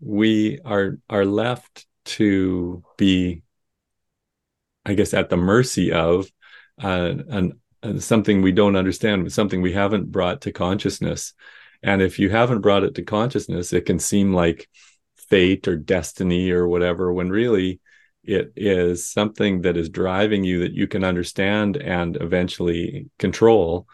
we 0.00 0.58
are 0.64 0.98
are 1.08 1.24
left 1.24 1.86
to 2.04 2.82
be, 2.96 3.42
I 4.84 4.94
guess, 4.94 5.14
at 5.14 5.28
the 5.28 5.36
mercy 5.36 5.92
of 5.92 6.30
uh, 6.82 7.14
an, 7.28 7.60
uh, 7.82 7.98
something 7.98 8.42
we 8.42 8.52
don't 8.52 8.76
understand, 8.76 9.30
something 9.32 9.62
we 9.62 9.72
haven't 9.72 10.10
brought 10.10 10.42
to 10.42 10.52
consciousness. 10.52 11.34
And 11.82 12.02
if 12.02 12.18
you 12.18 12.30
haven't 12.30 12.60
brought 12.60 12.84
it 12.84 12.94
to 12.96 13.02
consciousness, 13.02 13.72
it 13.72 13.86
can 13.86 13.98
seem 13.98 14.32
like 14.32 14.68
fate 15.28 15.68
or 15.68 15.76
destiny 15.76 16.50
or 16.50 16.66
whatever 16.66 17.12
when 17.12 17.30
really 17.30 17.80
it 18.22 18.52
is 18.56 19.10
something 19.10 19.62
that 19.62 19.76
is 19.76 19.88
driving 19.88 20.44
you 20.44 20.60
that 20.60 20.72
you 20.72 20.86
can 20.86 21.04
understand 21.04 21.76
and 21.76 22.16
eventually 22.20 23.08
control 23.18 23.86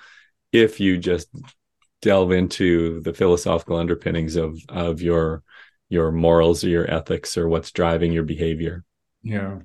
if 0.52 0.80
you 0.80 0.98
just 0.98 1.28
delve 2.02 2.32
into 2.32 3.00
the 3.02 3.12
philosophical 3.12 3.76
underpinnings 3.76 4.36
of 4.36 4.58
of 4.68 5.00
your 5.00 5.42
your 5.88 6.10
morals 6.10 6.64
or 6.64 6.68
your 6.68 6.90
ethics 6.90 7.36
or 7.36 7.48
what's 7.48 7.70
driving 7.70 8.12
your 8.12 8.24
behavior 8.24 8.82
yeah 9.22 9.58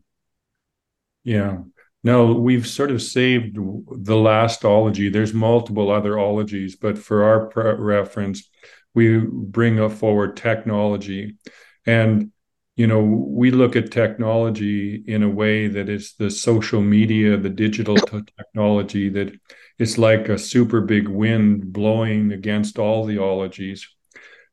yeah. 1.24 1.60
No 2.04 2.34
we've 2.34 2.68
sort 2.68 2.92
of 2.92 3.02
saved 3.02 3.56
the 3.56 4.16
last 4.16 4.66
ology. 4.66 5.10
There's 5.10 5.34
multiple 5.34 5.92
other 5.92 6.18
ologies 6.18 6.76
but 6.76 6.98
for 6.98 7.24
our 7.24 7.48
pre- 7.48 7.74
reference 7.74 8.50
we 8.94 9.20
bring 9.20 9.88
forward 9.90 10.36
technology. 10.36 11.38
And 11.86 12.32
you 12.76 12.88
know 12.88 13.02
we 13.02 13.52
look 13.52 13.76
at 13.76 13.92
technology 13.92 15.04
in 15.08 15.24
a 15.24 15.30
way 15.30 15.68
that 15.68 15.90
is 15.90 16.16
the 16.18 16.32
social 16.32 16.82
media 16.82 17.38
the 17.38 17.50
digital 17.50 17.96
t- 17.96 18.22
technology 18.38 19.10
that 19.10 19.32
it's 19.78 19.98
like 19.98 20.30
a 20.30 20.38
super 20.38 20.82
big 20.82 21.08
wind 21.08 21.74
blowing 21.74 22.32
against 22.32 22.80
all 22.80 23.06
the 23.06 23.18
ologies. 23.18 23.88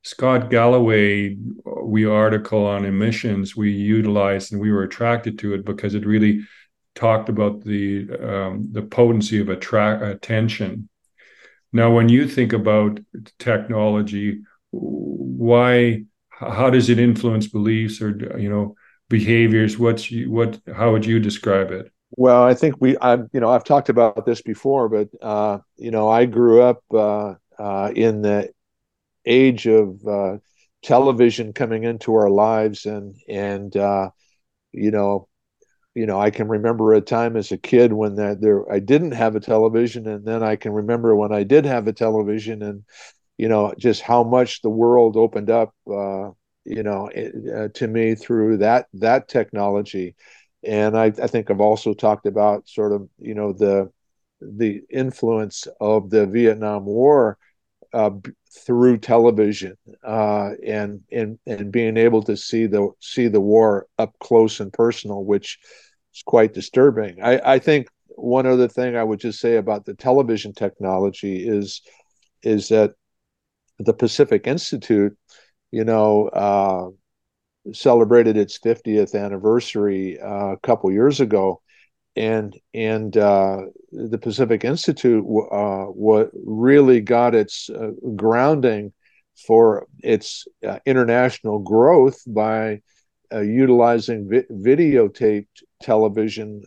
Scott 0.03 0.51
galloway 0.51 1.37
we 1.83 2.05
article 2.05 2.67
on 2.67 2.85
emissions 2.85 3.57
we 3.57 3.71
utilized 3.73 4.53
and 4.53 4.61
we 4.61 4.71
were 4.71 4.83
attracted 4.83 5.39
to 5.39 5.55
it 5.55 5.65
because 5.65 5.95
it 5.95 6.07
really 6.07 6.41
talked 6.99 7.29
about 7.29 7.63
the 7.63 8.09
um, 8.21 8.69
the 8.73 8.83
potency 8.83 9.41
of 9.41 9.49
attention. 9.49 10.89
Now 11.73 11.95
when 11.95 12.09
you 12.09 12.27
think 12.27 12.53
about 12.53 13.01
technology 13.39 14.41
why 14.71 16.05
how 16.31 16.71
does 16.71 16.89
it 16.89 16.99
influence 16.99 17.47
beliefs 17.47 18.03
or 18.03 18.11
you 18.39 18.51
know 18.51 18.75
behaviors? 19.09 19.79
What's 19.79 20.11
you, 20.11 20.31
what 20.31 20.61
how 20.75 20.93
would 20.93 21.07
you 21.07 21.21
describe 21.21 21.71
it? 21.71 21.91
Well 22.17 22.43
i 22.43 22.55
think 22.55 22.77
we 22.81 22.97
i 22.99 23.15
you 23.15 23.41
know 23.41 23.51
i've 23.51 23.65
talked 23.65 23.91
about 23.91 24.25
this 24.25 24.43
before 24.43 24.89
but 24.89 25.09
uh 25.23 25.59
you 25.77 25.91
know 25.91 26.09
i 26.09 26.25
grew 26.25 26.63
up 26.63 26.83
uh, 26.93 27.35
uh 27.59 27.93
in 27.95 28.23
the 28.23 28.51
age 29.27 29.67
of 29.67 30.01
uh 30.07 30.39
television 30.83 31.53
coming 31.53 31.85
into 31.85 32.15
our 32.15 32.31
lives 32.31 32.87
and 32.87 33.15
and 33.29 33.77
uh 33.77 34.09
you 34.73 34.91
know 34.91 35.28
you 35.99 36.07
know 36.07 36.21
i 36.21 36.31
can 36.31 36.49
remember 36.49 36.95
a 36.95 37.01
time 37.01 37.37
as 37.37 37.51
a 37.53 37.59
kid 37.59 37.93
when 37.93 38.15
that 38.15 38.41
there 38.41 38.71
i 38.73 38.79
didn't 38.79 39.13
have 39.13 39.35
a 39.35 39.41
television 39.41 40.07
and 40.07 40.25
then 40.25 40.43
i 40.43 40.55
can 40.57 40.73
remember 40.73 41.17
when 41.17 41.33
i 41.33 41.43
did 41.43 41.65
have 41.65 41.89
a 41.89 41.93
television 41.93 42.63
and 42.63 42.85
you 43.39 43.49
know 43.49 43.75
just 43.79 44.03
how 44.03 44.23
much 44.23 44.63
the 44.63 44.71
world 44.71 45.17
opened 45.17 45.51
up 45.51 45.75
uh, 45.91 46.31
you 46.65 46.83
know 46.83 47.09
uh, 47.57 47.69
to 47.75 47.89
me 47.89 48.15
through 48.15 48.59
that 48.59 48.87
that 48.95 49.29
technology. 49.29 50.15
And 50.65 50.97
I, 50.97 51.07
I 51.07 51.29
think 51.29 51.51
i've 51.51 51.61
also 51.61 51.95
talked 51.95 52.27
about 52.27 52.69
sort 52.69 52.93
of 52.93 53.09
you 53.19 53.35
know 53.35 53.53
the 53.53 53.91
the 54.41 54.83
influence 54.91 55.67
of 55.81 56.11
the 56.11 56.27
vietnam 56.27 56.85
war 56.85 57.39
uh, 57.93 58.11
through 58.67 58.99
television 58.99 59.77
uh, 60.05 60.51
and 60.67 61.01
and 61.13 61.39
and 61.47 61.73
being 61.73 61.97
able 61.97 62.23
to 62.23 62.37
see 62.37 62.67
the 62.67 62.91
see 63.01 63.29
the 63.29 63.41
war 63.41 63.87
up 63.99 64.15
close 64.21 64.61
and 64.61 64.73
personal, 64.73 65.25
which 65.25 65.59
is 66.19 66.23
quite 66.25 66.53
disturbing. 66.53 67.23
I, 67.23 67.55
I 67.55 67.59
think 67.59 67.89
one 68.09 68.47
other 68.47 68.69
thing 68.69 68.97
I 68.97 69.05
would 69.05 69.21
just 69.21 69.41
say 69.41 69.57
about 69.57 69.85
the 69.85 69.95
television 69.95 70.53
technology 70.53 71.47
is 71.47 71.83
is 72.43 72.69
that 72.69 72.95
the 73.79 73.93
Pacific 73.93 74.47
Institute, 74.47 75.17
you 75.71 75.85
know, 75.85 76.29
uh, 76.29 76.89
celebrated 77.73 78.37
its 78.37 78.59
50th 78.59 79.15
anniversary 79.15 80.19
uh, 80.21 80.53
a 80.53 80.59
couple 80.63 80.91
years 80.91 81.21
ago, 81.21 81.61
and 82.17 82.59
and 82.75 83.17
uh, 83.17 83.63
the 83.93 84.19
Pacific 84.19 84.65
Institute 84.65 85.25
uh, 85.53 85.85
what 85.85 86.31
really 86.35 87.01
got 87.01 87.35
its 87.35 87.71
uh, 87.71 87.91
grounding 88.17 88.93
for 89.47 89.87
its 90.03 90.47
uh, 90.67 90.81
international 90.85 91.61
growth 91.61 92.21
by 92.27 92.81
uh, 93.33 93.41
utilizing 93.41 94.29
vi- 94.29 94.47
videotaped 94.51 95.63
television. 95.83 96.63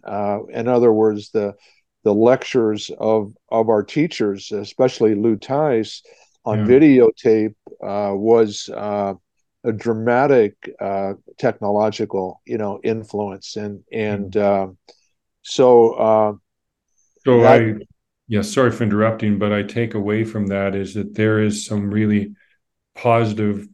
in 0.49 0.67
other 0.67 0.93
words, 0.93 1.31
the 1.31 1.55
the 2.03 2.13
lectures 2.13 2.89
of 2.99 3.33
of 3.49 3.69
our 3.69 3.83
teachers, 3.83 4.51
especially 4.51 5.15
Lou 5.15 5.35
Tice, 5.35 6.01
on 6.45 6.59
yeah. 6.59 6.65
videotape 6.65 7.55
uh, 7.83 8.15
was 8.15 8.69
uh, 8.69 9.13
a 9.63 9.71
dramatic 9.71 10.55
uh, 10.79 11.13
technological, 11.37 12.41
you 12.45 12.57
know, 12.57 12.79
influence, 12.83 13.55
and 13.55 13.83
and 13.91 14.33
mm. 14.33 14.75
so. 15.41 15.93
Uh, 15.93 16.33
so 17.23 17.41
that, 17.41 17.61
I, 17.61 17.73
yeah, 18.27 18.41
sorry 18.41 18.71
for 18.71 18.83
interrupting, 18.83 19.37
but 19.37 19.53
I 19.53 19.61
take 19.61 19.93
away 19.93 20.23
from 20.23 20.47
that 20.47 20.73
is 20.75 20.95
that 20.95 21.13
there 21.13 21.43
is 21.43 21.65
some 21.65 21.91
really 21.91 22.33
positive, 22.95 23.67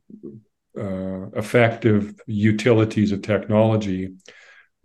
uh, 0.78 1.30
effective 1.36 2.14
utilities 2.28 3.12
of 3.12 3.22
technology 3.22 4.14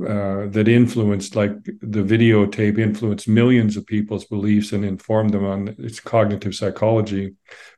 uh, 0.00 0.46
that 0.48 0.66
influenced, 0.66 1.36
like 1.36 1.52
the 1.64 2.02
videotape, 2.02 2.78
influenced 2.78 3.28
millions 3.28 3.76
of 3.76 3.86
people's 3.86 4.24
beliefs 4.24 4.72
and 4.72 4.84
informed 4.84 5.32
them 5.32 5.44
on 5.44 5.74
its 5.78 6.00
cognitive 6.00 6.54
psychology. 6.54 7.34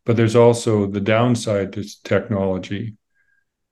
But 0.06 0.16
there's 0.16 0.36
also 0.36 0.86
the 0.86 1.00
downside 1.00 1.72
to 1.74 1.84
technology, 2.02 2.96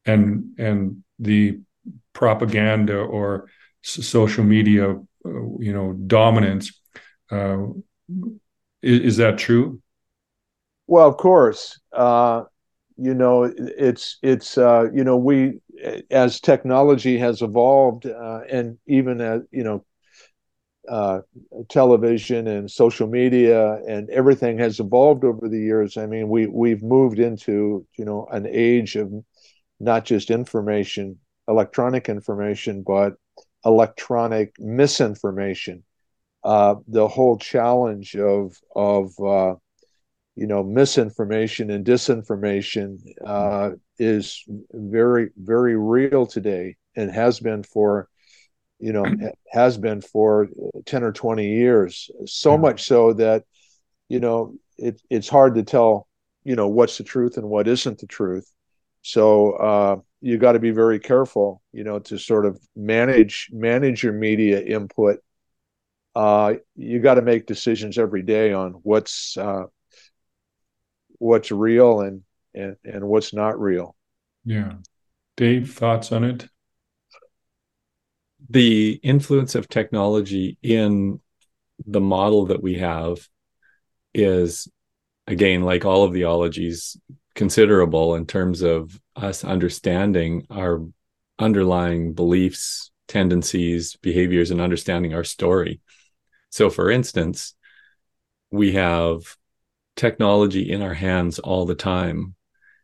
and 0.05 0.55
and 0.59 1.05
the 1.19 1.61
propaganda 2.13 2.99
or 2.99 3.49
social 3.83 4.45
media, 4.45 4.91
uh, 4.91 4.99
you 5.25 5.73
know, 5.73 5.93
dominance. 5.93 6.79
Uh, 7.31 7.69
is, 8.83 9.01
is, 9.01 9.17
that 9.17 9.39
true? 9.39 9.81
Well, 10.87 11.09
of 11.09 11.17
course. 11.17 11.81
Uh, 11.93 12.45
you 13.03 13.15
know, 13.15 13.53
it's 13.57 14.19
it's 14.23 14.59
uh, 14.59 14.87
you 14.95 15.05
know 15.05 15.17
we 15.17 15.61
as 16.11 16.41
technology 16.41 17.19
has 17.19 17.43
evolved, 17.43 18.07
uh, 18.07 18.41
and 18.51 18.79
even 18.87 19.21
as 19.21 19.43
you 19.51 19.65
know, 19.65 19.85
uh, 20.89 21.21
television 21.69 22.47
and 22.49 22.71
social 22.71 23.07
media 23.07 23.75
and 23.87 24.11
everything 24.11 24.59
has 24.59 24.81
evolved 24.81 25.25
over 25.25 25.49
the 25.49 25.59
years. 25.59 25.97
I 25.97 26.07
mean, 26.07 26.29
we 26.29 26.47
we've 26.47 26.83
moved 26.83 27.19
into 27.19 27.87
you 27.97 28.05
know 28.05 28.27
an 28.33 28.47
age 28.49 28.97
of 28.97 29.13
not 29.81 30.05
just 30.05 30.31
information, 30.31 31.19
electronic 31.49 32.09
information, 32.09 32.85
but 32.87 33.15
electronic 33.65 34.55
misinformation. 34.59 35.85
Uh, 36.45 36.77
the 36.89 37.09
whole 37.09 37.39
challenge 37.39 38.17
of 38.17 38.57
of 38.77 39.13
uh, 39.21 39.55
you 40.35 40.47
know 40.47 40.63
misinformation 40.63 41.71
and 41.71 41.85
disinformation 41.85 42.99
uh, 43.25 43.71
is 43.99 44.45
very 44.73 45.31
very 45.37 45.77
real 45.77 46.27
today 46.27 46.77
and 46.97 47.11
has 47.11 47.41
been 47.41 47.63
for 47.63 48.09
you 48.79 48.93
know 48.93 49.05
has 49.51 49.79
been 49.79 50.01
for 50.01 50.49
10 50.87 51.05
or 51.05 51.13
20 51.13 51.47
years. 51.47 52.11
So 52.27 52.59
much 52.59 52.83
so 52.85 53.13
that 53.15 53.45
you 54.09 54.21
know 54.21 54.55
it, 54.77 55.01
it's 55.09 55.29
hard 55.29 55.55
to 55.55 55.63
tell 55.63 56.09
you 56.45 56.57
know 56.57 56.69
what's 56.69 56.99
the 56.99 57.05
truth 57.05 57.37
and 57.37 57.49
what 57.49 57.69
isn't 57.69 57.99
the 57.99 58.07
truth. 58.07 58.51
So 59.03 59.53
uh, 59.53 59.97
you 60.21 60.39
got 60.39 60.53
to 60.53 60.59
be 60.59 60.73
very 60.73 60.99
careful 60.99 61.63
you 61.73 61.85
know 61.85 62.01
to 62.01 62.19
sort 62.19 62.45
of 62.45 62.61
manage 62.75 63.49
manage 63.53 64.03
your 64.03 64.15
media 64.15 64.61
input. 64.61 65.21
Uh, 66.15 66.55
you 66.77 66.99
got 66.99 67.15
to 67.15 67.23
make 67.23 67.47
decisions 67.47 67.99
every 67.99 68.23
day 68.23 68.53
on 68.53 68.73
what's 68.83 69.37
uh, 69.37 69.65
what's 71.23 71.53
real 71.53 72.01
and 72.01 72.23
and 72.53 72.77
and 72.85 73.07
what's 73.07 73.33
not 73.33 73.59
real. 73.59 73.95
Yeah. 74.45 74.75
Dave, 75.37 75.73
thoughts 75.73 76.11
on 76.13 76.25
it? 76.25 76.49
The 78.51 79.01
influence 79.03 79.55
of 79.55 79.69
technology 79.69 80.59
in 80.63 81.21
the 81.87 82.01
model 82.01 82.47
that 82.47 82.63
we 82.63 82.75
have 82.75 83.27
is 84.13 84.69
again 85.27 85.63
like 85.63 85.85
all 85.85 86.05
of 86.05 86.13
the 86.13 86.25
ologies 86.25 86.97
considerable 87.35 88.15
in 88.15 88.27
terms 88.27 88.61
of 88.61 89.01
us 89.17 89.43
understanding 89.45 90.45
our 90.51 90.85
underlying 91.39 92.13
beliefs 92.13 92.91
tendencies 93.09 93.97
behaviors 93.97 94.51
and 94.51 94.61
understanding 94.61 95.15
our 95.15 95.25
story 95.25 95.81
so 96.51 96.69
for 96.69 96.91
instance 96.91 97.55
we 98.51 98.73
have 98.73 99.37
technology 99.97 100.71
in 100.71 100.83
our 100.83 100.95
hands 100.95 101.39
all 101.39 101.67
the 101.67 101.75
time. 101.75 102.35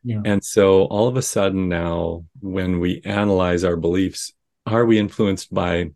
Yeah. 0.04 0.20
And 0.24 0.44
so 0.44 0.84
all 0.84 1.08
of 1.08 1.16
a 1.16 1.22
sudden 1.22 1.68
now, 1.68 2.24
when 2.40 2.80
we 2.80 3.02
analyze 3.04 3.64
our 3.64 3.76
beliefs, 3.76 4.32
are 4.66 4.84
we 4.84 4.98
influenced 4.98 5.52
by 5.52 5.90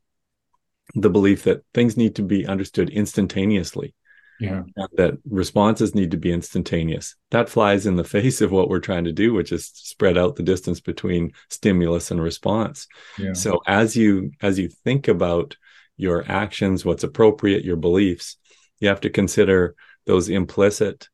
the 0.95 1.11
belief 1.11 1.45
that 1.45 1.63
things 1.73 1.97
need 1.97 2.17
to 2.17 2.23
be 2.23 2.47
understood 2.47 2.91
instantaneously? 2.91 3.95
Yeah. 4.41 4.63
That 4.95 5.19
responses 5.31 5.95
need 5.95 6.11
to 6.11 6.17
be 6.17 6.33
instantaneous. 6.33 7.15
That 7.31 7.49
flies 7.49 7.87
in 7.87 7.97
the 7.97 8.05
face 8.17 8.41
of 8.41 8.51
what 8.51 8.69
we're 8.69 8.81
trying 8.81 9.05
to 9.05 9.13
do, 9.13 9.33
which 9.33 9.53
is 9.53 9.67
spread 9.67 10.19
out 10.19 10.37
the 10.37 10.43
distance 10.43 10.81
between 10.81 11.33
stimulus 11.49 12.11
and 12.11 12.21
response. 12.21 12.89
Yeah. 13.19 13.35
So 13.35 13.63
as 13.67 13.95
you 13.95 14.33
as 14.41 14.59
you 14.59 14.69
think 14.69 15.07
about 15.07 15.57
your 15.97 16.25
actions, 16.27 16.85
what's 16.85 17.05
appropriate, 17.05 17.65
your 17.65 17.77
beliefs, 17.77 18.37
you 18.81 18.89
have 18.89 19.03
to 19.03 19.11
consider 19.11 19.77
those 20.07 20.29
implicit 20.29 21.09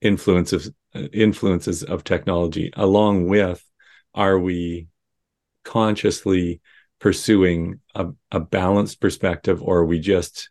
influences 0.00 0.70
influences 1.12 1.82
of 1.82 2.04
technology 2.04 2.70
along 2.76 3.28
with 3.28 3.64
are 4.14 4.38
we 4.38 4.88
consciously 5.64 6.60
pursuing 6.98 7.80
a, 7.94 8.06
a 8.30 8.40
balanced 8.40 9.00
perspective 9.00 9.62
or 9.62 9.78
are 9.78 9.84
we 9.84 9.98
just 9.98 10.50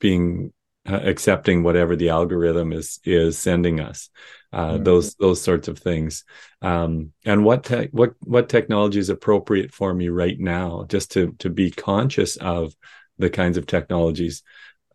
being 0.00 0.52
uh, 0.88 1.00
accepting 1.04 1.62
whatever 1.62 1.96
the 1.96 2.08
algorithm 2.08 2.72
is 2.72 2.98
is 3.04 3.36
sending 3.36 3.78
us 3.78 4.10
uh, 4.52 4.72
mm-hmm. 4.72 4.84
those 4.84 5.14
those 5.16 5.40
sorts 5.40 5.68
of 5.68 5.78
things 5.78 6.24
um, 6.62 7.12
and 7.24 7.44
what 7.44 7.64
te- 7.64 7.88
what 7.92 8.14
what 8.20 8.48
technology 8.48 8.98
is 8.98 9.10
appropriate 9.10 9.72
for 9.72 9.92
me 9.92 10.08
right 10.08 10.38
now 10.38 10.84
just 10.88 11.12
to 11.12 11.32
to 11.38 11.50
be 11.50 11.70
conscious 11.70 12.36
of 12.36 12.74
the 13.18 13.28
kinds 13.28 13.58
of 13.58 13.66
technologies 13.66 14.42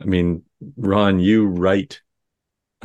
i 0.01 0.05
mean 0.05 0.43
ron 0.77 1.19
you 1.19 1.45
write 1.45 2.01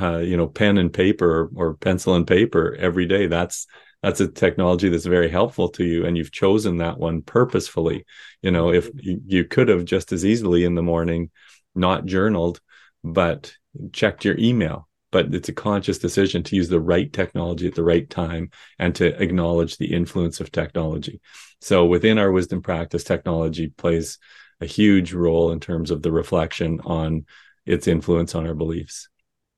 uh, 0.00 0.18
you 0.18 0.36
know 0.36 0.46
pen 0.46 0.78
and 0.78 0.92
paper 0.92 1.50
or, 1.54 1.74
pencil 1.74 2.14
and 2.14 2.26
paper 2.26 2.76
every 2.78 3.06
day. 3.06 3.26
That's 3.26 3.66
that's 4.02 4.20
a 4.20 4.28
technology 4.28 4.88
that's 4.88 5.06
very 5.06 5.28
helpful 5.28 5.68
to 5.70 5.84
you 5.84 6.06
and 6.06 6.16
you've 6.16 6.30
chosen 6.30 6.76
that 6.78 6.98
one 6.98 7.22
purposefully. 7.22 8.04
You 8.42 8.50
know 8.50 8.72
if 8.72 8.90
you, 8.94 9.20
you 9.26 9.44
could 9.44 9.68
have 9.68 9.84
just 9.84 10.12
as 10.12 10.24
easily 10.24 10.64
in 10.64 10.74
the 10.74 10.82
morning 10.82 11.30
not 11.74 12.06
journaled 12.06 12.60
but 13.02 13.52
checked 13.92 14.24
your 14.24 14.38
email. 14.38 14.88
But 15.10 15.34
it's 15.34 15.48
a 15.48 15.54
conscious 15.54 15.98
decision 15.98 16.42
to 16.44 16.56
use 16.56 16.68
the 16.68 16.80
right 16.80 17.10
technology 17.10 17.66
at 17.66 17.74
the 17.74 17.82
right 17.82 18.08
time 18.10 18.50
and 18.78 18.94
to 18.96 19.20
acknowledge 19.22 19.78
the 19.78 19.94
influence 19.94 20.38
of 20.38 20.52
technology. 20.52 21.22
So 21.62 21.86
within 21.86 22.18
our 22.18 22.30
wisdom 22.30 22.60
practice 22.60 23.04
technology 23.04 23.68
plays 23.68 24.18
a 24.60 24.66
huge 24.66 25.12
role 25.12 25.52
in 25.52 25.60
terms 25.60 25.90
of 25.90 26.02
the 26.02 26.12
reflection 26.12 26.80
on 26.84 27.24
its 27.64 27.86
influence 27.86 28.34
on 28.34 28.46
our 28.46 28.54
beliefs 28.54 29.08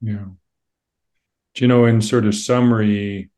yeah. 0.01 0.27
Do 1.55 1.65
you 1.65 1.69
know, 1.69 1.85
in 1.85 2.01
sort 2.01 2.27
of 2.27 2.35
summary, 2.35 3.31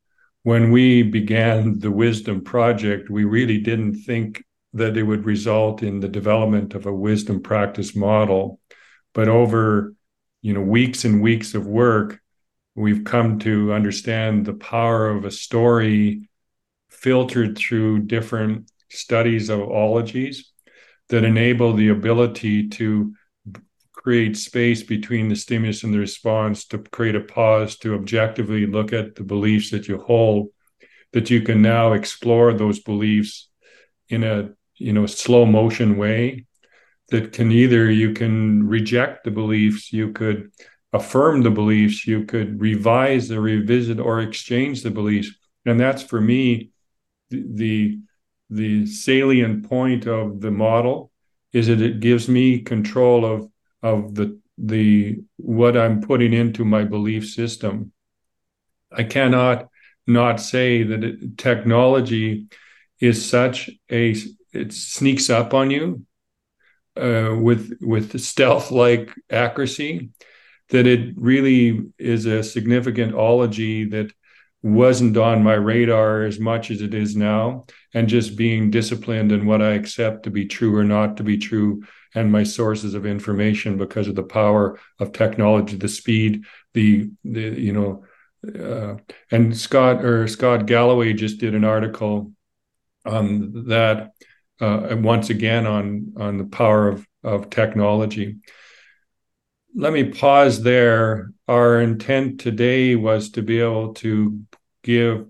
when 0.43 0.71
we 0.71 1.03
began 1.03 1.79
the 1.79 1.91
Wisdom 1.91 2.43
Project, 2.43 3.09
we 3.09 3.23
really 3.23 3.59
didn't 3.59 3.95
think 3.95 4.43
that 4.73 4.97
it 4.97 5.03
would 5.03 5.25
result 5.25 5.83
in 5.83 5.99
the 5.99 6.07
development 6.07 6.73
of 6.73 6.85
a 6.85 6.93
wisdom 6.93 7.41
practice 7.41 7.95
model. 7.95 8.59
But 9.13 9.27
over, 9.27 9.93
you 10.41 10.53
know, 10.53 10.61
weeks 10.61 11.05
and 11.05 11.21
weeks 11.21 11.53
of 11.53 11.67
work, 11.67 12.19
we've 12.75 13.03
come 13.03 13.39
to 13.39 13.73
understand 13.73 14.45
the 14.45 14.53
power 14.53 15.09
of 15.09 15.25
a 15.25 15.31
story 15.31 16.29
filtered 16.89 17.57
through 17.57 17.99
different 17.99 18.71
studies 18.89 19.49
of 19.49 19.59
ologies 19.59 20.51
that 21.09 21.23
enable 21.23 21.73
the 21.73 21.89
ability 21.89 22.69
to 22.69 23.13
create 23.91 24.35
space 24.35 24.83
between 24.83 25.29
the 25.29 25.35
stimulus 25.35 25.83
and 25.83 25.93
the 25.93 25.99
response 25.99 26.65
to 26.65 26.77
create 26.77 27.15
a 27.15 27.21
pause 27.21 27.77
to 27.77 27.95
objectively 27.95 28.65
look 28.65 28.91
at 28.91 29.15
the 29.15 29.23
beliefs 29.23 29.69
that 29.71 29.87
you 29.87 29.97
hold 29.97 30.49
that 31.13 31.29
you 31.29 31.41
can 31.41 31.61
now 31.61 31.93
explore 31.93 32.53
those 32.53 32.79
beliefs 32.79 33.49
in 34.09 34.23
a 34.23 34.49
you 34.77 34.91
know 34.91 35.05
slow 35.05 35.45
motion 35.45 35.97
way 35.97 36.45
that 37.09 37.31
can 37.31 37.51
either 37.51 37.89
you 37.89 38.11
can 38.13 38.67
reject 38.67 39.23
the 39.23 39.31
beliefs 39.31 39.93
you 39.93 40.11
could 40.11 40.51
affirm 40.93 41.41
the 41.41 41.51
beliefs 41.51 42.05
you 42.05 42.23
could 42.23 42.61
revise 42.61 43.31
or 43.31 43.41
revisit 43.41 43.99
or 43.99 44.21
exchange 44.21 44.83
the 44.83 44.91
beliefs. 44.91 45.31
And 45.65 45.79
that's 45.79 46.03
for 46.03 46.21
me 46.21 46.71
the 47.29 47.43
the, 47.53 47.99
the 48.53 48.85
salient 48.85 49.67
point 49.69 50.05
of 50.05 50.41
the 50.41 50.51
model 50.51 51.11
is 51.51 51.67
that 51.67 51.81
it 51.81 51.99
gives 51.99 52.27
me 52.27 52.59
control 52.59 53.25
of 53.25 53.49
of 53.81 54.15
the 54.15 54.39
the 54.57 55.19
what 55.37 55.75
I'm 55.75 56.01
putting 56.01 56.33
into 56.33 56.63
my 56.63 56.83
belief 56.83 57.27
system. 57.27 57.91
I 58.91 59.03
cannot 59.03 59.69
not 60.05 60.39
say 60.39 60.83
that 60.83 61.03
it, 61.03 61.37
technology 61.37 62.47
is 62.99 63.27
such 63.27 63.69
a 63.91 64.15
it 64.53 64.71
sneaks 64.71 65.29
up 65.29 65.53
on 65.53 65.71
you 65.71 66.05
uh, 66.95 67.35
with 67.39 67.77
with 67.81 68.19
stealth 68.19 68.71
like 68.71 69.13
accuracy 69.29 70.11
that 70.69 70.87
it 70.87 71.13
really 71.17 71.81
is 71.97 72.25
a 72.25 72.43
significant 72.43 73.13
ology 73.13 73.85
that 73.85 74.11
wasn't 74.63 75.17
on 75.17 75.43
my 75.43 75.53
radar 75.53 76.23
as 76.23 76.39
much 76.39 76.71
as 76.71 76.81
it 76.81 76.93
is 76.93 77.15
now 77.15 77.65
and 77.93 78.07
just 78.07 78.35
being 78.35 78.71
disciplined 78.71 79.31
in 79.31 79.45
what 79.45 79.61
i 79.61 79.71
accept 79.73 80.23
to 80.23 80.31
be 80.31 80.45
true 80.45 80.75
or 80.75 80.83
not 80.83 81.17
to 81.17 81.23
be 81.23 81.37
true 81.37 81.83
and 82.15 82.31
my 82.31 82.43
sources 82.43 82.93
of 82.93 83.05
information 83.05 83.77
because 83.77 84.07
of 84.07 84.15
the 84.15 84.23
power 84.23 84.79
of 84.99 85.11
technology, 85.11 85.75
the 85.77 85.87
speed, 85.87 86.45
the 86.73 87.09
the 87.23 87.41
you 87.41 87.73
know, 87.73 88.05
uh, 88.59 88.97
and 89.31 89.55
Scott 89.57 90.03
or 90.03 90.27
Scott 90.27 90.65
Galloway 90.65 91.13
just 91.13 91.39
did 91.39 91.55
an 91.55 91.63
article 91.63 92.31
on 93.05 93.67
that 93.67 94.11
uh, 94.59 94.95
once 94.99 95.29
again 95.29 95.65
on 95.65 96.13
on 96.17 96.37
the 96.37 96.45
power 96.45 96.87
of 96.87 97.07
of 97.23 97.49
technology. 97.49 98.37
Let 99.75 99.93
me 99.93 100.05
pause 100.05 100.61
there. 100.61 101.31
Our 101.47 101.81
intent 101.81 102.39
today 102.39 102.95
was 102.95 103.31
to 103.31 103.41
be 103.41 103.59
able 103.59 103.93
to 103.95 104.41
give 104.83 105.25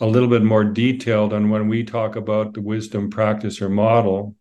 a 0.00 0.06
little 0.06 0.28
bit 0.28 0.42
more 0.42 0.64
detailed 0.64 1.32
on 1.32 1.48
when 1.48 1.68
we 1.68 1.84
talk 1.84 2.16
about 2.16 2.52
the 2.52 2.60
wisdom 2.60 3.08
practice 3.08 3.62
or 3.62 3.68
model. 3.68 4.36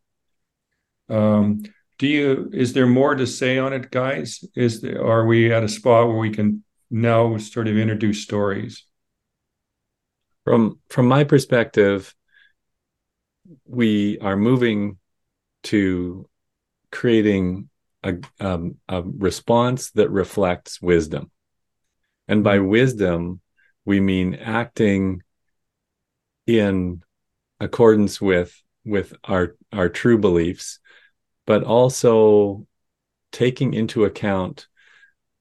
Um, 1.07 1.63
do 1.97 2.07
you 2.07 2.49
is 2.53 2.73
there 2.73 2.87
more 2.87 3.15
to 3.15 3.25
say 3.25 3.57
on 3.57 3.71
it 3.71 3.89
guys 3.89 4.43
is 4.55 4.81
there, 4.81 5.05
are 5.05 5.25
we 5.25 5.53
at 5.53 5.63
a 5.63 5.69
spot 5.69 6.07
where 6.07 6.17
we 6.17 6.31
can 6.31 6.63
now 6.89 7.37
sort 7.37 7.67
of 7.67 7.77
introduce 7.77 8.21
stories 8.21 8.85
from 10.43 10.79
from 10.89 11.07
my 11.07 11.23
perspective 11.23 12.13
we 13.65 14.19
are 14.19 14.35
moving 14.35 14.97
to 15.63 16.27
creating 16.91 17.69
a, 18.05 18.13
um, 18.39 18.75
a 18.87 19.01
response 19.01 19.91
that 19.91 20.09
reflects 20.09 20.81
wisdom 20.81 21.31
and 22.27 22.43
by 22.43 22.57
mm-hmm. 22.57 22.67
wisdom 22.67 23.41
we 23.83 23.99
mean 23.99 24.35
acting 24.35 25.21
in 26.47 27.01
accordance 27.59 28.21
with 28.21 28.61
with 28.83 29.13
our 29.23 29.55
our 29.73 29.89
true 29.89 30.17
beliefs 30.17 30.79
but 31.45 31.63
also 31.63 32.65
taking 33.31 33.73
into 33.73 34.05
account 34.05 34.67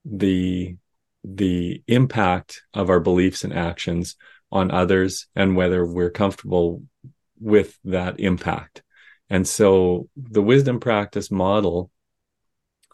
the 0.05 0.77
the 1.25 1.83
impact 1.87 2.63
of 2.75 2.91
our 2.91 3.01
beliefs 3.01 3.45
and 3.45 3.53
actions 3.53 4.17
on 4.53 4.71
others 4.71 5.27
and 5.35 5.57
whether 5.57 5.85
we're 5.85 6.11
comfortable 6.11 6.83
with 7.41 7.79
that 7.85 8.21
impact. 8.21 8.83
And 9.31 9.49
so 9.49 10.09
the 10.17 10.43
wisdom 10.43 10.81
practice 10.81 11.31
model 11.31 11.91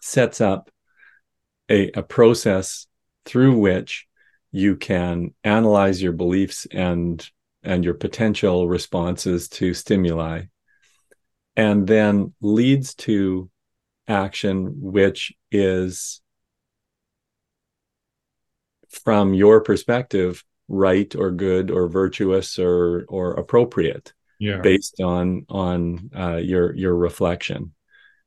sets 0.01 0.41
up 0.41 0.71
a, 1.71 1.91
a 1.93 2.03
process 2.03 2.87
through 3.25 3.59
which 3.59 4.07
you 4.53 4.77
can 4.77 5.33
analyze 5.45 6.03
your 6.03 6.13
beliefs 6.13 6.67
and 6.71 7.29
and 7.63 7.85
your 7.85 7.95
potential 7.95 8.69
responses 8.69 9.49
to 9.49 9.75
stimuli 9.75 10.43
and 11.57 11.87
then 11.87 12.33
leads 12.41 12.95
to 12.95 13.51
action 14.09 14.81
which 14.81 15.33
is 15.53 16.21
from 18.89 19.35
your 19.35 19.61
perspective 19.61 20.43
right 20.69 21.15
or 21.15 21.31
good 21.31 21.71
or 21.71 21.89
virtuous 21.89 22.59
or 22.59 23.05
or 23.09 23.33
appropriate 23.35 24.13
yeah. 24.39 24.61
based 24.61 25.01
on 25.01 25.45
on 25.49 26.11
uh, 26.17 26.37
your 26.37 26.75
your 26.75 26.97
reflection 26.97 27.73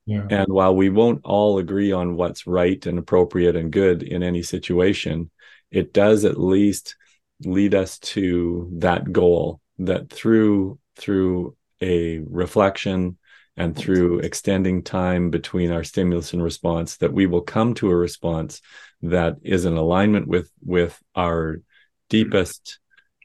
yeah. 0.05 0.25
and 0.29 0.47
while 0.47 0.75
we 0.75 0.89
won't 0.89 1.21
all 1.23 1.57
agree 1.57 1.91
on 1.91 2.15
what's 2.15 2.47
right 2.47 2.85
and 2.85 2.99
appropriate 2.99 3.55
and 3.55 3.71
good 3.71 4.03
in 4.03 4.23
any 4.23 4.43
situation 4.43 5.29
it 5.71 5.93
does 5.93 6.25
at 6.25 6.39
least 6.39 6.95
lead 7.41 7.73
us 7.73 7.99
to 7.99 8.69
that 8.73 9.11
goal 9.11 9.59
that 9.79 10.09
through 10.09 10.79
through 10.95 11.55
a 11.81 12.19
reflection 12.19 13.17
and 13.55 13.75
through 13.75 14.19
extending 14.19 14.81
time 14.81 15.29
between 15.29 15.71
our 15.71 15.83
stimulus 15.83 16.33
and 16.33 16.43
response 16.43 16.97
that 16.97 17.13
we 17.13 17.25
will 17.25 17.41
come 17.41 17.73
to 17.73 17.89
a 17.89 17.95
response 17.95 18.61
that 19.01 19.37
is 19.43 19.65
in 19.65 19.75
alignment 19.75 20.27
with 20.27 20.49
with 20.63 20.99
our 21.15 21.53
mm-hmm. 21.53 21.61
deepest 22.09 22.79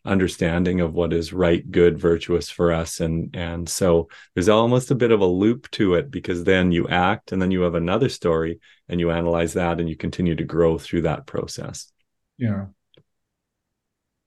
understanding 0.05 0.81
of 0.81 0.95
what 0.95 1.13
is 1.13 1.33
right 1.33 1.69
good 1.71 1.99
virtuous 1.99 2.49
for 2.51 2.73
us. 2.73 3.01
And 3.01 3.35
and 3.35 3.69
so 3.69 4.09
there's 4.35 4.49
almost 4.49 4.91
a 4.91 4.95
bit 4.95 5.11
of 5.11 5.21
a 5.21 5.27
loop 5.27 5.71
to 5.73 5.95
it 5.95 6.11
because 6.11 6.45
then 6.45 6.73
you 6.73 6.89
act 6.89 7.33
and 7.33 7.41
then 7.41 7.51
you 7.51 7.63
have 7.63 7.75
another 7.75 8.09
story 8.09 8.61
and 8.89 9.01
you 9.01 9.11
analyze 9.11 9.55
that 9.55 9.81
and 9.81 9.89
you 9.89 9.97
continue 9.97 10.35
to 10.37 10.45
grow 10.45 10.79
through 10.79 11.03
that 11.03 11.27
process. 11.27 11.93
Yeah. 12.37 12.67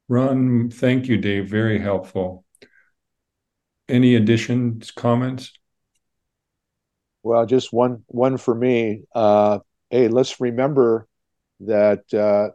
Ron 0.07 0.69
thank 0.69 1.07
you 1.07 1.17
dave. 1.17 1.49
Very 1.49 1.79
helpful. 1.79 2.43
Any 3.87 4.15
additions 4.15 4.91
comments? 4.91 5.53
Well 7.23 7.45
just 7.45 7.71
one 7.71 8.03
one 8.07 8.37
for 8.37 8.53
me. 8.53 9.03
Uh 9.13 9.59
hey 9.89 10.07
let's 10.07 10.39
remember 10.39 11.07
that 11.61 12.13
uh 12.13 12.49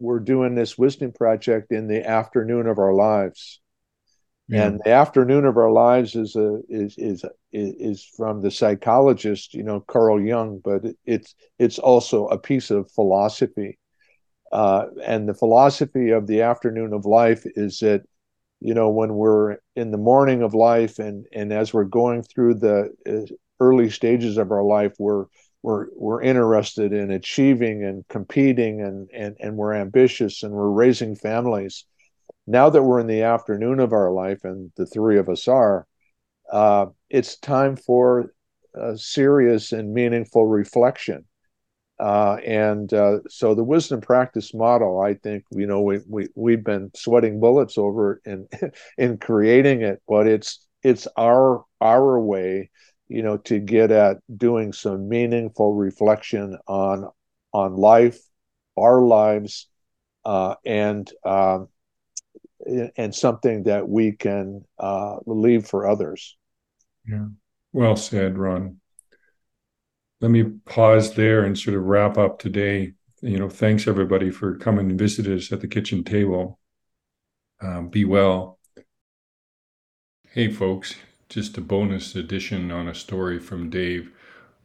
we're 0.00 0.20
doing 0.20 0.54
this 0.54 0.78
wisdom 0.78 1.12
project 1.12 1.70
in 1.70 1.86
the 1.86 2.08
afternoon 2.08 2.66
of 2.66 2.78
our 2.78 2.94
lives. 2.94 3.60
Yeah. 4.48 4.66
And 4.66 4.80
the 4.84 4.90
afternoon 4.90 5.44
of 5.44 5.56
our 5.56 5.70
lives 5.70 6.16
is 6.16 6.34
a 6.34 6.60
is 6.68 6.96
is 6.98 7.24
is 7.52 8.04
from 8.16 8.40
the 8.40 8.50
psychologist, 8.50 9.54
you 9.54 9.62
know, 9.62 9.78
Carl 9.78 10.20
Jung, 10.20 10.60
but 10.64 10.82
it's 11.04 11.36
it's 11.60 11.78
also 11.78 12.26
a 12.26 12.38
piece 12.38 12.70
of 12.70 12.90
philosophy. 12.90 13.78
Uh, 14.50 14.86
and 15.04 15.28
the 15.28 15.34
philosophy 15.34 16.10
of 16.10 16.26
the 16.26 16.42
afternoon 16.42 16.92
of 16.92 17.04
life 17.04 17.44
is 17.54 17.78
that, 17.78 18.02
you 18.58 18.74
know, 18.74 18.90
when 18.90 19.14
we're 19.14 19.58
in 19.76 19.92
the 19.92 19.98
morning 19.98 20.42
of 20.42 20.52
life 20.52 20.98
and 20.98 21.26
and 21.32 21.52
as 21.52 21.72
we're 21.72 21.84
going 21.84 22.24
through 22.24 22.54
the 22.54 22.92
uh, 23.06 23.32
early 23.60 23.88
stages 23.88 24.36
of 24.36 24.50
our 24.50 24.64
life, 24.64 24.94
we're 24.98 25.26
we're 25.62 25.86
we're 25.94 26.22
interested 26.22 26.92
in 26.92 27.10
achieving 27.10 27.84
and 27.84 28.06
competing 28.08 28.80
and 28.80 29.08
and 29.12 29.36
and 29.40 29.56
we're 29.56 29.74
ambitious 29.74 30.42
and 30.42 30.52
we're 30.52 30.70
raising 30.70 31.14
families. 31.14 31.84
Now 32.46 32.70
that 32.70 32.82
we're 32.82 33.00
in 33.00 33.06
the 33.06 33.22
afternoon 33.22 33.80
of 33.80 33.92
our 33.92 34.10
life 34.10 34.44
and 34.44 34.72
the 34.76 34.86
three 34.86 35.18
of 35.18 35.28
us 35.28 35.46
are 35.48 35.86
uh, 36.50 36.86
it's 37.08 37.38
time 37.38 37.76
for 37.76 38.32
serious 38.96 39.72
and 39.72 39.92
meaningful 39.92 40.46
reflection. 40.46 41.24
Uh, 41.98 42.38
and 42.46 42.94
uh, 42.94 43.18
so 43.28 43.54
the 43.54 43.62
wisdom 43.62 44.00
practice 44.00 44.54
model 44.54 45.02
i 45.02 45.12
think 45.12 45.44
you 45.50 45.66
know 45.66 45.82
we, 45.82 45.98
we 46.08 46.28
we've 46.34 46.64
been 46.64 46.90
sweating 46.96 47.38
bullets 47.38 47.76
over 47.76 48.22
in 48.24 48.48
in 48.96 49.18
creating 49.18 49.82
it 49.82 50.00
but 50.08 50.26
it's 50.26 50.66
it's 50.82 51.06
our 51.18 51.62
our 51.82 52.18
way 52.18 52.70
you 53.10 53.22
know 53.22 53.36
to 53.36 53.58
get 53.58 53.90
at 53.90 54.18
doing 54.34 54.72
some 54.72 55.08
meaningful 55.08 55.74
reflection 55.74 56.56
on 56.66 57.10
on 57.52 57.76
life 57.76 58.18
our 58.78 59.02
lives 59.02 59.68
uh, 60.24 60.54
and 60.64 61.10
um, 61.24 61.68
and 62.96 63.14
something 63.14 63.64
that 63.64 63.88
we 63.88 64.12
can 64.12 64.64
uh, 64.78 65.16
leave 65.26 65.66
for 65.66 65.88
others. 65.88 66.36
Yeah. 67.06 67.26
Well 67.72 67.96
said 67.96 68.38
ron. 68.38 68.76
Let 70.20 70.30
me 70.30 70.44
pause 70.44 71.14
there 71.14 71.44
and 71.44 71.58
sort 71.58 71.76
of 71.76 71.84
wrap 71.84 72.16
up 72.16 72.38
today. 72.38 72.92
You 73.22 73.38
know 73.38 73.48
thanks 73.48 73.86
everybody 73.86 74.30
for 74.30 74.56
coming 74.56 74.90
and 74.90 74.98
visit 74.98 75.26
us 75.26 75.52
at 75.52 75.60
the 75.60 75.68
kitchen 75.68 76.04
table. 76.04 76.58
Um, 77.60 77.88
be 77.88 78.04
well. 78.04 78.58
Hey 80.32 80.50
folks 80.50 80.94
just 81.30 81.56
a 81.56 81.60
bonus 81.60 82.16
addition 82.16 82.72
on 82.72 82.88
a 82.88 82.94
story 82.94 83.38
from 83.38 83.70
Dave 83.70 84.10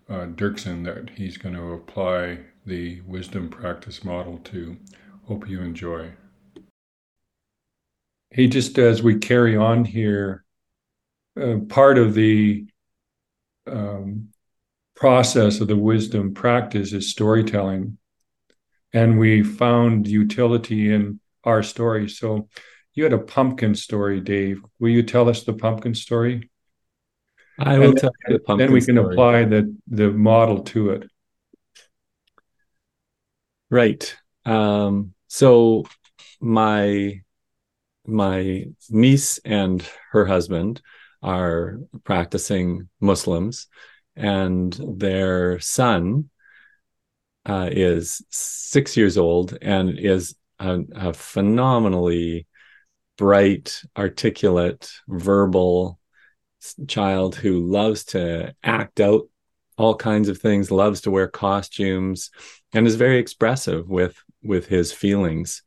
uh, 0.09 0.25
Dirksen 0.25 0.83
that 0.85 1.11
he's 1.11 1.37
going 1.37 1.53
to 1.53 1.73
apply 1.73 2.39
the 2.65 3.01
wisdom 3.01 3.49
practice 3.49 4.03
model 4.03 4.39
to. 4.45 4.75
Hope 5.27 5.47
you 5.47 5.61
enjoy. 5.61 6.11
Hey, 8.31 8.47
just 8.47 8.79
as 8.79 9.03
we 9.03 9.19
carry 9.19 9.55
on 9.55 9.85
here, 9.85 10.43
uh, 11.39 11.57
part 11.69 11.99
of 11.99 12.15
the 12.15 12.65
um, 13.67 14.29
process 14.95 15.61
of 15.61 15.67
the 15.67 15.77
wisdom 15.77 16.33
practice 16.33 16.93
is 16.93 17.11
storytelling. 17.11 17.99
And 18.91 19.19
we 19.19 19.43
found 19.43 20.07
utility 20.07 20.91
in 20.91 21.19
our 21.43 21.61
story. 21.61 22.09
So 22.09 22.49
you 22.95 23.03
had 23.03 23.13
a 23.13 23.19
pumpkin 23.19 23.75
story, 23.75 24.19
Dave. 24.19 24.63
Will 24.79 24.89
you 24.89 25.03
tell 25.03 25.29
us 25.29 25.43
the 25.43 25.53
pumpkin 25.53 25.93
story? 25.93 26.49
I 27.57 27.79
will 27.79 27.89
and 27.89 27.97
tell 27.97 28.11
you 28.27 28.39
the 28.47 28.55
Then 28.57 28.71
we 28.71 28.81
can 28.81 28.95
story. 28.95 29.13
apply 29.13 29.45
the 29.45 29.75
the 29.87 30.11
model 30.11 30.63
to 30.63 30.91
it. 30.91 31.09
Right. 33.69 34.15
Um, 34.45 35.13
so 35.27 35.85
my 36.39 37.21
my 38.05 38.65
niece 38.89 39.39
and 39.43 39.87
her 40.11 40.25
husband 40.25 40.81
are 41.21 41.79
practicing 42.03 42.89
Muslims, 42.99 43.67
and 44.15 44.79
their 44.97 45.59
son 45.59 46.29
uh, 47.45 47.69
is 47.71 48.23
six 48.29 48.95
years 48.97 49.17
old 49.17 49.57
and 49.61 49.97
is 49.97 50.35
a, 50.59 50.79
a 50.95 51.13
phenomenally 51.13 52.47
bright, 53.17 53.81
articulate, 53.97 54.91
verbal 55.07 55.99
child 56.87 57.35
who 57.35 57.59
loves 57.59 58.05
to 58.05 58.55
act 58.63 58.99
out 58.99 59.27
all 59.77 59.95
kinds 59.95 60.29
of 60.29 60.37
things, 60.37 60.71
loves 60.71 61.01
to 61.01 61.11
wear 61.11 61.27
costumes, 61.27 62.31
and 62.73 62.87
is 62.87 62.95
very 62.95 63.19
expressive 63.19 63.87
with 63.87 64.21
with 64.43 64.67
his 64.67 64.91
feelings. 64.91 65.63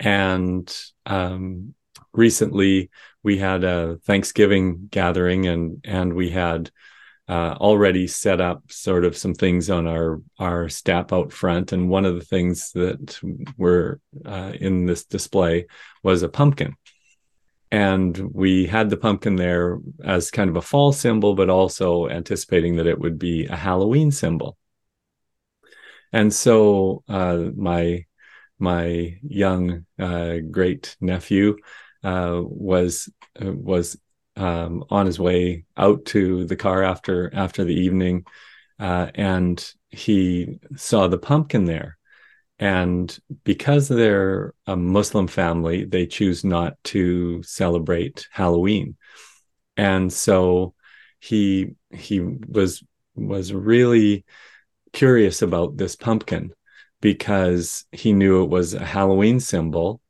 And 0.00 0.74
um, 1.06 1.74
recently, 2.12 2.90
we 3.22 3.38
had 3.38 3.64
a 3.64 3.98
Thanksgiving 4.04 4.88
gathering, 4.90 5.46
and 5.46 5.80
and 5.84 6.14
we 6.14 6.30
had 6.30 6.70
uh, 7.28 7.56
already 7.58 8.06
set 8.06 8.40
up 8.40 8.70
sort 8.70 9.04
of 9.04 9.16
some 9.16 9.34
things 9.34 9.70
on 9.70 9.86
our 9.86 10.20
our 10.38 10.68
step 10.68 11.12
out 11.12 11.32
front. 11.32 11.72
And 11.72 11.88
one 11.88 12.04
of 12.04 12.14
the 12.14 12.24
things 12.24 12.72
that 12.72 13.18
were 13.56 14.00
uh, 14.24 14.52
in 14.58 14.86
this 14.86 15.04
display 15.04 15.66
was 16.02 16.22
a 16.22 16.28
pumpkin 16.28 16.76
and 17.74 18.16
we 18.32 18.66
had 18.66 18.88
the 18.88 18.96
pumpkin 18.96 19.34
there 19.34 19.80
as 20.04 20.30
kind 20.30 20.48
of 20.48 20.54
a 20.54 20.62
fall 20.62 20.92
symbol 20.92 21.34
but 21.34 21.50
also 21.50 22.08
anticipating 22.08 22.76
that 22.76 22.86
it 22.86 23.00
would 23.00 23.18
be 23.18 23.46
a 23.46 23.56
halloween 23.56 24.12
symbol. 24.12 24.56
And 26.12 26.32
so 26.32 27.02
uh, 27.08 27.50
my 27.56 28.06
my 28.60 29.18
young 29.24 29.86
uh, 29.98 30.36
great 30.48 30.96
nephew 31.00 31.56
uh, 32.04 32.40
was 32.44 33.12
was 33.40 33.96
um, 34.36 34.84
on 34.90 35.06
his 35.06 35.18
way 35.18 35.64
out 35.76 36.04
to 36.06 36.44
the 36.44 36.56
car 36.56 36.84
after 36.84 37.34
after 37.34 37.64
the 37.64 37.74
evening 37.74 38.24
uh, 38.78 39.08
and 39.16 39.58
he 39.90 40.60
saw 40.76 41.08
the 41.08 41.18
pumpkin 41.18 41.64
there 41.64 41.98
and 42.64 43.18
because 43.44 43.88
they're 43.88 44.54
a 44.66 44.74
Muslim 44.74 45.26
family, 45.26 45.84
they 45.84 46.06
choose 46.06 46.44
not 46.44 46.82
to 46.84 47.42
celebrate 47.42 48.26
Halloween. 48.32 48.96
And 49.76 50.10
so 50.10 50.72
he 51.20 51.74
he 51.92 52.20
was 52.20 52.82
was 53.14 53.52
really 53.52 54.24
curious 54.94 55.42
about 55.42 55.76
this 55.76 55.94
pumpkin 55.94 56.54
because 57.02 57.84
he 57.92 58.14
knew 58.14 58.42
it 58.42 58.48
was 58.48 58.72
a 58.72 58.82
Halloween 58.82 59.40
symbol. 59.40 60.00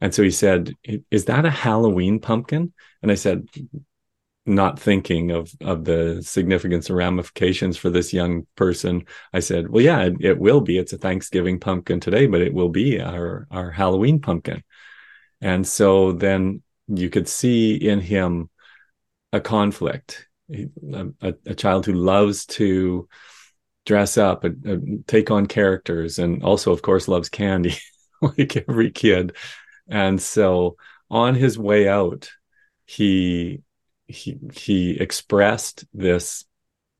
And 0.00 0.12
so 0.12 0.24
he 0.24 0.32
said, 0.32 0.72
Is 1.08 1.26
that 1.26 1.44
a 1.44 1.50
Halloween 1.50 2.18
pumpkin? 2.18 2.72
And 3.00 3.12
I 3.12 3.14
said, 3.14 3.46
not 4.44 4.78
thinking 4.78 5.30
of 5.30 5.52
of 5.60 5.84
the 5.84 6.20
significance 6.22 6.88
and 6.88 6.96
ramifications 6.96 7.76
for 7.76 7.90
this 7.90 8.12
young 8.12 8.44
person 8.56 9.04
i 9.32 9.38
said 9.38 9.68
well 9.68 9.82
yeah 9.82 10.02
it, 10.02 10.14
it, 10.20 10.38
will 10.38 10.60
be. 10.60 10.78
It's 10.78 10.92
a 10.92 10.98
thanksgiving 10.98 11.60
pumpkin 11.60 12.00
today 12.00 12.26
but 12.26 12.40
it 12.40 12.52
will 12.52 12.68
be 12.68 13.00
our 13.00 13.46
our 13.50 13.70
halloween 13.70 14.20
pumpkin. 14.20 14.62
And 15.40 15.66
so 15.66 16.12
then 16.12 16.62
you 16.86 17.10
could 17.10 17.28
see 17.28 17.74
in 17.74 18.00
him 18.00 18.48
a 19.32 19.40
conflict. 19.40 20.28
A, 20.52 21.34
a 21.46 21.54
child 21.54 21.86
who 21.86 21.94
loves 21.94 22.44
to 22.44 23.08
dress 23.86 24.18
up 24.18 24.44
take 25.06 25.30
on 25.30 25.46
characters 25.46 26.18
and 26.18 26.42
also 26.44 26.72
of 26.72 26.82
course 26.82 27.08
loves 27.08 27.28
candy 27.28 27.74
like 28.22 28.56
every 28.68 28.90
kid. 28.90 29.34
And 29.88 30.20
so 30.20 30.76
on 31.10 31.34
his 31.34 31.58
way 31.58 31.88
out 31.88 32.30
he 32.84 33.62
he 34.12 34.38
he 34.54 34.92
expressed 35.00 35.84
this 35.92 36.44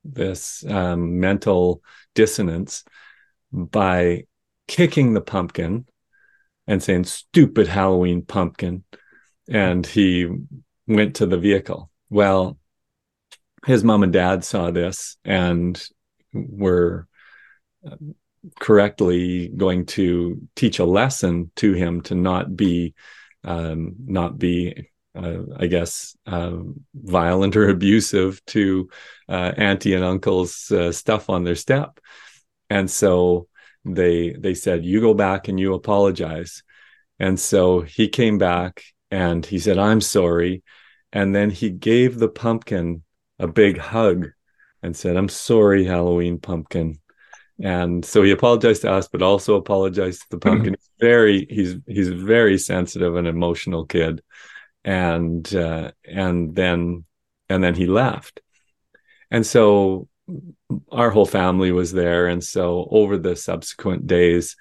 this 0.05 0.65
um, 0.67 1.21
mental 1.21 1.83
dissonance 2.15 2.85
by 3.53 4.25
kicking 4.67 5.13
the 5.13 5.21
pumpkin 5.21 5.87
and 6.67 6.83
saying 6.83 7.05
stupid 7.05 7.69
halloween 7.69 8.23
pumpkin. 8.23 8.85
And 9.49 9.87
he 9.87 10.29
went 10.87 11.17
to 11.17 11.27
the 11.27 11.39
vehicle. 11.39 11.91
Well 12.11 12.59
his 13.67 13.85
mom 13.85 14.03
and 14.03 14.13
dad 14.13 14.45
saw 14.45 14.71
this 14.71 15.17
and 15.25 15.81
were 16.33 17.07
uh, 17.87 17.97
correctly 18.59 19.49
going 19.49 19.87
to 19.87 20.41
teach 20.57 20.79
a 20.79 20.85
lesson 20.85 21.51
to 21.57 21.73
him 21.73 22.01
to 22.03 22.15
not 22.15 22.57
be 22.57 22.95
um, 23.45 23.95
not 24.07 24.39
be 24.39 24.91
uh, 25.15 25.43
I 25.57 25.67
guess, 25.67 26.17
uh, 26.27 26.57
violent 26.95 27.57
or 27.57 27.69
abusive 27.69 28.45
to 28.47 28.89
uh, 29.29 29.53
auntie 29.57 29.95
and 29.95 30.05
uncle's 30.05 30.71
uh, 30.71 30.93
stuff 30.93 31.29
on 31.29 31.45
their 31.45 31.55
step. 31.55 32.01
And 32.71 32.91
so 32.91 33.49
they 33.85 34.31
they 34.31 34.55
said, 34.55 34.85
"You 34.85 35.01
go 35.01 35.15
back 35.15 35.49
and 35.49 35.59
you 35.59 35.75
apologize." 35.75 36.63
And 37.19 37.39
so 37.39 37.81
he 37.83 38.09
came 38.09 38.39
back 38.39 38.83
and 39.11 39.45
he 39.45 39.59
said, 39.59 39.79
"I'm 39.79 40.01
sorry," 40.01 40.63
and 41.13 41.35
then 41.35 41.51
he 41.51 41.71
gave 41.71 42.19
the 42.19 42.29
pumpkin 42.29 43.03
a 43.39 43.47
big 43.47 43.79
hug 43.79 44.29
and 44.83 44.97
said, 44.97 45.17
"I'm 45.17 45.29
sorry, 45.29 45.85
Halloween 45.85 46.39
pumpkin." 46.39 46.99
And 47.63 48.05
so 48.05 48.23
he 48.23 48.31
apologized 48.31 48.83
to 48.83 48.91
us, 48.91 49.09
but 49.09 49.23
also 49.23 49.57
apologized 49.57 50.23
to 50.23 50.27
the 50.31 50.39
pumpkin. 50.39 50.75
he's 50.75 50.91
very 51.01 51.47
he's 51.51 51.77
he's 51.87 52.09
very 52.09 52.57
sensitive 52.59 53.17
and 53.17 53.29
emotional 53.29 53.85
kid 53.85 54.23
and 54.85 55.55
uh, 55.55 55.93
and 56.05 56.55
then 56.55 57.05
and 57.49 57.63
then 57.63 57.75
he 57.75 57.87
left. 57.87 58.41
And 59.31 59.47
so 59.47 60.09
our 60.91 61.11
whole 61.11 61.27
family 61.27 61.73
was 61.73 61.93
there. 61.93 62.27
And 62.27 62.43
so 62.43 62.89
over 62.91 63.19
the 63.19 63.37
subsequent 63.37 64.07
days 64.07 64.57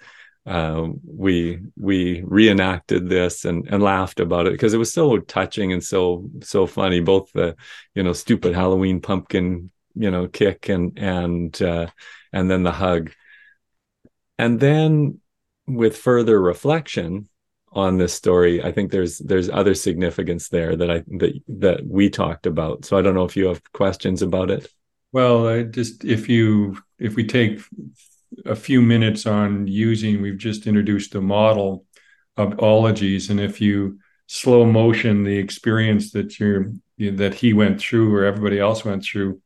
uh, 0.45 0.87
we 1.05 1.59
we 1.77 2.23
reenacted 2.25 3.07
this 3.07 3.45
and 3.45 3.67
and 3.69 3.83
laughed 3.83 4.19
about 4.19 4.47
it 4.47 4.53
because 4.53 4.73
it 4.73 4.79
was 4.79 4.91
so 4.91 5.19
touching 5.19 5.71
and 5.71 5.83
so 5.83 6.27
so 6.41 6.65
funny 6.65 6.99
both 6.99 7.31
the 7.33 7.55
you 7.93 8.01
know 8.01 8.11
stupid 8.11 8.55
halloween 8.55 8.99
pumpkin 8.99 9.69
you 9.93 10.09
know 10.09 10.27
kick 10.27 10.67
and 10.69 10.97
and 10.97 11.61
uh, 11.61 11.87
and 12.33 12.49
then 12.49 12.63
the 12.63 12.71
hug. 12.71 13.11
And 14.37 14.59
then 14.59 15.19
with 15.67 15.97
further 15.97 16.41
reflection 16.41 17.29
on 17.73 17.97
this 17.97 18.13
story 18.13 18.61
i 18.63 18.71
think 18.71 18.91
there's 18.91 19.19
there's 19.19 19.49
other 19.49 19.73
significance 19.73 20.49
there 20.49 20.75
that 20.75 20.91
i 20.91 21.03
that 21.07 21.33
that 21.47 21.85
we 21.85 22.09
talked 22.09 22.45
about. 22.45 22.85
So 22.85 22.97
i 22.97 23.01
don't 23.01 23.15
know 23.15 23.25
if 23.25 23.35
you 23.35 23.47
have 23.47 23.61
questions 23.73 24.21
about 24.21 24.51
it. 24.51 24.67
Well 25.11 25.47
I 25.47 25.63
just 25.63 26.03
if 26.03 26.29
you 26.29 26.77
if 26.99 27.15
we 27.15 27.25
take 27.25 27.61
a 28.45 28.55
few 28.55 28.81
minutes 28.81 29.25
on 29.25 29.67
using 29.67 30.21
we've 30.21 30.37
just 30.37 30.67
introduced 30.67 31.15
a 31.15 31.21
model 31.21 31.85
of 32.37 32.59
ologies 32.59 33.29
and 33.29 33.39
if 33.39 33.59
you 33.59 33.99
slow 34.27 34.65
motion 34.65 35.23
the 35.23 35.37
experience 35.37 36.11
that 36.11 36.39
you're 36.39 36.71
that 36.97 37.33
he 37.33 37.53
went 37.53 37.79
through 37.79 38.13
or 38.15 38.25
everybody 38.25 38.59
else 38.59 38.85
went 38.85 39.03
through 39.03 39.41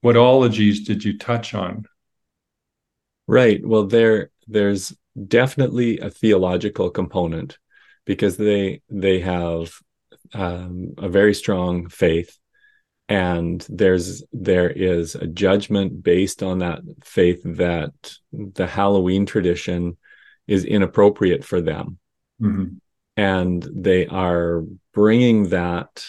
what 0.00 0.16
ologies 0.16 0.86
did 0.86 1.04
you 1.04 1.18
touch 1.18 1.52
on? 1.54 1.84
Right. 3.26 3.64
Well 3.64 3.86
there 3.86 4.30
there's 4.48 4.94
definitely 5.28 5.98
a 5.98 6.10
theological 6.10 6.90
component 6.90 7.58
because 8.04 8.36
they 8.36 8.82
they 8.88 9.20
have 9.20 9.72
um, 10.34 10.94
a 10.98 11.08
very 11.08 11.34
strong 11.34 11.88
faith. 11.88 12.36
And 13.08 13.66
there's 13.68 14.22
there 14.32 14.70
is 14.70 15.16
a 15.16 15.26
judgment 15.26 16.02
based 16.02 16.42
on 16.42 16.58
that 16.58 16.80
faith 17.02 17.42
that 17.44 17.92
the 18.32 18.66
halloween 18.66 19.26
tradition 19.26 19.96
is 20.46 20.64
inappropriate 20.64 21.44
for 21.44 21.60
them. 21.60 21.98
Mm-hmm. 22.40 22.76
and 23.18 23.68
they 23.70 24.06
are 24.06 24.64
bringing 24.94 25.50
that 25.50 26.06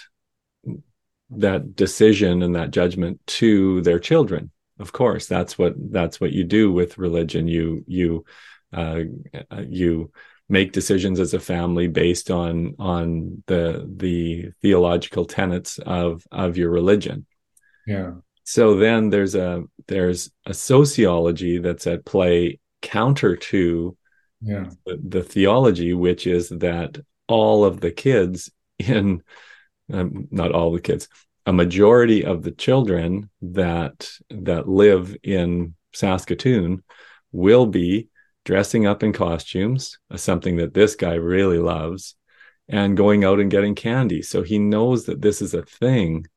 that 1.31 1.75
decision 1.75 2.41
and 2.41 2.55
that 2.55 2.71
judgment 2.71 3.19
to 3.25 3.81
their 3.81 3.99
children. 3.99 4.49
Of 4.79 4.93
course 4.93 5.27
that's 5.27 5.57
what 5.57 5.73
that's 5.91 6.21
what 6.21 6.31
you 6.31 6.45
do 6.45 6.71
with 6.71 6.97
religion. 6.97 7.49
You 7.49 7.83
you 7.85 8.25
uh, 8.73 9.01
you 9.67 10.11
make 10.51 10.73
decisions 10.73 11.19
as 11.19 11.33
a 11.33 11.39
family 11.39 11.87
based 11.87 12.29
on 12.29 12.75
on 12.77 13.41
the 13.47 13.89
the 13.95 14.51
theological 14.61 15.23
tenets 15.25 15.79
of 15.79 16.27
of 16.31 16.57
your 16.57 16.69
religion 16.69 17.25
yeah 17.87 18.11
so 18.43 18.75
then 18.75 19.09
there's 19.09 19.33
a 19.33 19.63
there's 19.87 20.29
a 20.45 20.53
sociology 20.53 21.57
that's 21.57 21.87
at 21.87 22.03
play 22.05 22.59
counter 22.81 23.37
to 23.37 23.95
yeah. 24.41 24.69
the, 24.85 24.99
the 25.07 25.23
theology 25.23 25.93
which 25.93 26.27
is 26.27 26.49
that 26.49 26.99
all 27.27 27.63
of 27.63 27.79
the 27.79 27.91
kids 27.91 28.51
in 28.77 29.23
um, 29.93 30.27
not 30.31 30.51
all 30.51 30.73
the 30.73 30.81
kids 30.81 31.07
a 31.45 31.53
majority 31.53 32.25
of 32.25 32.43
the 32.43 32.51
children 32.51 33.29
that 33.41 34.11
that 34.29 34.67
live 34.67 35.15
in 35.23 35.75
Saskatoon 35.93 36.83
will 37.31 37.65
be 37.65 38.09
dressing 38.45 38.85
up 38.85 39.03
in 39.03 39.13
costumes, 39.13 39.99
uh, 40.09 40.17
something 40.17 40.57
that 40.57 40.73
this 40.73 40.95
guy 40.95 41.13
really 41.13 41.59
loves, 41.59 42.15
and 42.67 42.97
going 42.97 43.23
out 43.23 43.39
and 43.39 43.51
getting 43.51 43.75
candy. 43.75 44.21
So 44.21 44.43
he 44.43 44.57
knows 44.57 45.05
that 45.05 45.21
this 45.21 45.41
is 45.41 45.53
a 45.53 45.63
thing. 45.63 46.27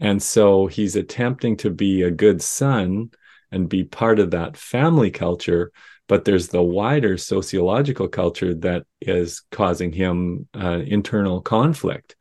And 0.00 0.22
so 0.22 0.66
he's 0.66 0.96
attempting 0.96 1.56
to 1.58 1.70
be 1.70 2.02
a 2.02 2.10
good 2.10 2.40
son 2.42 3.10
and 3.50 3.68
be 3.68 3.84
part 3.84 4.18
of 4.18 4.30
that 4.30 4.56
family 4.56 5.10
culture. 5.10 5.72
But 6.06 6.24
there's 6.24 6.48
the 6.48 6.62
wider 6.62 7.18
sociological 7.18 8.08
culture 8.08 8.54
that 8.54 8.86
is 9.00 9.42
causing 9.50 9.92
him 9.92 10.48
uh, 10.54 10.80
internal 10.86 11.42
conflict, 11.42 12.16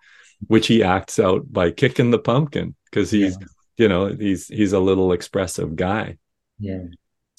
which 0.48 0.68
he 0.68 0.84
acts 0.84 1.20
out 1.20 1.52
by 1.52 1.72
kicking 1.72 2.12
the 2.12 2.20
pumpkin 2.20 2.76
because 2.86 3.10
he's, 3.10 3.38
yeah. 3.40 3.48
you 3.78 3.88
know, 3.88 4.08
he's 4.08 4.48
he's 4.48 4.74
a 4.74 4.80
little 4.80 5.14
expressive 5.14 5.76
guy. 5.76 6.18
Yeah. 6.60 6.84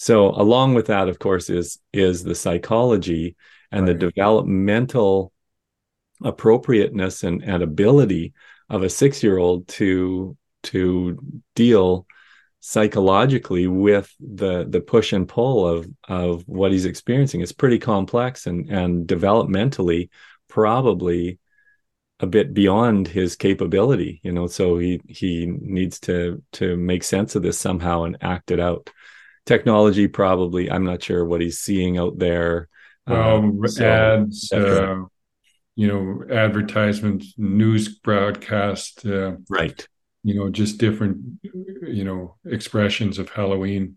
So 0.01 0.29
along 0.29 0.75
with 0.75 0.87
that, 0.87 1.09
of 1.09 1.19
course, 1.19 1.51
is 1.51 1.81
is 1.93 2.23
the 2.23 2.37
psychology 2.37 3.35
and 3.73 3.87
right. 3.87 3.99
the 3.99 4.07
developmental 4.07 5.33
appropriateness 6.23 7.25
and, 7.25 7.43
and 7.43 7.63
ability 7.63 8.33
of 8.71 8.85
a 8.85 8.89
six 8.89 9.23
year 9.23 9.39
old 9.39 9.67
to 9.69 10.37
to 10.65 11.19
deal 11.57 12.07
psychologically 12.61 13.67
with 13.67 14.13
the 14.21 14.65
the 14.69 14.81
push 14.81 15.13
and 15.13 15.29
pull 15.29 15.67
of 15.67 15.89
of 16.09 16.43
what 16.47 16.73
he's 16.73 16.85
experiencing 16.85 17.41
it's 17.41 17.53
pretty 17.53 17.79
complex 17.79 18.47
and 18.47 18.69
and 18.69 19.07
developmentally 19.07 20.09
probably 20.49 21.39
a 22.21 22.27
bit 22.27 22.53
beyond 22.53 23.07
his 23.07 23.37
capability 23.37 24.21
you 24.25 24.33
know 24.33 24.49
so 24.49 24.77
he 24.77 25.01
he 25.09 25.47
needs 25.47 26.01
to 26.01 26.43
to 26.53 26.77
make 26.77 27.05
sense 27.05 27.37
of 27.37 27.43
this 27.43 27.59
somehow 27.59 28.03
and 28.03 28.17
act 28.21 28.51
it 28.51 28.59
out 28.59 28.91
technology 29.49 30.07
probably. 30.07 30.71
I'm 30.71 30.85
not 30.85 31.03
sure 31.03 31.25
what 31.25 31.41
he's 31.41 31.59
seeing 31.59 31.99
out 31.99 32.19
there. 32.19 32.69
Um, 33.07 33.67
so, 33.67 33.85
ads 33.85 34.53
uh, 34.53 35.01
you 35.75 35.89
know 35.89 36.25
advertisements 36.31 37.35
news 37.39 37.89
broadcast 38.01 39.07
uh, 39.07 39.37
right. 39.49 39.89
you 40.23 40.35
know 40.35 40.51
just 40.51 40.77
different 40.79 41.17
you 41.43 42.05
know 42.05 42.37
expressions 42.45 43.19
of 43.19 43.31
halloween. 43.31 43.97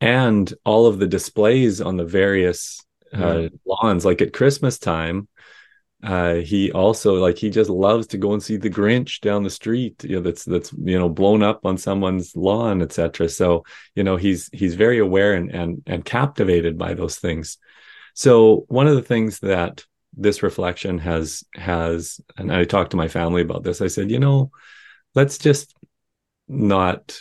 And 0.00 0.52
all 0.64 0.86
of 0.86 0.98
the 0.98 1.06
displays 1.06 1.80
on 1.80 1.96
the 1.96 2.04
various 2.04 2.80
uh, 3.16 3.38
yeah. 3.38 3.48
lawns 3.66 4.04
like 4.04 4.20
at 4.22 4.32
christmas 4.32 4.78
time 4.78 5.28
uh, 6.04 6.34
he 6.34 6.70
also 6.72 7.14
like 7.14 7.38
he 7.38 7.48
just 7.48 7.70
loves 7.70 8.06
to 8.06 8.18
go 8.18 8.34
and 8.34 8.42
see 8.42 8.58
the 8.58 8.68
Grinch 8.68 9.20
down 9.20 9.42
the 9.42 9.48
street. 9.48 10.04
You 10.04 10.16
know, 10.16 10.20
that's 10.20 10.44
that's 10.44 10.70
you 10.74 10.98
know 10.98 11.08
blown 11.08 11.42
up 11.42 11.64
on 11.64 11.78
someone's 11.78 12.36
lawn, 12.36 12.82
etc. 12.82 13.28
So 13.30 13.64
you 13.94 14.04
know 14.04 14.16
he's 14.16 14.50
he's 14.52 14.74
very 14.74 14.98
aware 14.98 15.32
and 15.32 15.50
and 15.50 15.82
and 15.86 16.04
captivated 16.04 16.76
by 16.76 16.92
those 16.92 17.16
things. 17.16 17.56
So 18.12 18.66
one 18.68 18.86
of 18.86 18.96
the 18.96 19.02
things 19.02 19.40
that 19.40 19.84
this 20.14 20.42
reflection 20.42 20.98
has 20.98 21.42
has, 21.54 22.20
and 22.36 22.52
I 22.52 22.64
talked 22.64 22.90
to 22.90 22.98
my 22.98 23.08
family 23.08 23.40
about 23.40 23.62
this. 23.62 23.80
I 23.80 23.86
said, 23.86 24.10
you 24.10 24.18
know, 24.18 24.50
let's 25.14 25.38
just 25.38 25.74
not 26.48 27.18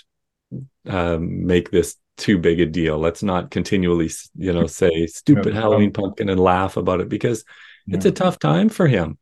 um, 0.86 1.48
make 1.48 1.72
this 1.72 1.96
too 2.18 2.38
big 2.38 2.60
a 2.60 2.66
deal. 2.66 3.00
Let's 3.00 3.24
not 3.24 3.50
continually, 3.50 4.10
you 4.36 4.52
know, 4.52 4.68
say 4.68 5.08
stupid 5.08 5.54
Halloween 5.54 5.94
pumpkin 5.94 6.28
and 6.28 6.40
laugh 6.40 6.76
about 6.76 7.00
it 7.00 7.08
because 7.08 7.46
yeah. 7.86 7.98
it's 7.98 8.06
a 8.06 8.12
tough 8.12 8.40
time 8.40 8.70
for 8.70 8.88
him 8.88 9.18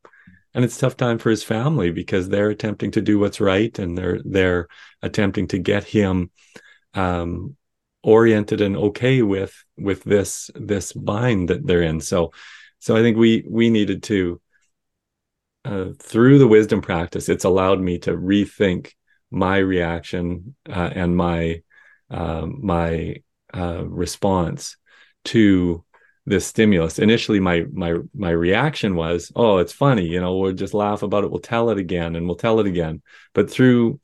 and 0.54 0.66
it's 0.66 0.78
a 0.78 0.82
tough 0.82 0.98
time 0.98 1.18
for 1.18 1.30
his 1.30 1.44
family 1.44 1.92
because 1.92 2.28
they're 2.28 2.50
attempting 2.50 2.92
to 2.92 3.02
do 3.02 3.20
what's 3.20 3.40
right 3.40 3.78
and 3.80 3.98
they're 3.98 4.20
they're 4.26 4.68
attempting 5.02 5.48
to 5.48 5.58
get 5.58 5.84
him 5.84 6.30
um, 6.94 7.56
oriented 8.04 8.62
and 8.62 8.76
okay 8.76 9.22
with 9.22 9.64
with 9.78 10.04
this 10.04 10.50
this 10.56 10.92
bind 10.94 11.50
that 11.50 11.66
they're 11.66 11.84
in 11.84 12.02
so 12.02 12.32
so 12.80 12.96
i 12.96 13.02
think 13.02 13.18
we 13.18 13.46
we 13.50 13.70
needed 13.70 14.04
to 14.04 14.42
uh, 15.64 15.90
through 16.00 16.40
the 16.40 16.48
wisdom 16.48 16.82
practice 16.82 17.30
it's 17.30 17.46
allowed 17.46 17.80
me 17.80 18.00
to 18.00 18.12
rethink 18.12 18.92
my 19.30 19.58
reaction 19.58 20.56
uh, 20.70 20.90
and 20.94 21.16
my 21.16 21.62
uh, 22.10 22.46
my 22.46 23.16
uh, 23.54 23.86
response 23.86 24.76
to 25.24 25.84
this 26.26 26.46
stimulus. 26.46 27.00
Initially 27.00 27.40
my 27.40 27.66
my 27.72 27.98
my 28.14 28.30
reaction 28.30 28.96
was 28.96 29.32
oh 29.36 29.58
it's 29.58 29.74
funny 29.74 30.06
you 30.06 30.22
know 30.22 30.38
we'll 30.38 30.54
just 30.54 30.74
laugh 30.74 31.02
about 31.04 31.24
it. 31.24 31.32
We'll 31.32 31.40
tell 31.40 31.70
it 31.70 31.78
again 31.78 32.16
and 32.16 32.28
we'll 32.28 32.36
tell 32.36 32.60
it 32.60 32.68
again. 32.68 33.02
But 33.34 33.50
through 33.50 34.00